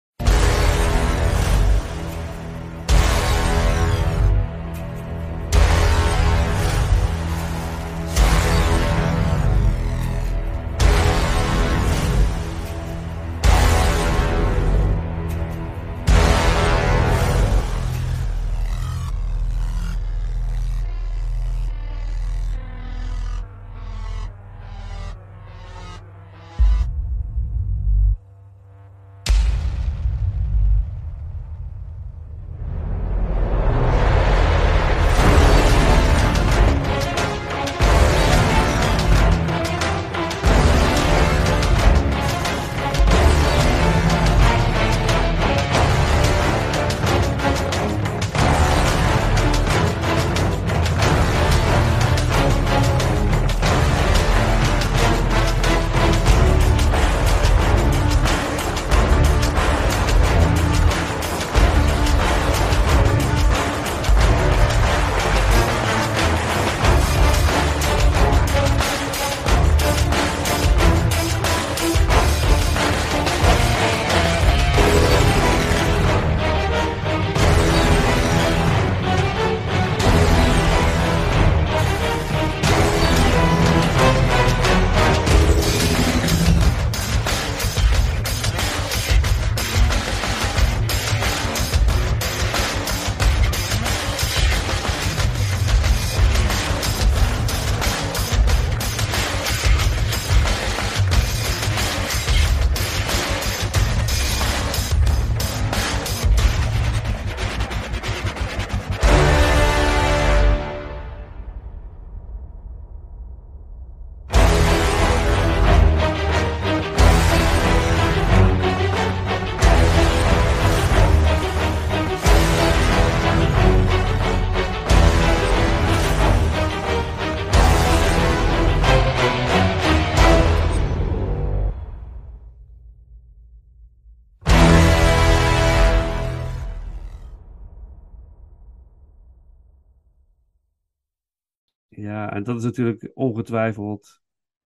[142.36, 144.20] En dat is natuurlijk ongetwijfeld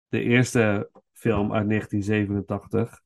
[0.08, 3.00] de eerste film uit 1987.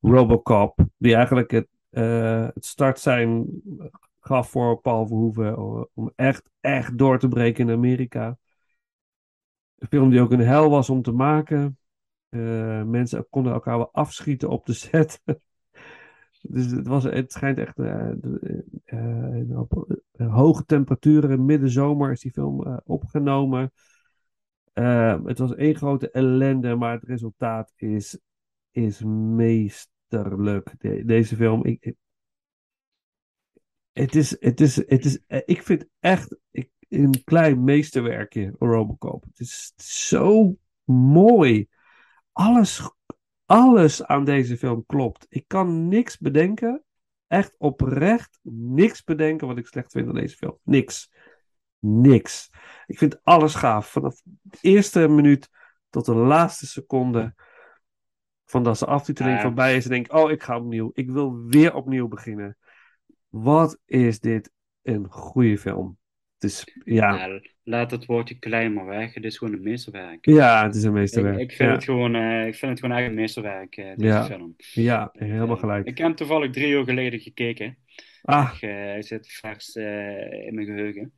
[0.00, 3.46] Robocop, die eigenlijk het, eh, het startsein
[4.20, 5.58] gaf voor Paul Verhoeven
[5.94, 8.38] om echt, echt door te breken in Amerika.
[9.78, 11.78] Een film die ook een hel was om te maken.
[12.28, 15.20] Eh, mensen konden elkaar wel afschieten op de set.
[16.42, 18.10] dus het, was, het schijnt echt eh,
[20.16, 23.72] hoge temperaturen in middenzomer is die film opgenomen.
[24.78, 28.18] Eh, het was één grote ellende, maar het resultaat is,
[28.70, 30.74] is meesterlijk.
[30.78, 31.96] De- deze film, ik, ik-
[33.92, 39.24] het is, het is, het is, eh, ik vind echt ik, een klein meesterwerkje, Robocop.
[39.24, 41.66] Het is zo mooi.
[42.32, 42.90] Alles,
[43.46, 45.26] alles aan deze film klopt.
[45.28, 46.84] Ik kan niks bedenken,
[47.26, 50.58] echt oprecht niks bedenken wat ik slecht vind aan deze film.
[50.62, 51.10] Niks.
[51.78, 52.50] Niks.
[52.86, 53.90] Ik vind alles gaaf.
[53.90, 55.48] Vanaf de eerste minuut
[55.90, 57.34] tot de laatste seconde.
[58.44, 59.84] Van dat de aftiteling voorbij is.
[59.84, 60.90] En denk ik, oh, ik ga opnieuw.
[60.94, 62.56] Ik wil weer opnieuw beginnen.
[63.28, 64.50] Wat is dit
[64.82, 65.98] een goede film.
[66.84, 69.14] Ja, laat het woordje klein maar weg.
[69.14, 70.26] Het is gewoon een meesterwerk.
[70.26, 71.38] ja, het is een Ik, meesterwerk.
[71.38, 71.74] ik, vind ja.
[71.74, 74.24] het gewoon, eh, ik vind het gewoon echt een meesterwerk, eh, deze Ja.
[74.24, 74.54] film.
[74.56, 75.86] ja, helemaal Eh, gelijk.
[75.86, 77.78] Ik heb hem toevallig drie uur geleden gekeken.
[78.22, 81.12] Ah, Ik, Hij zit vers in mijn geheugen.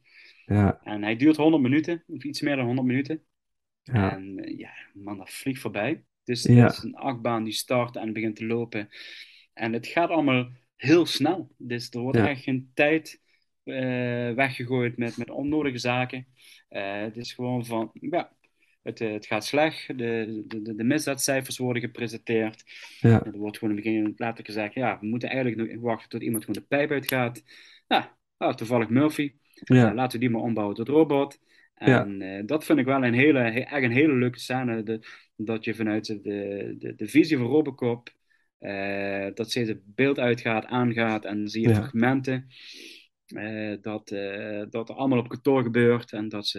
[0.55, 3.23] Ja, En hij duurt 100 minuten, of iets meer dan 100 minuten.
[3.83, 6.05] ja, En eh, ja, man, dat vliegt voorbij.
[6.25, 6.65] Dus Ja.
[6.65, 8.89] het is een achtbaan die start en begint te lopen.
[9.55, 11.55] En het gaat allemaal heel snel.
[11.59, 12.29] Dus er wordt Ja.
[12.29, 13.21] echt geen tijd
[13.65, 16.27] eh, weggegooid met, met onnodige zaken.
[16.69, 18.33] Eh, het is gewoon van, ja,
[18.83, 19.87] het, het gaat slecht.
[19.99, 22.65] De, de, de, misdaadcijfers worden gepresenteerd.
[23.01, 26.09] ja, Er wordt gewoon in het begin later gezegd, ja, we moeten eigenlijk nog wachten
[26.09, 27.43] tot iemand gewoon de pijp uitgaat.
[27.87, 29.33] Ja, ah, toevallig Murphy.
[29.65, 31.39] Ja, Eh, laten we die maar ombouwen tot robot.
[31.75, 34.83] En eh, dat vind ik wel een hele, he- echt een hele leuke scène.
[34.83, 35.01] De,
[35.37, 38.09] dat je vanuit de, de, de visie van Robocop,
[38.59, 41.75] eh, dat steeds het beeld uitgaat, aangaat en zie je Ja.
[41.75, 42.47] fragmenten.
[43.81, 44.09] dat,
[44.71, 46.59] dat er allemaal op kantoor gebeurt en dat ze,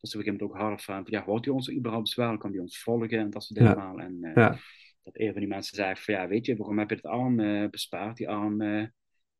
[0.00, 2.38] dat ze op een gegeven moment ook hard van, ja, wordt hij ons überhaupt bezwaren?
[2.38, 3.18] Kan hij ons volgen?
[3.18, 3.94] En dat soort dingen Ja.
[3.96, 4.58] En ja,
[5.02, 7.36] dat een van die mensen zei van, ja, weet je, waarom heb je het arm
[7.70, 8.16] bespaard?
[8.16, 8.60] Die arm,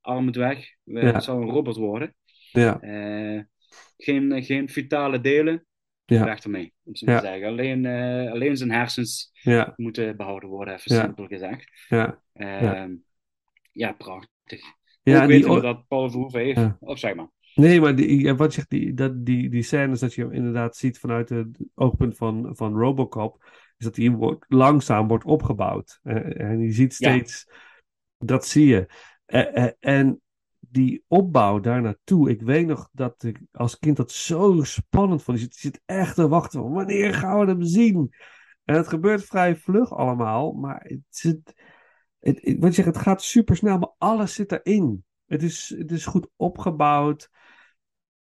[0.01, 0.75] arm moet weg.
[0.85, 1.13] We, Ja.
[1.13, 2.15] Het zou een robot worden.
[2.53, 3.43] Ja, Eh,
[3.97, 5.65] geen, geen vitale delen,
[6.05, 6.25] Ja.
[6.25, 7.21] weg ermee, om zo Ja.
[7.21, 7.49] te zeggen.
[7.49, 11.03] Alleen, eh, alleen zijn hersens ja, moeten behouden worden, even Ja.
[11.03, 11.87] simpel gezegd.
[11.89, 12.23] ja.
[12.33, 12.95] Ehm,
[13.73, 13.93] ja.
[13.93, 14.61] prachtig.
[15.03, 17.31] Ja, Ook en weten die, we dat Paul Verhoeven heeft, of zeg maar.
[17.55, 20.99] Nee, maar die, wat zegt, die, dat, die, die scènes dat je hem inderdaad ziet
[20.99, 23.45] vanuit het oogpunt van, van Robocop,
[23.77, 26.01] is dat hij wordt, langzaam wordt opgebouwd.
[26.03, 27.47] Eh, en je ziet steeds,
[28.19, 28.87] dat zie je.
[29.81, 30.21] En
[30.71, 35.39] die opbouw daar naartoe, ik weet nog dat ik als kind dat zo spannend vond.
[35.39, 38.15] Je zit, je zit echt te wachten van wanneer gaan we hem zien?
[38.65, 41.55] En het gebeurt vrij vlug allemaal, maar het, zit,
[42.19, 45.05] het, het, wat je zegt, het gaat super snel, maar alles zit erin.
[45.27, 47.31] Het is, het is goed opgebouwd.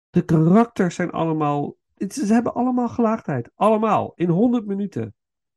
[0.09, 1.75] De karakters zijn allemaal.
[1.95, 3.51] Het, ze hebben allemaal gelaagdheid.
[3.55, 4.11] Allemaal.
[4.15, 5.13] In 100 minuten.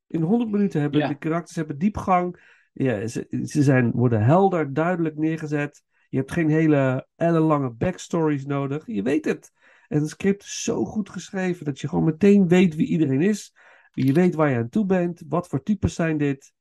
[0.07, 1.09] In 100 minuten hebben Ja.
[1.09, 2.51] de karakters hebben diepgang.
[2.73, 5.83] Ja, ze, ze zijn, worden helder, duidelijk neergezet.
[6.13, 8.87] Je hebt geen hele ellenlange backstories nodig.
[8.87, 9.53] Je weet het.
[9.89, 13.55] En het script is zo goed geschreven dat je gewoon meteen weet wie iedereen is.
[13.91, 15.23] Je weet waar je aan toe bent.
[15.29, 16.53] Wat voor types zijn dit.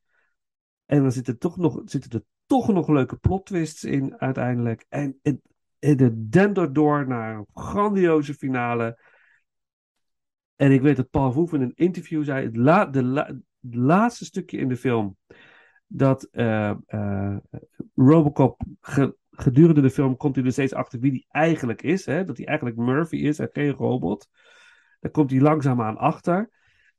[0.86, 4.86] En dan zitten, toch nog, zitten er toch nog leuke plot twists in uiteindelijk.
[4.90, 5.40] En het,
[5.80, 9.00] het dendert door naar een grandioze finale.
[10.56, 14.58] En ik weet dat Paul Verhoeven in een interview zei: het, la, de laatste stukje
[14.58, 15.18] in de film.
[15.88, 17.38] Dat eh, eh,
[17.96, 22.06] Robocop ge- gedurende de film komt hij er steeds achter wie die eigenlijk is.
[22.06, 22.26] Hè?
[22.26, 24.30] Dat hij eigenlijk Murphy is en geen robot.
[25.00, 26.50] Daar komt hij langzaamaan achter.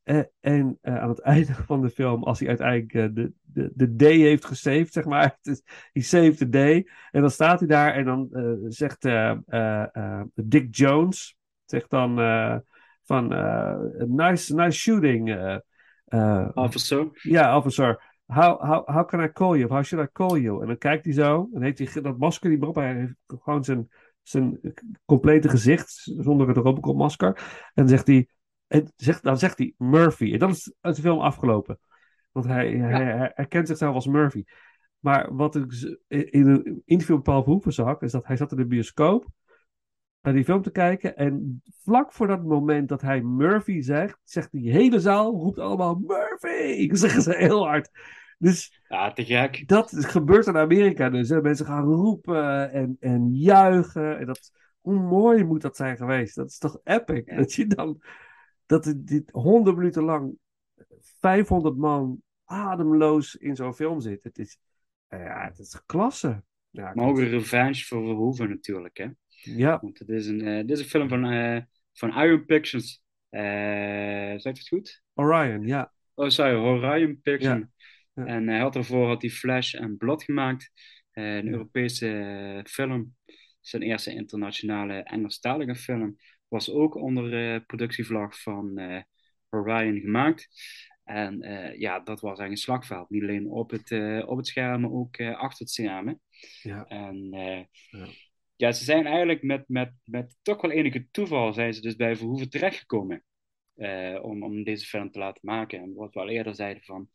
[0.02, 3.70] Eh, en eh, aan het einde van de film, als hij uiteindelijk eh, de, de,
[3.74, 5.38] de day heeft gesaved, zeg maar.
[5.92, 6.88] He saved the day.
[7.10, 8.28] En dan staat hij daar en dan
[8.68, 9.02] zegt
[10.34, 12.16] Dick Jones, zegt dan
[13.04, 13.28] van
[14.08, 15.60] nice, nice shooting.
[16.54, 17.08] Officer.
[17.12, 18.11] ja, officer.
[18.26, 19.64] How, how, how can I call you?
[19.64, 20.60] Of how should I call you?
[20.60, 21.48] En dan kijkt hij zo.
[21.54, 22.74] En heeft hij dat masker niet meer op.
[22.74, 23.88] Hij heeft gewoon zijn,
[24.22, 24.60] zijn
[25.04, 25.90] complete gezicht.
[26.18, 27.36] Zonder het Robocop masker.
[27.64, 28.28] En dan zegt hij.
[28.66, 30.32] En zegt, dan zegt hij Murphy.
[30.32, 31.78] En dan is de film afgelopen.
[32.30, 32.70] Want hij,
[33.34, 34.44] herkent zichzelf als Murphy.
[34.98, 35.72] Maar wat ik
[36.08, 38.00] in een interview met Paul Verhoeven zag.
[38.00, 39.26] Is dat hij zat in de bioscoop.
[40.22, 41.16] Naar die film te kijken.
[41.16, 44.18] En vlak voor dat moment dat hij Murphy zegt.
[44.24, 45.32] Zegt die hele zaal.
[45.34, 46.88] Roept allemaal Murphy.
[46.94, 47.90] Zeggen ze heel hard.
[48.38, 49.68] Dus Ja, te gek.
[49.68, 51.28] dat gebeurt in Amerika dus.
[51.28, 51.42] Hè.
[51.42, 54.18] Mensen gaan roepen en, en juichen.
[54.18, 54.50] En dat,
[54.80, 56.34] hoe mooi moet dat zijn geweest?
[56.34, 57.22] Dat is toch epic?
[57.24, 57.36] Ja.
[57.40, 58.02] Dat je dan,
[58.66, 60.34] dat dit honderd minuten lang
[61.20, 64.24] 500 man ademloos in zo'n film zit.
[64.24, 64.58] Het is,
[65.08, 66.42] ja, het is klasse.
[66.70, 69.06] Ja, ik Maar ook vind- een revenge voor Verhoeven natuurlijk, hè.
[69.44, 71.60] Ja, Want het is een, eh, dit is een film van, eh,
[71.92, 73.02] van Iron Pictures.
[73.28, 73.40] Eh
[74.36, 75.02] zeg ik het goed?
[75.14, 75.92] Orion, ja.
[76.14, 77.68] Oh, sorry, Orion Pictures.
[78.14, 78.24] Ja, ja.
[78.24, 80.70] En hij had ervoor had hij Flash en Blood gemaakt.
[81.12, 81.48] Een.
[81.48, 83.16] Europese film.
[83.60, 86.16] Zijn eerste internationale Engelstalige film.
[86.48, 88.80] Was ook onder productievlag van
[89.48, 90.48] Orion gemaakt.
[91.04, 91.38] En
[91.78, 93.10] ja, dat was eigenlijk een slagveld.
[93.10, 93.92] Niet alleen op het,
[94.26, 96.20] op het scherm, maar ook achter het scherm.
[96.62, 96.84] Ja.
[96.84, 97.28] En
[97.90, 98.06] Ja.
[98.62, 102.16] Ja, ze zijn eigenlijk met, met, met toch wel enige toeval zijn ze dus bij
[102.16, 103.24] Verhoeven terechtgekomen.
[103.74, 105.80] eh, om, om deze film te laten maken.
[105.80, 107.08] En wat we al eerder zeiden van,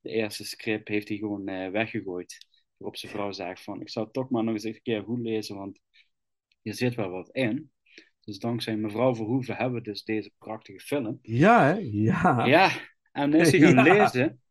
[0.00, 2.46] de eerste script heeft hij gewoon eh, weggegooid.
[2.76, 5.20] Waarop zijn vrouw zegt van, ik zou het toch maar nog eens een keer goed
[5.20, 5.80] lezen, want
[6.62, 7.70] hier zit wel wat in.
[8.20, 11.18] Dus dankzij mevrouw Verhoeven hebben we dus deze prachtige film.
[11.22, 11.78] Ja, hè?
[11.82, 12.46] Ja.
[12.46, 12.70] Ja,
[13.12, 13.94] en is hij gaan Ja.
[13.94, 14.42] lezen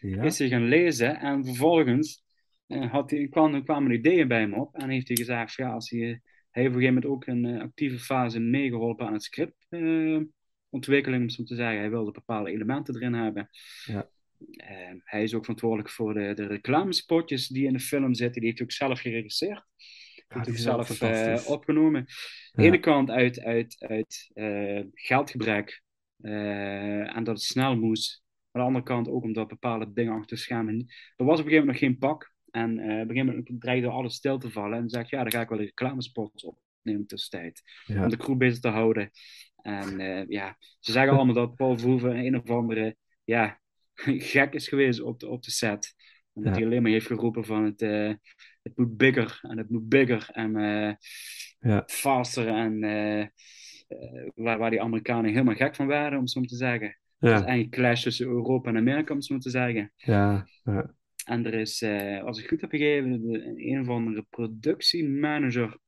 [0.00, 0.22] Ja.
[0.22, 2.24] is hij gaan lezen en vervolgens
[2.66, 6.00] had hij, kwam, kwamen ideeën bij hem op en heeft hij gezegd ja, als hij,
[6.00, 9.66] hij heeft op een gegeven moment ook een eh, actieve fase meegeholpen aan het script.
[9.68, 10.20] eh,
[10.68, 11.78] ontwikkeling, om zo te zeggen.
[11.78, 13.48] Hij wilde bepaalde elementen erin hebben.
[13.84, 14.08] Ja.
[14.50, 18.40] Eh, hij is ook verantwoordelijk voor de, de reclamespotjes die in de film zitten.
[18.40, 19.64] Die heeft hij ook zelf geregisseerd.
[20.28, 22.00] Ja, heeft hij ook zelf eh, opgenomen.
[22.00, 22.06] Aan
[22.52, 25.82] de ene kant uit, uit, uit eh, geldgebrek
[26.20, 28.22] eh, en dat het snel moest.
[28.50, 30.86] Aan de andere kant ook omdat bepaalde dingen achter schermen.
[31.16, 32.34] Er was op een gegeven moment nog geen pak.
[32.50, 34.78] En eh, op een gegeven moment dreigde alles stil te vallen.
[34.78, 37.62] En ik, ja, dan ga ik wel de reclamespots opnemen tussentijd.
[37.86, 38.02] Ja.
[38.02, 39.10] Om de crew bezig te houden.
[39.62, 43.60] En eh, ja, ze zeggen allemaal dat Paul Verhoeven een of andere ja,
[44.32, 45.94] gek is geweest op de, op de set.
[46.32, 46.58] Omdat Ja.
[46.58, 48.12] hij alleen maar heeft geroepen van het, eh,
[48.62, 50.94] het moet bigger en het moet bigger en eh,
[51.58, 51.82] Ja.
[51.86, 52.48] faster.
[52.48, 52.80] En
[54.34, 56.86] waar, waar die Amerikanen helemaal gek van waren, om zo te zeggen.
[56.86, 59.92] Het is Ja, eigenlijk een clash tussen Europa en Amerika, om zo te zeggen.
[59.96, 60.94] ja, ja.
[61.26, 63.10] En er is, eh, als ik goed heb gegeven,
[63.70, 65.78] een of andere productiemanager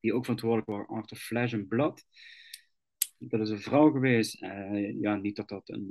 [0.00, 2.04] die ook verantwoordelijk was achter Flash and Blood.
[3.18, 4.42] Dat is een vrouw geweest.
[4.42, 5.90] Eh, ja, niet dat dat een,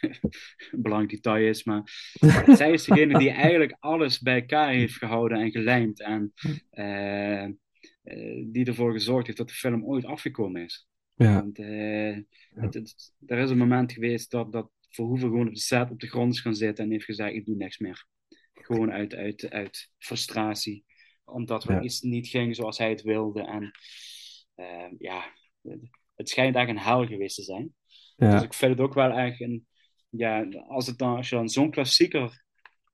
[0.70, 1.82] een belangrijk detail is, maar
[2.56, 6.00] zij is degene die eigenlijk alles bij elkaar heeft gehouden en gelijmd.
[6.00, 6.32] En
[8.52, 10.88] die ervoor gezorgd heeft dat de film ooit afgekomen is.
[11.14, 11.34] ja.
[11.34, 15.90] Want het, het- er is een moment geweest dat, dat Verhoeven gewoon op de set
[15.90, 18.06] op de grond is gaan zitten en heeft gezegd: Ik doe niks meer.
[18.54, 20.84] Gewoon uit, uit, uit frustratie.
[21.24, 21.80] Omdat Ja.
[21.82, 23.42] iets niet ging zoals hij het wilde.
[23.42, 23.70] En
[24.54, 25.32] eh, ja,
[26.14, 27.74] het schijnt eigenlijk een hel geweest te zijn.
[28.16, 29.66] Dus ik vind het ook wel echt een.
[30.08, 32.44] Ja, als, het dan, als je dan zo'n klassieker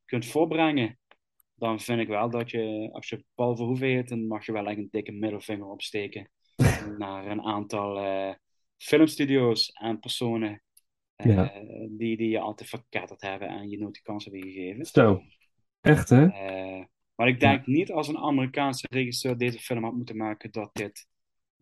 [0.04, 0.98] kunt voorbrengen,
[1.54, 4.66] dan vind ik wel dat je, als je Paul Verhoeven heet, dan mag je wel
[4.66, 6.30] echt een dikke middelvinger opsteken
[6.98, 8.34] naar een aantal eh,
[8.76, 10.62] filmstudio's en personen
[11.24, 11.52] Ja.
[11.88, 14.86] die, die je altijd verketterd hebben en je nooit de kans hebben gegeven.
[14.86, 15.22] Zo.
[15.80, 16.26] Echt, hè?
[16.26, 16.84] Eh,
[17.14, 21.06] maar ik denk niet als een Amerikaanse regisseur deze film had moeten maken dat dit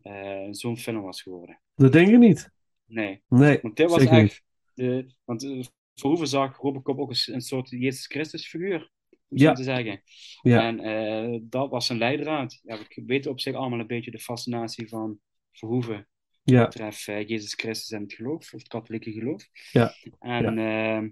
[0.01, 1.61] eh, zo'n film was geworden.
[1.75, 2.51] Dat denk je niet.
[2.85, 3.21] Nee.
[3.27, 4.43] Nee, Want dit was echt.
[4.73, 8.91] De, want Verhoeven zag Robocop ook als een soort Jezus Christus figuur.
[9.09, 9.47] Om Ja.
[9.49, 10.01] zo te zeggen.
[10.41, 10.67] Ja.
[10.67, 12.59] En eh, dat was zijn leidraad.
[12.63, 15.19] Ja, we weten op zich allemaal een beetje de fascinatie van
[15.51, 16.07] Verhoeven.
[16.51, 19.47] Ja, Wat betreft eh, Jezus Christus en het geloof, of het katholieke geloof.
[19.71, 19.93] Ja.
[20.19, 21.09] En ehm,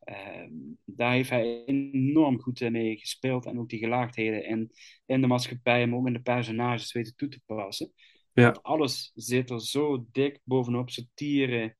[0.00, 0.50] ehm,
[0.84, 3.46] daar heeft hij enorm goed eh, mee gespeeld.
[3.46, 4.70] En ook die gelaagdheden in,
[5.06, 7.92] in de maatschappij, maar ook in de personages weten toe te passen.
[8.32, 8.44] Ja.
[8.44, 11.76] Want alles zit er zo dik bovenop, satire.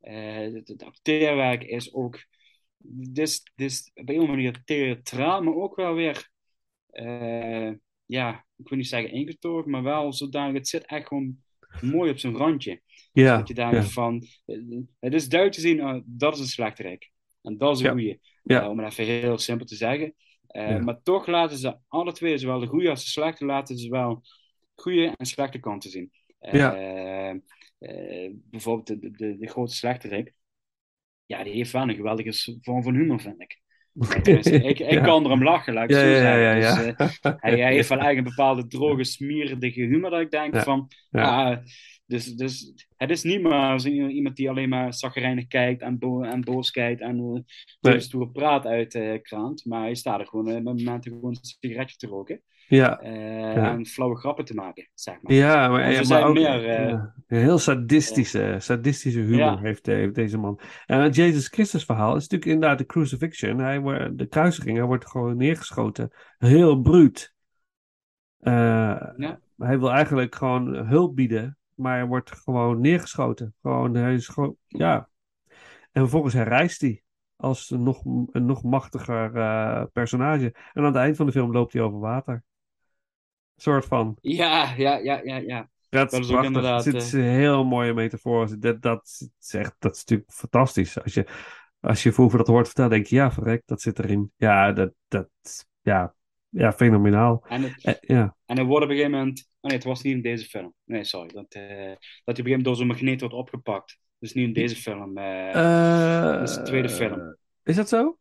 [0.00, 2.24] eh het, het acteerwerk is ook.
[2.78, 6.30] Dit is op een manier theatraal, maar ook wel weer.
[8.06, 10.54] ja, ik wil niet zeggen ingetogen, maar wel zodanig.
[10.54, 11.44] Het zit echt gewoon
[11.80, 12.80] mooi op zijn randje.
[13.12, 13.82] ja, Dat je denkt ja.
[13.82, 14.56] van, eh,
[15.00, 17.10] het is duidelijk te zien, oh, dat is een slechterik.
[17.42, 18.16] En dat is een Ja.
[18.42, 18.62] Ja.
[18.62, 20.14] Eh, om het even heel simpel te zeggen.
[20.46, 20.78] Eh, Ja.
[20.78, 24.22] Maar toch laten ze alle twee, zowel de goede als de slechte, laten ze wel
[24.74, 26.10] goede en slechte kanten zien.
[26.38, 26.74] Eh, Ja.
[27.78, 30.34] eh, bijvoorbeeld de, de, de, grote slechterik.
[31.26, 33.60] Ja, die heeft wel een geweldige vorm van humor, vind ik.
[33.98, 35.00] Ik ik Ja.
[35.04, 36.40] kan erom lachen, laat ik Ja, zo zeggen.
[36.40, 36.74] ja.
[36.76, 37.08] Dus, eh,
[37.40, 40.88] hij, hij heeft wel eigenlijk een bepaalde droge, smerige humor dat ik denk van...
[41.10, 41.50] Ja.
[41.50, 41.58] ah,
[42.06, 46.22] dus, dus het is niet maar zo iemand die alleen maar zagrijnig kijkt en, bo
[46.22, 47.40] en boos kijkt en uh,
[47.80, 48.00] Nee.
[48.00, 49.64] stoere praat uit eh kraant.
[49.64, 53.56] Maar hij staat er gewoon eh, met momenten gewoon een sigaretje te roken Ja, eh,
[53.56, 55.32] en flauwe grappen te maken, zeg maar.
[55.32, 59.58] ja, maar, ja, maar zijn ook meer, eh, ja, heel sadistische, sadistische humor Ja.
[59.58, 60.60] heeft, heeft deze man.
[60.86, 63.58] En het Jezus Christus verhaal is natuurlijk inderdaad de crucifixion.
[63.58, 66.10] Hij wordt, de kruisiging, hij wordt gewoon neergeschoten.
[66.38, 67.34] Heel bruut.
[68.38, 68.52] Eh,
[69.16, 69.40] Ja.
[69.56, 73.54] Hij wil eigenlijk gewoon hulp bieden, maar hij wordt gewoon neergeschoten.
[73.62, 75.08] Gewoon, hij is gewoon, ja.
[75.92, 77.02] En vervolgens herrijst hij
[77.36, 80.44] als een nog, een nog machtiger eh, personage.
[80.72, 82.42] En aan het eind van de film loopt hij over water.
[83.56, 84.16] Soort van.
[84.20, 85.68] Ja, ja, ja, ja, ja.
[85.88, 88.58] Dat, Dat is ook inderdaad, Het is een heel mooie metafoor.
[88.58, 91.02] Dat, dat, is echt, dat is natuurlijk fantastisch.
[91.02, 91.26] Als je,
[91.80, 94.32] als je vroeger dat hoort vertellen, denk je, ja, verrek, dat zit erin.
[94.36, 95.28] Ja, dat, dat,
[95.80, 96.14] ja,
[96.48, 97.44] ja fenomenaal.
[97.48, 99.48] En het, Eh, ja, En hij wordt op een gegeven moment.
[99.60, 100.74] Oh nee, het was niet in deze film.
[100.84, 101.28] Nee, sorry.
[101.32, 103.98] Dat, eh, dat hij op een gegeven moment door zo'n magneet wordt opgepakt.
[104.18, 105.18] Dus niet in deze film.
[105.18, 107.36] eh, Eh, dat is de tweede film.
[107.62, 108.18] Is dat zo?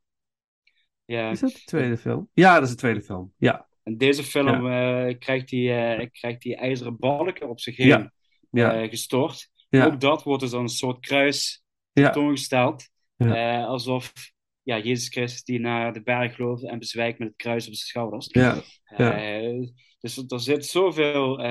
[1.05, 1.29] ja.
[1.31, 2.29] Is dat de tweede film?
[2.33, 3.33] Ja, dat is de tweede film.
[3.37, 7.87] Ja, In deze film eh, krijgt, hij, eh, krijgt hij ijzeren balken op zich heen
[7.87, 8.13] Ja.
[8.49, 9.49] ja, eh, gestort.
[9.69, 12.89] ja, Ook dat wordt dus een soort kruis ja, toongesteld.
[13.15, 13.59] Ja.
[13.61, 14.13] Eh, alsof
[14.61, 17.87] ja, Jezus Christus die naar de berg gelooft en bezwijkt met het kruis op zijn
[17.87, 18.27] schouders.
[18.31, 18.61] ja,
[18.97, 19.67] Ja.
[19.99, 21.41] Dus er zit zoveel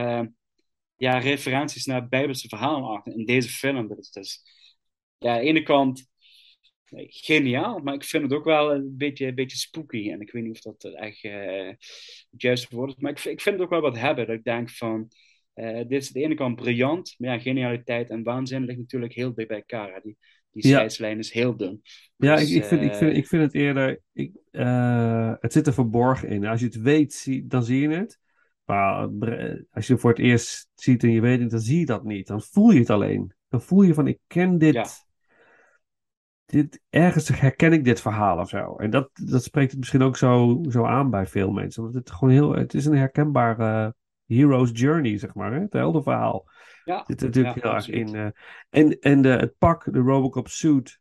[0.97, 3.89] ja, referenties naar bijbelse verhalen achter in deze film.
[3.89, 4.43] Dat is dus,
[5.19, 6.09] ja, aan de ene kant
[6.95, 10.11] Nee, geniaal, maar ik vind het ook wel een beetje, een beetje spooky.
[10.11, 11.69] En ik weet niet of dat echt uh,
[12.31, 12.97] het juiste woord is.
[12.97, 14.27] Maar ik, ik vind het ook wel wat hebben.
[14.27, 15.09] Dat ik denk van,
[15.55, 17.15] uh, dit is aan de ene kant briljant.
[17.19, 20.01] Maar ja, genialiteit en waanzin ligt natuurlijk heel dicht bij elkaar.
[20.03, 20.17] Die,
[20.51, 20.77] die Ja.
[20.77, 21.83] scheidslijn is heel dun.
[22.17, 24.01] Ja, Dus, ik, ik, vind, ik, vind, eh, ik vind het eerder.
[24.13, 26.47] Ik, eh, het zit er verborgen in.
[26.47, 28.19] Als je het weet, zie, dan zie je het.
[28.65, 29.09] Maar
[29.71, 32.05] als je het voor het eerst ziet en je weet het, dan zie je dat
[32.05, 32.27] niet.
[32.27, 33.33] Dan voel je het alleen.
[33.49, 34.75] Dan voel je van: ik ken dit.
[34.75, 34.87] Ja.
[36.55, 38.77] Dit ergens herken ik dit verhaal of zo.
[38.77, 41.83] En dat, dat spreekt het misschien ook zo, zo aan bij veel mensen.
[41.83, 43.95] Want het, gewoon heel, het is een herkenbare
[44.27, 45.53] hero's journey, zeg maar.
[45.53, 45.61] Hè?
[45.61, 46.49] Het heldenverhaal.
[46.85, 48.15] Ja, zit er natuurlijk ja, heel erg in.
[48.15, 48.27] eh.
[48.71, 51.01] en en de, het pak, de Robocop suit,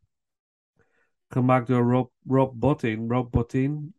[1.27, 3.09] gemaakt door Rob, Rob Bottin.
[3.11, 3.95] Rob Bottin.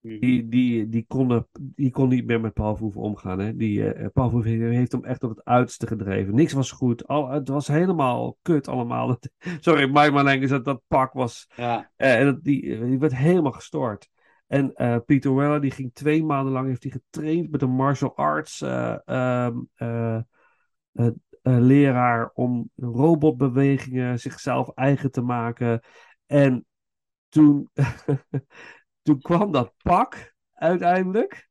[0.00, 3.38] Die, die, die, kon, er- die kon niet meer met Paul omgaan.
[3.38, 3.56] Hè?
[3.56, 6.34] Die, eh Paul Verhoeven heeft hem echt op het uiterste gedreven.
[6.34, 7.06] Niks was goed.
[7.06, 9.18] Al, het was helemaal kut allemaal.
[9.60, 11.46] Sorry, my language, dat, dat pak was...
[11.56, 14.08] Ja, eh, en dat, die, die werd helemaal gestoord.
[14.46, 18.16] En eh, Peter Weller, die ging twee maanden lang heeft hij getraind met een martial
[18.16, 20.16] arts eh, ehm, eh,
[20.92, 21.06] eh,
[21.42, 25.80] eh, leraar om robotbewegingen zichzelf eigen te maken.
[26.26, 26.66] En
[27.28, 27.70] toen,
[29.10, 31.48] toen kwam dat pak uiteindelijk.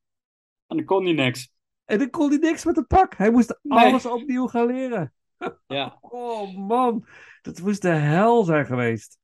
[0.68, 1.52] en dan kon hij niks.
[1.86, 3.16] En dan kon hij niks met het pak.
[3.16, 3.80] Hij moest Nee.
[3.86, 5.14] alles opnieuw gaan leren.
[5.68, 7.06] Ja, Oh man,
[7.42, 9.18] dat moest de hel zijn geweest.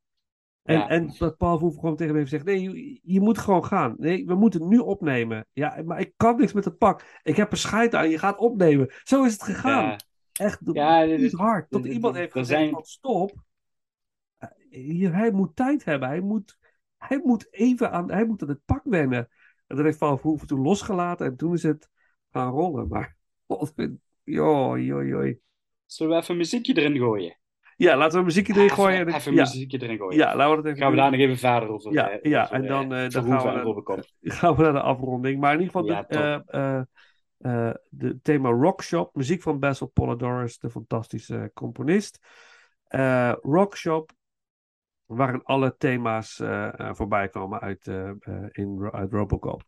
[0.63, 0.87] En, Ja.
[0.89, 3.95] en dat Paul Verhoeven gewoon tegen hem heeft gezegd: Nee, je, je moet gewoon gaan.
[3.97, 5.47] Nee, we moeten nu opnemen.
[5.53, 7.19] Ja, maar ik kan niks met het pak.
[7.23, 8.93] Ik heb er scheid aan, je gaat opnemen.
[9.03, 9.83] Zo is het gegaan.
[9.85, 9.97] ja,
[10.33, 11.69] Echt Ja, dit is- hard.
[11.69, 13.33] Tot iemand heeft gezegd: zijn- Stop.
[14.37, 16.07] Eh, Hier, hij moet tijd hebben.
[16.09, 16.57] Hij moet,
[17.07, 19.29] hij moet even aan, hij moet aan het pak wennen.
[19.67, 21.89] En dat heeft Paul Verhoeven toen losgelaten en toen is het
[22.31, 22.87] gaan rollen.
[22.87, 23.15] Maar,
[24.23, 25.39] joi, joi, joi.
[25.85, 27.37] zullen we even een muziekje erin gooien?
[27.77, 28.99] Ja, laten we een muziekje erin gooien.
[28.99, 30.17] en Even, even een muziekje erin gooien.
[30.17, 32.43] ja, laten we dat even Gaan we daar nog even verder over Ja, eh, ja,
[32.43, 34.03] over, en dan, eh, eh, dan gaan we naar-
[34.37, 35.39] gaan we naar de afronding.
[35.39, 36.81] Maar in ieder geval, Ja, het eh, eh,
[37.37, 42.19] eh, de thema Rockshop, muziek van Basil Polidorus, de fantastische componist.
[42.87, 44.11] Eh Rockshop,
[45.05, 48.11] waarin alle thema's eh, eh, voorbij komen uit, eh,
[48.51, 49.63] in, uit Robocop.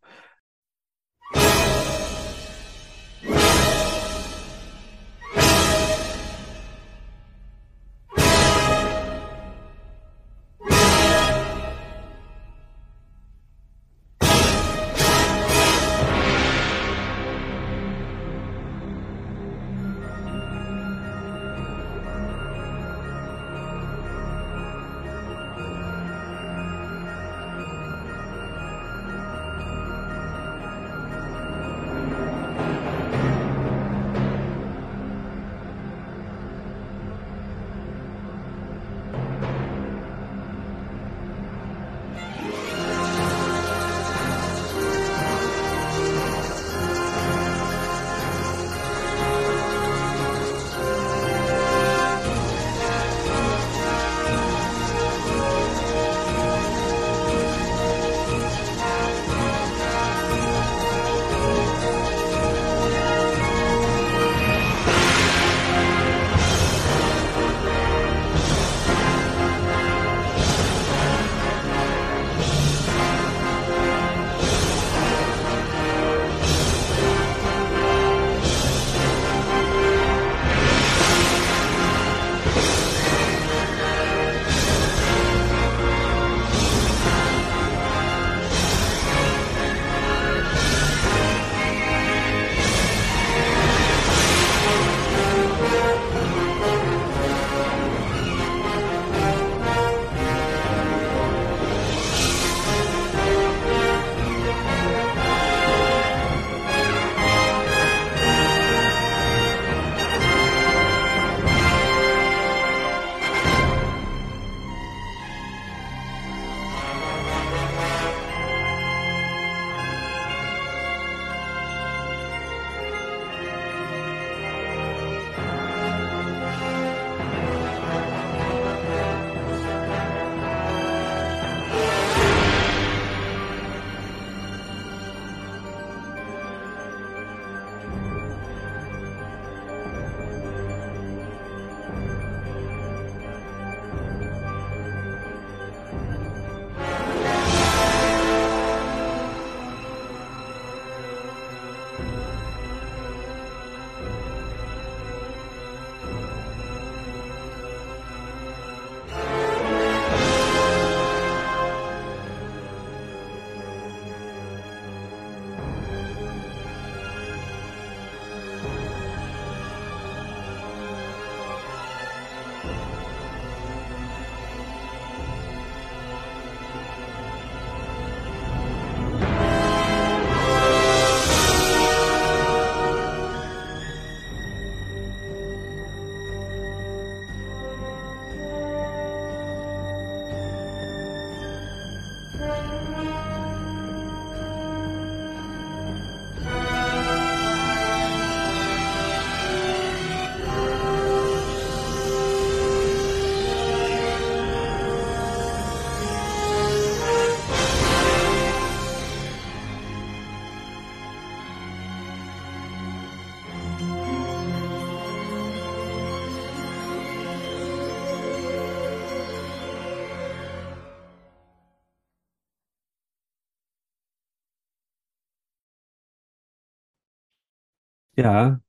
[228.32, 228.62] Ja.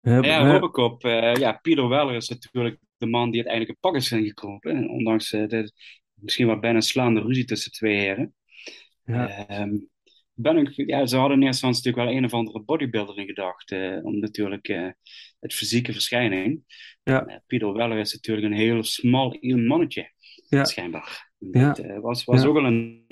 [0.00, 1.04] Hebben- Ja, Robocop.
[1.04, 4.76] eh, ja, Peter Weller is natuurlijk de man die uiteindelijk een pak is ingekropen.
[4.76, 5.72] En Ondanks eh, de,
[6.14, 8.34] misschien wel bijna een slaande ruzie tussen twee heren.
[9.04, 9.46] Ja.
[9.46, 9.76] Ehm,
[10.34, 13.26] ben ik, ja, ze hadden in eerste instantie natuurlijk wel een of andere bodybuilder in
[13.26, 13.70] gedacht.
[13.70, 14.88] eh, om natuurlijk eh,
[15.40, 16.62] het fysieke verschijning.
[17.02, 17.26] Ja.
[17.26, 20.12] Eh, Peter Weller is natuurlijk een heel smal mannetje.
[20.48, 20.64] Ja.
[20.64, 21.32] Schijnbaar.
[21.38, 21.66] Ja.
[21.66, 22.48] Dat eh, was, was Ja.
[22.48, 23.04] ook wel een,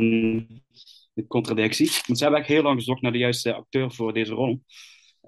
[1.15, 1.87] een contradictie.
[1.87, 4.63] Want ze hebben eigenlijk heel lang gezocht naar de juiste acteur voor deze rol.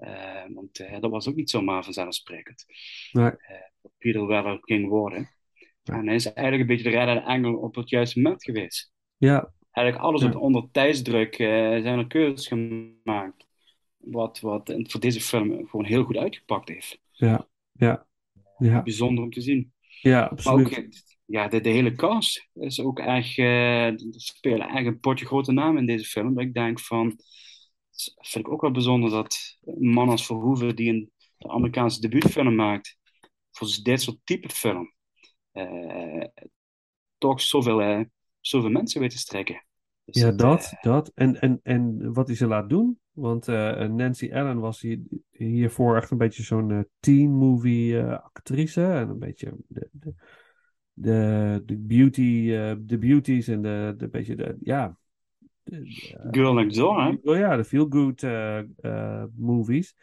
[0.01, 2.65] Eh, want eh, dat was ook niet zomaar vanzelfsprekend.
[3.11, 3.29] Nee.
[3.31, 3.55] Eh,
[3.97, 5.29] Peter Weller ging worden.
[5.83, 5.93] Ja.
[5.93, 8.91] En hij is eigenlijk een beetje de reddende engel op het juiste moment geweest.
[9.17, 10.31] ja, Eigenlijk alles Ja.
[10.39, 11.47] onder tijdsdruk eh,
[11.81, 13.47] zijn er keuzes gemaakt.
[13.97, 16.99] Wat, wat voor deze film gewoon heel goed uitgepakt heeft.
[17.11, 18.05] ja, ja.
[18.57, 19.73] Ja, Bijzonder om te zien.
[20.01, 20.65] ja, Maar absoluut.
[20.67, 20.87] ook, eh,
[21.25, 25.51] ja, de, de hele cast is ook echt, eh, er spelen echt een potje grote
[25.51, 26.33] namen in deze film.
[26.33, 27.17] Dat ik denk van,
[28.15, 32.97] vind ik ook wel bijzonder dat een man als Verhoeven, die een Amerikaanse debuutfilm maakt,
[33.51, 34.93] voor dit soort type film,
[35.51, 36.23] eh,
[37.17, 38.01] toch zoveel, eh,
[38.39, 39.65] zoveel mensen weet te strekken.
[40.05, 41.11] Dus Ja, dat, eh, dat.
[41.15, 42.99] En, en, en wat hij ze laat doen.
[43.11, 44.99] Want Nancy Allen was hier,
[45.31, 48.83] hiervoor echt een beetje zo'n eh, teen movie eh, actrice.
[48.83, 50.13] En een beetje de, de,
[50.93, 52.45] de, de beauty,
[52.85, 54.97] de beauties en de, de beetje de, ja.
[56.31, 57.15] Girl Next Door, hè?
[57.23, 59.95] Oh ja, de feel-good eh, eh, movies.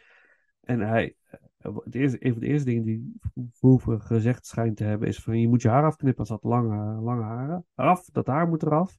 [0.60, 1.16] En hij,
[1.58, 3.14] eh, het eerste, een van de eerste dingen die
[3.52, 7.00] Verhoeven gezegd schijnt te hebben, is van je moet je haar afknippen, als had lange,
[7.00, 7.66] lange haren.
[7.74, 8.98] Af, dat haar moet eraf.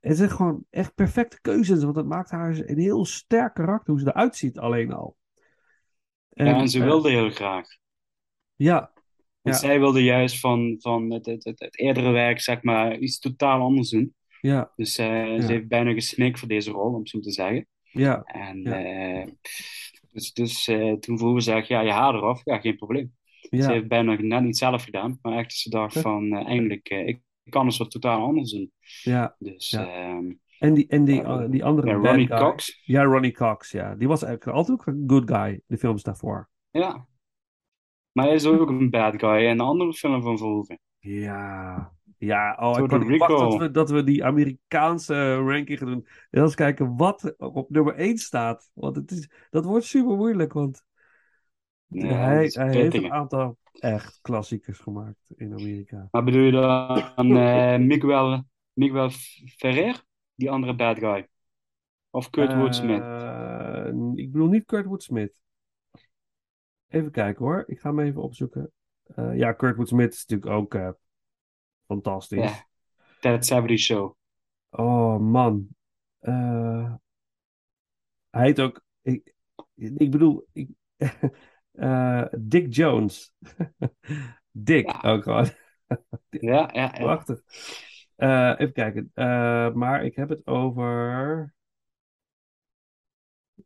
[0.00, 4.00] Het zijn gewoon echt perfecte keuzes, want het maakt haar een heel sterk karakter, hoe
[4.02, 5.16] ze eruit ziet alleen al.
[6.28, 7.66] ja, en ze wilde heel graag.
[8.54, 8.92] Ja,
[9.40, 9.62] Want Ja.
[9.62, 13.60] zij wilde juist van, van het, het, het, het eerdere werk, zeg maar, iets totaal
[13.60, 14.14] anders doen.
[14.42, 15.40] Ja, Dus eh, Ja.
[15.40, 17.66] ze heeft bijna gesmikt voor deze rol, om het zo te zeggen.
[17.82, 18.82] ja, En Ja.
[18.84, 19.28] eh,
[20.10, 23.16] dus, dus eh, toen Verhoeven zei, ja, je haar eraf, ja, geen probleem.
[23.50, 27.64] Ze heeft bijna net niet zelf gedaan, maar echt ze dacht van, eh, ik kan
[27.64, 28.72] eens wat totaal anders doen.
[29.02, 29.36] ja.
[29.38, 33.70] Dus ehm, En die, en die, die andere ja, Ronnie guy- Cox, Ja, Ronnie Cox,
[33.70, 33.94] ja.
[33.94, 36.48] Die was eigenlijk altijd ook een good guy, de films daarvoor.
[36.70, 37.06] ja.
[38.12, 40.80] Maar hij is ook een bad guy in een andere film van Verhoeven.
[40.98, 41.92] Ja,
[42.26, 42.56] ja.
[42.60, 46.06] Oh, ik Puerto kan niet wachten dat we, dat we die Amerikaanse ranking gaan doen.
[46.30, 48.70] En eens kijken wat op nummer 1 staat.
[48.72, 50.84] Want het is, dat wordt super moeilijk, want
[51.86, 56.08] Ja, hij, hij heeft een aantal echt klassiekers gemaakt in Amerika.
[56.10, 59.10] Maar bedoel je dan eh Miguel, Miguel
[59.56, 60.04] Ferrer,
[60.34, 61.28] die andere bad guy?
[62.10, 63.02] Of Kurt Woodsmith?
[63.02, 65.40] Eh, ik bedoel niet Kurt Woodsmith.
[66.88, 67.64] Even kijken hoor.
[67.66, 68.72] Ik ga hem even opzoeken.
[69.14, 70.90] Eh, ja, Kurt Woodsmith is natuurlijk ook eh,
[71.92, 72.38] fantastisch.
[72.40, 72.66] Ja,
[73.20, 74.16] That 70 Show.
[74.70, 75.68] Oh man.
[76.20, 76.94] Eh,
[78.30, 78.84] hij heet ook.
[79.02, 79.34] Ik,
[79.76, 80.46] ik bedoel.
[80.52, 80.70] Ik,
[81.72, 83.32] eh, Dick Jones.
[84.50, 85.00] Dick Ja.
[85.10, 85.46] ook gewoon.
[86.30, 86.88] Ja, ja, ja.
[86.88, 87.42] Prachtig.
[88.16, 89.10] Eh, even kijken.
[89.78, 91.54] Maar ik heb het over.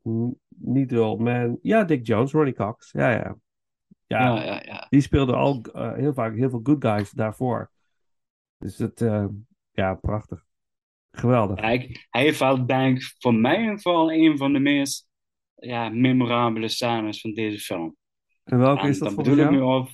[0.09, 1.59] N- Niet de old man.
[1.63, 2.93] Ja, Dick Jones, Ronnie Cox.
[2.93, 3.37] Ja, ja.
[4.07, 4.87] Ja, Ja, ja, ja.
[4.89, 5.63] die speelde al
[5.95, 7.71] heel vaak heel veel good guys daarvoor.
[8.59, 9.27] Dus het, eh,
[9.73, 10.45] ja, prachtig.
[11.11, 11.61] Geweldig.
[11.61, 15.09] Hij, hij heeft wel, denk ik, voor mij in ieder geval een van de meest
[15.55, 17.97] ja, memorabele scènes van deze film.
[18.45, 19.91] En welke En is dat volgens bedoel ik nu of,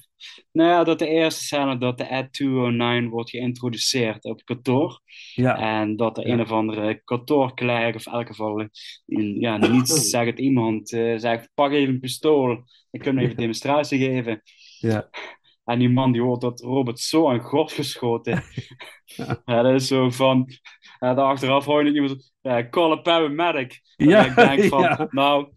[0.53, 5.01] nou ja, dat de eerste scène dat de Ad 209 wordt geïntroduceerd op kantoor.
[5.35, 6.33] Ja, En dat er Ja.
[6.33, 11.51] een of andere kantoorklerk, of in elk geval een ja, niets zeggend iemand, eh, zegt:
[11.55, 14.43] pak even een pistool, ik kan even een demonstratie geven.
[14.79, 15.09] ja,
[15.65, 18.43] En die man die hoort dat Robert zo aan god geschoten.
[19.45, 20.49] ja, dat is zo van.
[20.99, 22.33] Ja, daar achteraf hoor je nog iemand.
[22.41, 23.81] Ja, call a paramedic.
[23.97, 25.07] En Ja, ik denk van, ja.
[25.11, 25.53] nou,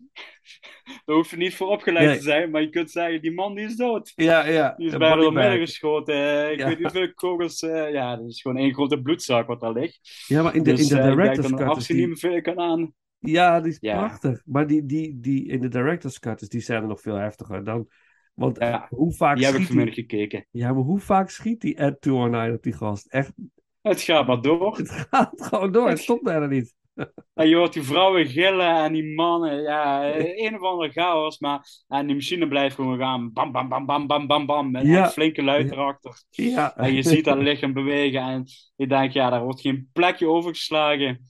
[1.06, 2.18] daar hoef je niet voor opgeleid Nee.
[2.18, 4.11] te zijn, maar je kunt zeggen, die man die is dood.
[4.15, 4.73] ja, ja.
[4.77, 6.15] Die is bijna door midden geschoten.
[6.15, 7.61] Eh, ik weet niet hoeveel kogels.
[7.61, 10.26] eh, ja, dat is gewoon één grote bloedzak wat daar ligt.
[10.27, 11.77] Ja, maar in de, dus in de eh, ik denk director's dat cut een is
[11.77, 12.07] afzien die...
[12.07, 12.94] niet meer veel kan aan.
[13.19, 14.41] Ja, die is prachtig.
[14.45, 17.64] Maar die, die, die, in de director's cut is die scène nog veel heftiger.
[17.64, 17.88] Dan,
[18.36, 20.45] want Ja, hoe vaak Die heb ik gekeken.
[20.52, 23.07] Ja, maar hoe vaak schiet die Ed 209 op die gast?
[23.07, 23.34] Echt,
[23.82, 24.78] Het gaat maar door.
[24.78, 25.90] het gaat gewoon door.
[25.90, 26.74] Het stopt bijna niet.
[27.34, 29.62] En je hoort die vrouwen gillen en die mannen.
[29.62, 31.40] Ja, eh, een of andere chaos.
[31.40, 33.34] Maar en die machine blijft gewoon gaan.
[33.34, 34.72] Bam, bam, bam, bam, bam, bam, bam.
[34.72, 35.03] Met Ja.
[35.03, 36.24] een flinke luid erachter.
[36.30, 36.76] Ja.
[36.78, 38.22] En je ziet dat lichaam bewegen.
[38.22, 38.44] En
[38.76, 41.26] je denkt, ja, daar wordt geen plekje overgeslagen.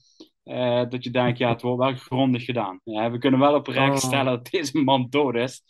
[0.46, 2.80] Eh, dat je denkt, ja, het wordt wel grondig gedaan.
[2.84, 3.96] Ja, we kunnen wel oprecht Oh.
[4.08, 5.62] stellen dat deze man dood is.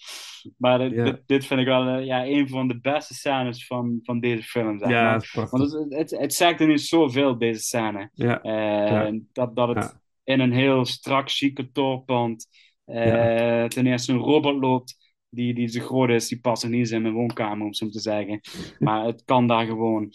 [0.56, 1.04] Maar dit, Ja.
[1.04, 4.42] dit, dit vind ik wel eh, ja, een van de beste scènes van, van deze
[4.42, 4.78] film.
[4.78, 5.02] Zeg Ja,
[5.34, 5.48] maar.
[5.50, 8.10] Want het, het, het zegt er nu zoveel, deze scène.
[8.12, 9.12] Ja, Eh.
[9.32, 12.48] Dat, dat het in een heel strak, chique kantoorpand
[12.84, 14.96] Eh, Ten eerste een robot loopt
[15.28, 17.88] die, die zo groot is, die past er niet eens in mijn woonkamer, om zo
[17.88, 18.40] te zeggen.
[18.78, 20.12] Maar het kan daar gewoon.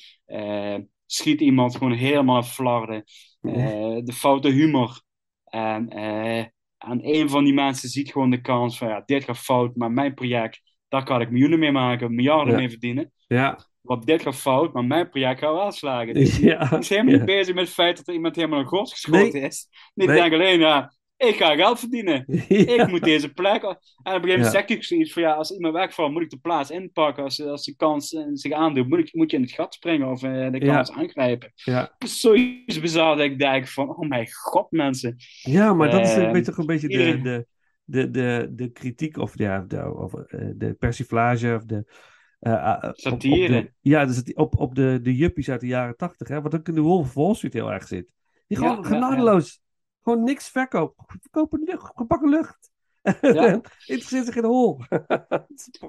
[1.05, 3.03] Schiet iemand gewoon helemaal flarden.
[3.41, 5.01] Eh, de foute humor.
[5.43, 6.45] En eh,
[6.77, 9.91] aan een van die mensen ziet gewoon de kans van, ja, dit gaat fout, maar
[9.91, 12.59] mijn project, daar kan ik miljoenen mee maken, miljarden Ja.
[12.59, 13.11] mee verdienen.
[13.27, 16.13] Ja, Want dit gaat fout, maar mijn project gaat wel slagen.
[16.13, 18.65] Dus ja, hij is helemaal niet bezig met het feit dat er iemand helemaal een
[18.67, 19.47] gos geschoten Nee.
[19.47, 19.67] is.
[19.93, 20.15] Die Nee.
[20.17, 20.93] denkt alleen, ja,
[21.27, 22.23] ik ga geld verdienen.
[22.47, 22.83] Ja.
[22.83, 23.63] Ik moet deze plek.
[23.63, 24.49] En op een gegeven moment Ja.
[24.51, 27.23] zeg ik zoiets van ja, als iemand wegvalt, moet ik de plaats inpakken.
[27.23, 30.07] Als, als de kans eh, zich aandoet, moet, ik, moet je in het gat springen
[30.11, 30.73] of eh, de Ja.
[30.75, 31.51] kans aangrijpen.
[31.55, 31.95] Ja.
[32.05, 35.15] Zoiets bizar dat ik denk van, oh mijn god mensen.
[35.41, 37.45] Ja, maar dat is een Eh, beetje, toch een beetje de, de,
[37.83, 41.83] de, de, de kritiek of, ja, de, of eh, de persiflage of de...
[42.39, 43.61] eh, eh, op- op Satire.
[43.61, 46.67] de- ja, dus op, op de, de juppies uit de jaren tachtig, hè, wat ook
[46.67, 48.05] in de Wolf of Wall Street heel erg zit.
[48.47, 49.59] Die gewoon genadeloos,
[50.03, 51.05] gewoon niks verkopen.
[51.21, 52.71] Verkopen lucht, gebakken lucht.
[53.21, 53.61] Ja.
[53.85, 54.79] Interesseert zich in de hol.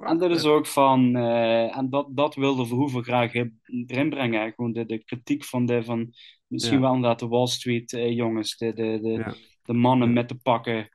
[0.01, 4.53] En dat is ook van, eh, en dat, dat wilde Verhoeven graag erin brengen.
[4.53, 6.13] Gewoon de, de kritiek van, de, van
[6.47, 6.81] misschien Ja.
[6.83, 9.35] wel inderdaad de Wall Street eh, jongens, de, de, de, Ja.
[9.63, 10.89] de mannen met de pakken.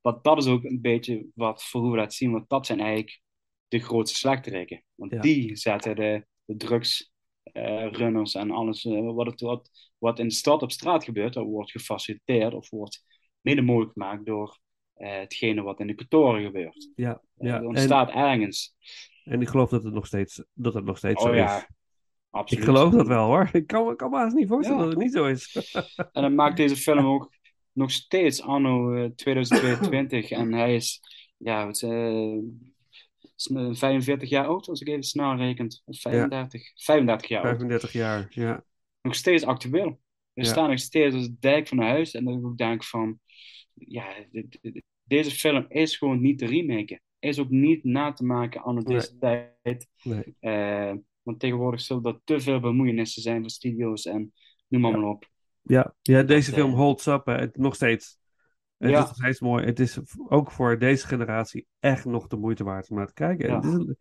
[0.00, 3.20] Want dat is ook een beetje wat Verhoeven laat zien, want dat zijn eigenlijk
[3.68, 4.84] de grootste slechterikken.
[4.94, 7.12] Want die zetten de, de drugs,
[7.92, 11.44] runners en alles eh, wat, het, wat, wat in de stad op straat gebeurt, dat
[11.46, 13.04] wordt gefaciliteerd of wordt
[13.40, 14.58] mede mogelijk gemaakt door
[14.94, 16.90] eh, hetgene wat in de kantoren gebeurt.
[16.94, 18.74] Ja, Ja, er En, ontstaat ergens.
[19.24, 21.66] en ik geloof dat het nog steeds, dat het nog steeds Oh zo ja, is.
[22.30, 22.64] absoluut.
[22.64, 23.48] Ik geloof dat wel hoor.
[23.52, 24.84] Ik kan, me- kan me haast niet voorstellen Ja.
[24.86, 25.54] dat het niet zo is.
[26.12, 27.32] En dan maakt deze film ook
[27.72, 30.30] nog steeds anno eh, 2022.
[30.30, 31.00] en hij is,
[31.36, 32.38] ja, het, eh,
[33.40, 35.82] is, eh, 45 jaar oud, als ik even snel rekent.
[35.84, 36.62] Of 35.
[36.74, 37.48] 35 jaar oud.
[37.50, 38.64] 35 jaar, ja.
[39.02, 40.00] Nog steeds actueel.
[40.32, 40.48] We Ja.
[40.50, 42.14] staan nog steeds als dijk van huis.
[42.14, 43.18] En dan ik denk van,
[43.74, 47.00] ja, dit- dit- deze film is gewoon niet te remaken.
[47.18, 48.84] Is ook niet na te maken Nee.
[48.84, 49.88] deze tijd.
[50.02, 50.34] Nee.
[50.40, 54.32] Eh, want tegenwoordig zullen er te veel bemoeienissen zijn van studio's en
[54.68, 54.96] noem maar, Ja.
[54.96, 55.28] maar op.
[55.62, 57.26] Ja, ja deze eh, film holds up.
[57.26, 57.46] Hè.
[57.52, 58.18] Nog steeds.
[58.80, 58.98] Het Ja.
[58.98, 59.64] is nog steeds mooi.
[59.64, 59.98] Het is
[60.28, 63.48] ook voor deze generatie echt nog de moeite waard om naar te kijken.
[63.48, 63.54] Ja.
[63.54, 63.96] Het is een,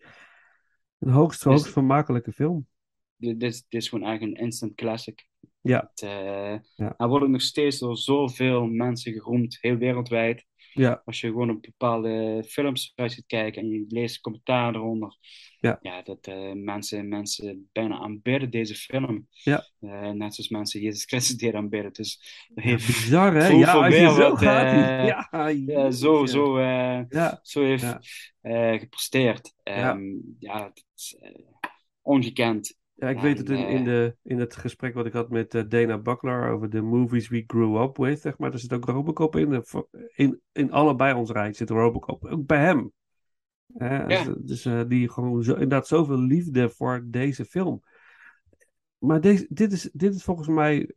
[1.00, 2.68] een hoogst, Dus- hoogst vermakelijke film.
[3.16, 5.28] Dit, dit, is- dit is gewoon eigenlijk een instant classic.
[5.62, 5.90] Ja.
[5.94, 6.94] Het, eh, Ja.
[6.98, 10.46] Hij wordt nog steeds door zoveel mensen geroemd, heel wereldwijd.
[10.74, 15.18] Ja, Als je gewoon op bepaalde films gaat kijken en je leest commentaar eronder.
[15.60, 15.80] Ja.
[16.02, 19.28] dat eh, mensen, mensen bijna aanbidden deze film.
[19.30, 19.66] Ja.
[19.80, 21.94] Eh, net zoals mensen Jezus Christus deden aanbidden.
[21.94, 23.48] Dus dat ja heeft bizar hè?
[23.48, 24.66] Ja, als je zo wat, gaat.
[25.02, 28.00] eh, ja, ja, zo, zo, eh, Ja, zo heeft Ja.
[28.42, 29.54] eh, gepresteerd.
[29.64, 29.92] Ja.
[29.94, 30.02] Ehm,
[30.40, 31.32] ja, is eh,
[32.02, 32.78] ongekend.
[33.00, 35.56] Ja, ik weet het in, in, eh, de, in het gesprek wat ik had met
[35.56, 38.54] eh, Dana Buckler over de movies we grew up with, zeg maar.
[38.54, 39.60] Er zit ook Robocop in.
[39.64, 42.26] Voor- In, in allebei ons rij zit Robocop.
[42.26, 42.92] Ook bij hem.
[43.74, 44.24] Hè, Ja.
[44.24, 47.84] dus dus, eh, die gewoon zo, inderdaad zoveel liefde voor deze film.
[48.98, 50.92] Maar deze, dit, is, dit is volgens mij,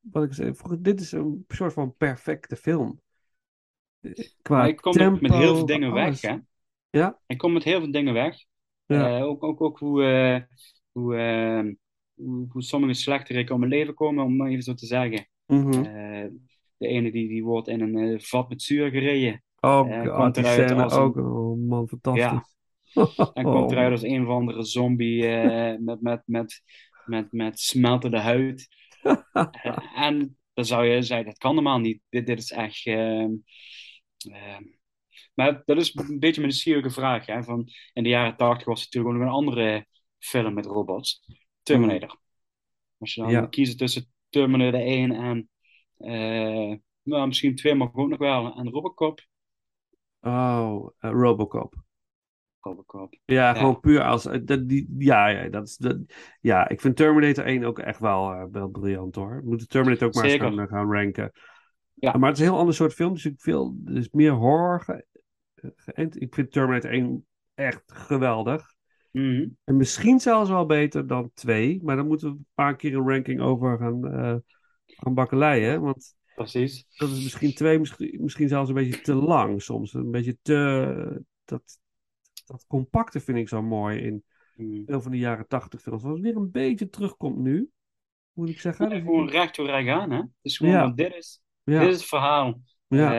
[0.00, 3.00] wat ik zei, dit is een soort van perfecte film.
[4.00, 4.12] Eh,
[4.42, 6.20] Qua Maar ik kom tempo, met heel veel dingen alles.
[6.20, 6.38] weg, hè?
[6.98, 7.18] Ja?
[7.26, 8.36] Ik kom met heel veel dingen weg.
[8.86, 9.16] Ja.
[9.18, 10.42] Eh, ook, ook, ook hoe, eh,
[10.94, 11.72] hoe, eh,
[12.14, 15.28] hoe, hoe sommige slechterikken om het leven komen, om maar even zo te zeggen.
[15.46, 15.72] Mhm.
[15.84, 16.26] Eh,
[16.76, 19.42] de ene die, die wordt in een eh, vat met zuur gereden.
[19.60, 21.16] Oh, eh, god, die eruit scène als een- ook.
[21.16, 22.52] Oh man, fantastisch.
[23.34, 23.72] En komt Oh.
[23.72, 25.22] eruit als een of andere zombie
[25.78, 26.62] met, met, met,
[27.04, 28.68] met, met smeltende huid.
[29.96, 32.00] En dan zou je zeggen, dat kan normaal niet.
[32.08, 32.86] Dit, dit is echt...
[32.86, 33.30] ehm,
[34.30, 34.62] ehm,
[35.34, 37.26] maar dat is een beetje een sierlijke vraag.
[37.26, 37.42] Hè?
[37.42, 39.86] Van, in de jaren tachtig was er natuurlijk ook nog een andere
[40.24, 41.26] film met robots.
[41.62, 42.18] Terminator.
[42.98, 43.40] Als je dan Ja.
[43.40, 45.48] moet kiezen tussen Terminator 1 en...
[45.96, 48.56] eh, nou, misschien 2 mag ook nog wel.
[48.56, 49.20] En Robocop.
[50.20, 51.74] Oh, eh, Robocop.
[52.60, 53.14] Robocop.
[53.24, 53.54] Ja, Ja.
[53.54, 54.26] gewoon puur als.
[54.26, 55.98] eh, Dat, die, ja, ja, dat is, dat,
[56.40, 59.36] ja, ik vind Terminator 1 ook echt wel, wel briljant hoor.
[59.42, 61.32] We moeten Terminator ook maar eens gaan, gaan ranken.
[61.94, 62.12] Ja.
[62.16, 64.80] Maar het is een heel ander soort film, dus ik veel, dus meer horror.
[64.80, 65.06] Ge,
[66.18, 68.73] ik vind Terminator 1 echt geweldig.
[69.14, 69.46] Mhm.
[69.64, 73.08] En misschien zelfs wel beter dan 2, maar dan moeten we een paar keer een
[73.08, 74.42] ranking over gaan,
[74.86, 75.80] gaan bakkeleien.
[75.80, 76.86] Want Precies.
[76.96, 79.94] dat is misschien twee, misschien, misschien zelfs een beetje te lang soms.
[79.94, 81.22] Een beetje te.
[81.44, 81.78] Dat,
[82.46, 84.24] dat compacte vind ik zo mooi in
[84.56, 84.82] Mhm.
[84.86, 86.02] veel van die jaren tachtig films.
[86.02, 87.70] Wat weer een beetje terugkomt nu,
[88.32, 88.88] moet ik zeggen.
[88.88, 89.68] Ja, Dus- gewoon recht door
[90.10, 90.22] hè?
[90.42, 90.80] Gewoon, Ja.
[90.82, 92.60] want dit is, ja, dit is het verhaal.
[92.96, 93.12] Ja,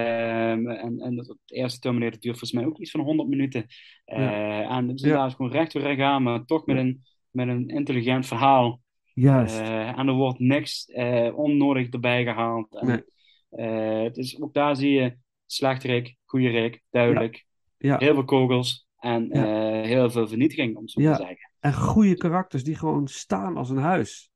[0.52, 3.66] Ehm, en, en het eerste Terminator duurt volgens mij ook iets van 100 minuten.
[4.06, 5.08] Eh, En het is Ja.
[5.08, 6.82] inderdaad gewoon recht door recht aan, maar toch met, Ja.
[6.82, 8.82] een, met een intelligent verhaal.
[9.14, 9.60] juist.
[9.60, 12.76] Eh, en er wordt niks eh, onnodig erbij gehaald.
[12.76, 14.04] En, Nee.
[14.04, 17.46] het is, ook daar zie je Slechterik, goede Rick, duidelijk.
[17.78, 17.98] Ja.
[17.98, 19.82] Heel veel kogels en Ja.
[19.82, 21.16] heel veel vernietiging, om zo Ja.
[21.16, 21.52] te zeggen.
[21.60, 24.30] En goede karakters die gewoon staan als een huis.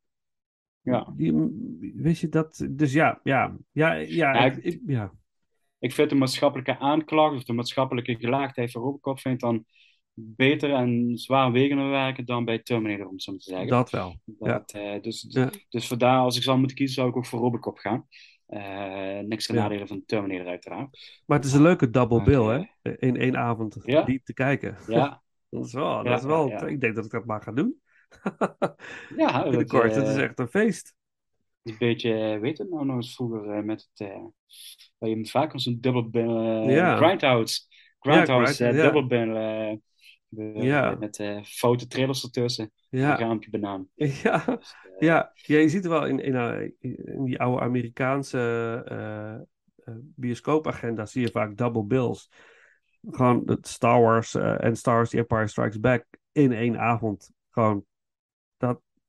[0.81, 1.13] Ja.
[1.15, 1.33] Die,
[1.95, 2.67] weet je dat?
[2.71, 5.11] Dus ja, ja, ja, ja, Ja, ik- ik- ik- ja.
[5.79, 9.65] Ik vind de maatschappelijke aanklacht of de maatschappelijke gelaagdheid van Robocop vind ik dan
[10.13, 13.67] beter en zwaarwegender werken dan bij Terminator, om het zo te zeggen.
[13.67, 14.19] dat wel.
[14.25, 15.49] Dat, eh, dus, Ja.
[15.69, 18.07] dus vandaar, als ik zou moeten kiezen, zou ik ook voor Robocop gaan.
[18.45, 19.61] Eh, niks ten Ja.
[19.61, 21.21] nadele van Terminator, uiteraard.
[21.25, 22.97] Maar het is een leuke double bill, eh, hè?
[22.97, 24.77] In één avond die te kijken.
[24.87, 27.81] Ja, Dat is wel, dat is wel ik denk dat ik dat maar ga doen.
[29.17, 30.93] ja dat, Binnenkort, het is eh, echt een feest.
[31.69, 34.23] Een beetje, eh, weet het nou nog eens vroeger eh, met het, eh,
[34.97, 36.09] waar je vaak als een dubbel
[36.69, 36.95] Ja.
[36.97, 37.61] Grindhouse,
[37.99, 39.79] Grindhouse Grind- ja.
[40.63, 40.95] Ja.
[40.99, 43.87] met eh, foute trailers ertussen, een raampje banaan.
[43.95, 45.31] ja, Dus, ja.
[45.35, 51.57] ja, je ziet wel in, in, in die oude Amerikaanse eh, bioscoopagenda zie je vaak
[51.57, 52.29] double bills.
[53.11, 57.31] Gewoon het Star Wars en Star Wars The Empire Strikes Back in één avond.
[57.49, 57.85] Gewoon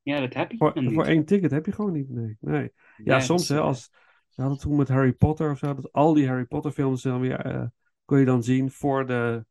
[0.03, 0.93] ja, dat heb je voor, niet.
[0.93, 2.11] voor één ticket heb je gewoon niet.
[2.11, 2.73] Nee, nee.
[3.05, 3.91] Ja, soms dat hè, is, als
[4.35, 7.21] we hadden toen met Harry Potter of zo, dat al die Harry Potter films dan
[7.21, 7.67] weer eh,
[8.05, 9.45] kon je dan zien voor de,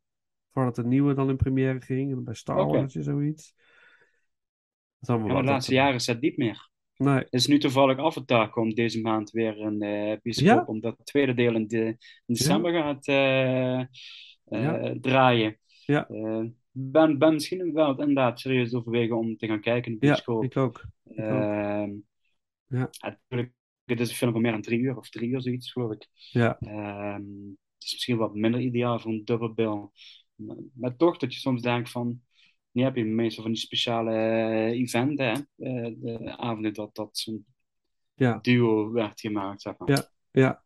[0.51, 2.11] voordat de nieuwe dan in première ging.
[2.11, 2.65] En bij Star.
[2.65, 3.53] Wars je zoiets.
[4.99, 6.69] Dat is allemaal Ja, maar de laatste jaren is dat niet meer.
[6.97, 10.63] Nee, Het is nu toevallig Avatar komt deze maand weer een eh bioscoop, Ja?
[10.65, 13.85] omdat het tweede deel in, de, in december gaat eh, eh,
[14.45, 14.93] Ja.
[15.01, 15.59] draaien.
[15.85, 16.07] Ja.
[16.71, 20.29] Ben, ben misschien wel inderdaad serieus overwegen om te gaan kijken in de ja, ik
[20.29, 20.57] ook.
[20.57, 20.85] ook.
[21.15, 21.91] Ehm,
[22.67, 22.89] Ja.
[23.01, 23.53] Natuurlijk,
[23.85, 26.07] het is een film van meer dan drie uur of drie uur, zoiets geloof ik.
[26.13, 27.21] Ja, Ehm,
[27.73, 29.89] het is misschien wat minder ideaal voor een dubbel bill.
[30.35, 32.21] Maar, maar toch dat je soms denkt van...
[32.71, 35.31] Nu heb je meestal van die speciale eh, eventen, hè?
[35.65, 37.45] Eh, de avonden dat, dat zo'n
[38.15, 38.39] Ja.
[38.41, 39.89] duo werd gemaakt, zeg maar.
[39.89, 40.63] Ja, ja.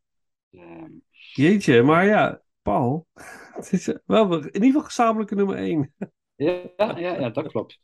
[0.52, 0.92] Ehm,
[1.34, 3.08] Jeetje, maar ja, Paul.
[3.56, 5.94] Het is wel in ieder geval gezamenlijke nummer één.
[6.36, 7.80] ja, ja, ja, dat klopt.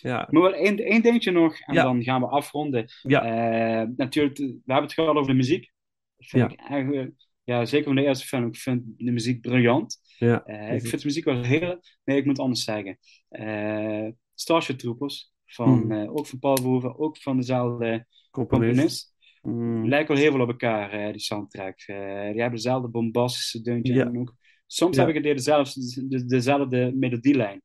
[0.00, 1.82] Ja, Maar wel één, één dingetje nog, en Ja.
[1.82, 2.84] dan gaan we afronden.
[3.02, 5.72] ja, Eh, natuurlijk, we hebben het gehad over de muziek.
[6.18, 6.50] Vind Ja.
[6.52, 7.12] ik eigenlijk,
[7.44, 10.00] ja, zeker van de eerste film, ik vind de muziek briljant.
[10.18, 10.44] ja.
[10.44, 11.80] Eh, ik vind de muziek wel heel...
[12.04, 12.98] Nee, ik moet anders zeggen.
[13.28, 15.92] Eh Starship Troopers, van, Mm.
[15.92, 18.68] eh, ook van Paul Verhoeven, ook van dezelfde Componist.
[18.70, 19.14] componist.
[19.46, 21.86] Mm, Lijken wel heel veel op elkaar, die soundtracks.
[21.86, 24.04] Eh, die hebben dezelfde bombastische deuntje Ja.
[24.04, 24.34] en ook.
[24.66, 25.06] Soms Ja.
[25.06, 27.62] heb ik het dezelfde, de, dezelfde melodielijn.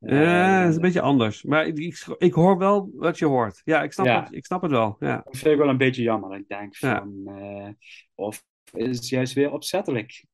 [0.00, 1.42] eh, het is Eh, een beetje anders.
[1.42, 3.60] Maar ik, ik, ik hoor wel wat je hoort.
[3.64, 4.22] Ja, ik snap, Ja.
[4.22, 4.96] Het, ik snap het wel.
[4.98, 6.36] Ja, Dat vind ik wel een beetje jammer.
[6.38, 6.98] Ik denk Ja.
[6.98, 7.34] van...
[7.36, 7.68] eh,
[8.14, 10.24] of is het juist weer opzettelijk?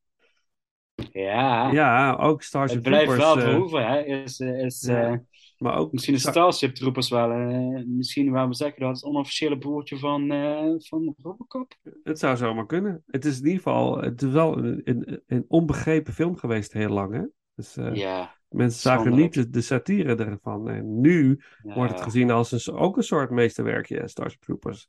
[1.12, 3.34] Ja, ja ook Starship het blijft Troopers.
[3.34, 4.04] wel eh, Verhoeven, hè.
[4.04, 5.22] Is, is, Ja.
[5.58, 7.30] Maar ook Misschien de Star- Starship Troopers wel.
[7.30, 11.72] eh, misschien waar we zeggen dat het onofficiële broertje van, eh van Robocop.
[12.02, 13.02] Het zou zomaar kunnen.
[13.06, 16.88] Het is in ieder geval, het is wel een, een, een onbegrepen film geweest heel
[16.90, 17.14] lang.
[17.14, 17.22] Hè?
[17.54, 18.34] Dus eh, Ja.
[18.48, 20.68] mensen zagen niet de, de satire ervan.
[20.68, 21.74] En nu ja.
[21.74, 24.86] wordt het gezien als een, ook een soort meesterwerkje, Starship Troopers.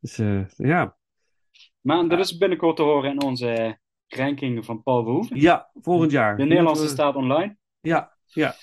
[0.00, 0.16] Dus
[0.56, 0.96] ja.
[1.80, 5.40] Maar dat is binnenkort te horen in onze ranking van Paul Verhoeven.
[5.40, 6.36] ja, volgend jaar.
[6.36, 7.56] De Nederlandse staat online.
[7.80, 8.54] Ja, ja,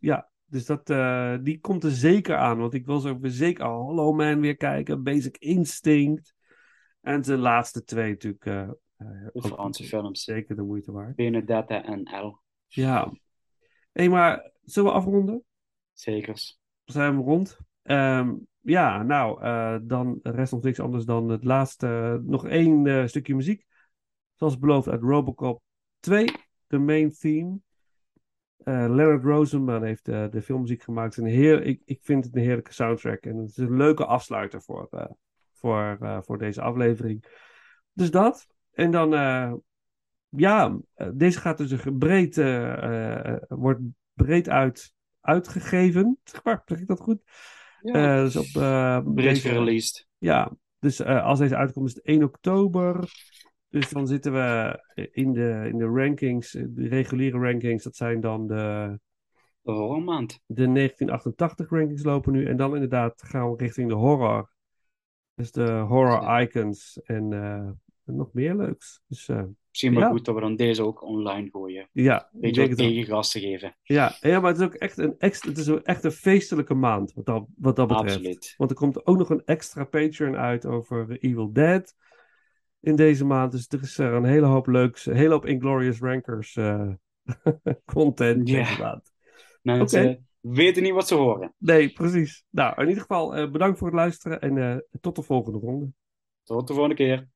[0.00, 0.29] ja.
[0.50, 2.58] Dus dat, eh, die komt er zeker aan.
[2.58, 5.02] Want ik wil zo weer zeker Hollow Man weer kijken.
[5.02, 6.34] Basic Instinct.
[7.00, 8.46] En de laatste twee natuurlijk.
[8.46, 10.24] eh, eh, De ook Franse films.
[10.24, 11.16] Zeker de moeite waard.
[11.16, 12.40] Benedetta en L.
[12.68, 13.12] Ja.
[13.92, 15.44] Hé, maar zullen we afronden?
[15.92, 16.58] Zekers.
[16.84, 17.58] Zijn we rond?
[17.82, 21.86] Ehm, ja, nou, eh, dan rest nog niks anders dan het laatste.
[21.86, 23.64] eh, nog één eh, stukje muziek.
[24.34, 25.62] Zoals beloofd uit Robocop
[26.00, 26.32] 2,
[26.66, 27.58] de main theme.
[28.64, 31.16] Eh, Leonard Rosenman heeft eh, de filmmuziek gemaakt.
[31.16, 33.24] Een heer, ik, ik vind het een heerlijke soundtrack.
[33.24, 35.04] En het is een leuke afsluiter voor, eh,
[35.52, 37.24] voor, eh, voor deze aflevering.
[37.92, 38.46] Dus dat.
[38.72, 39.52] En dan, eh,
[40.28, 40.78] ja,
[41.14, 43.80] deze gaat dus een breed, eh, eh, wordt
[44.12, 46.18] breed uit, uitgegeven.
[46.24, 47.22] Zeg maar, zeg ik dat goed?
[47.82, 48.16] Ja.
[48.16, 50.06] Eh, dus op, eh, Breed deze- gereleased.
[50.18, 53.08] ja, dus eh, als deze uitkomt is het 1 oktober.
[53.70, 54.78] Dus dan zitten we
[55.12, 57.84] in de, in de rankings, eh, de reguliere rankings.
[57.84, 58.98] Dat zijn dan de,
[59.62, 60.40] De horrormaand.
[60.46, 62.46] de 1988 rankings lopen nu.
[62.46, 64.50] En dan inderdaad gaan we richting de horror.
[65.34, 67.68] Dus de horror icons en, eh,
[68.04, 69.02] nog meer leuks.
[69.06, 70.08] Dus eh, Misschien wel Ja.
[70.10, 71.88] goed dat we dan deze ook online gooien.
[71.92, 72.76] ja, Beetje wat ook.
[72.76, 73.76] tegengas te geven.
[73.82, 76.74] Ja, ja, maar het is ook echt een, extra, het is ook echt een feestelijke
[76.74, 78.14] maand wat dat, wat dat betreft.
[78.16, 78.54] Absoluut.
[78.56, 81.94] Want er komt ook nog een extra Patreon uit over Evil Dead
[82.80, 83.52] in deze maand.
[83.52, 86.88] Dus er is er een hele hoop leuks, een hele hoop Inglorious Rankers eh,
[87.94, 88.58] content Ja.
[88.58, 89.12] inderdaad.
[89.62, 90.20] Mensen Oké.
[90.40, 91.54] weten niet wat ze horen.
[91.58, 92.44] Nee, precies.
[92.50, 95.88] Nou, in ieder geval eh, bedankt voor het luisteren en eh, tot de volgende ronde.
[96.42, 97.28] Tot de volgende keer.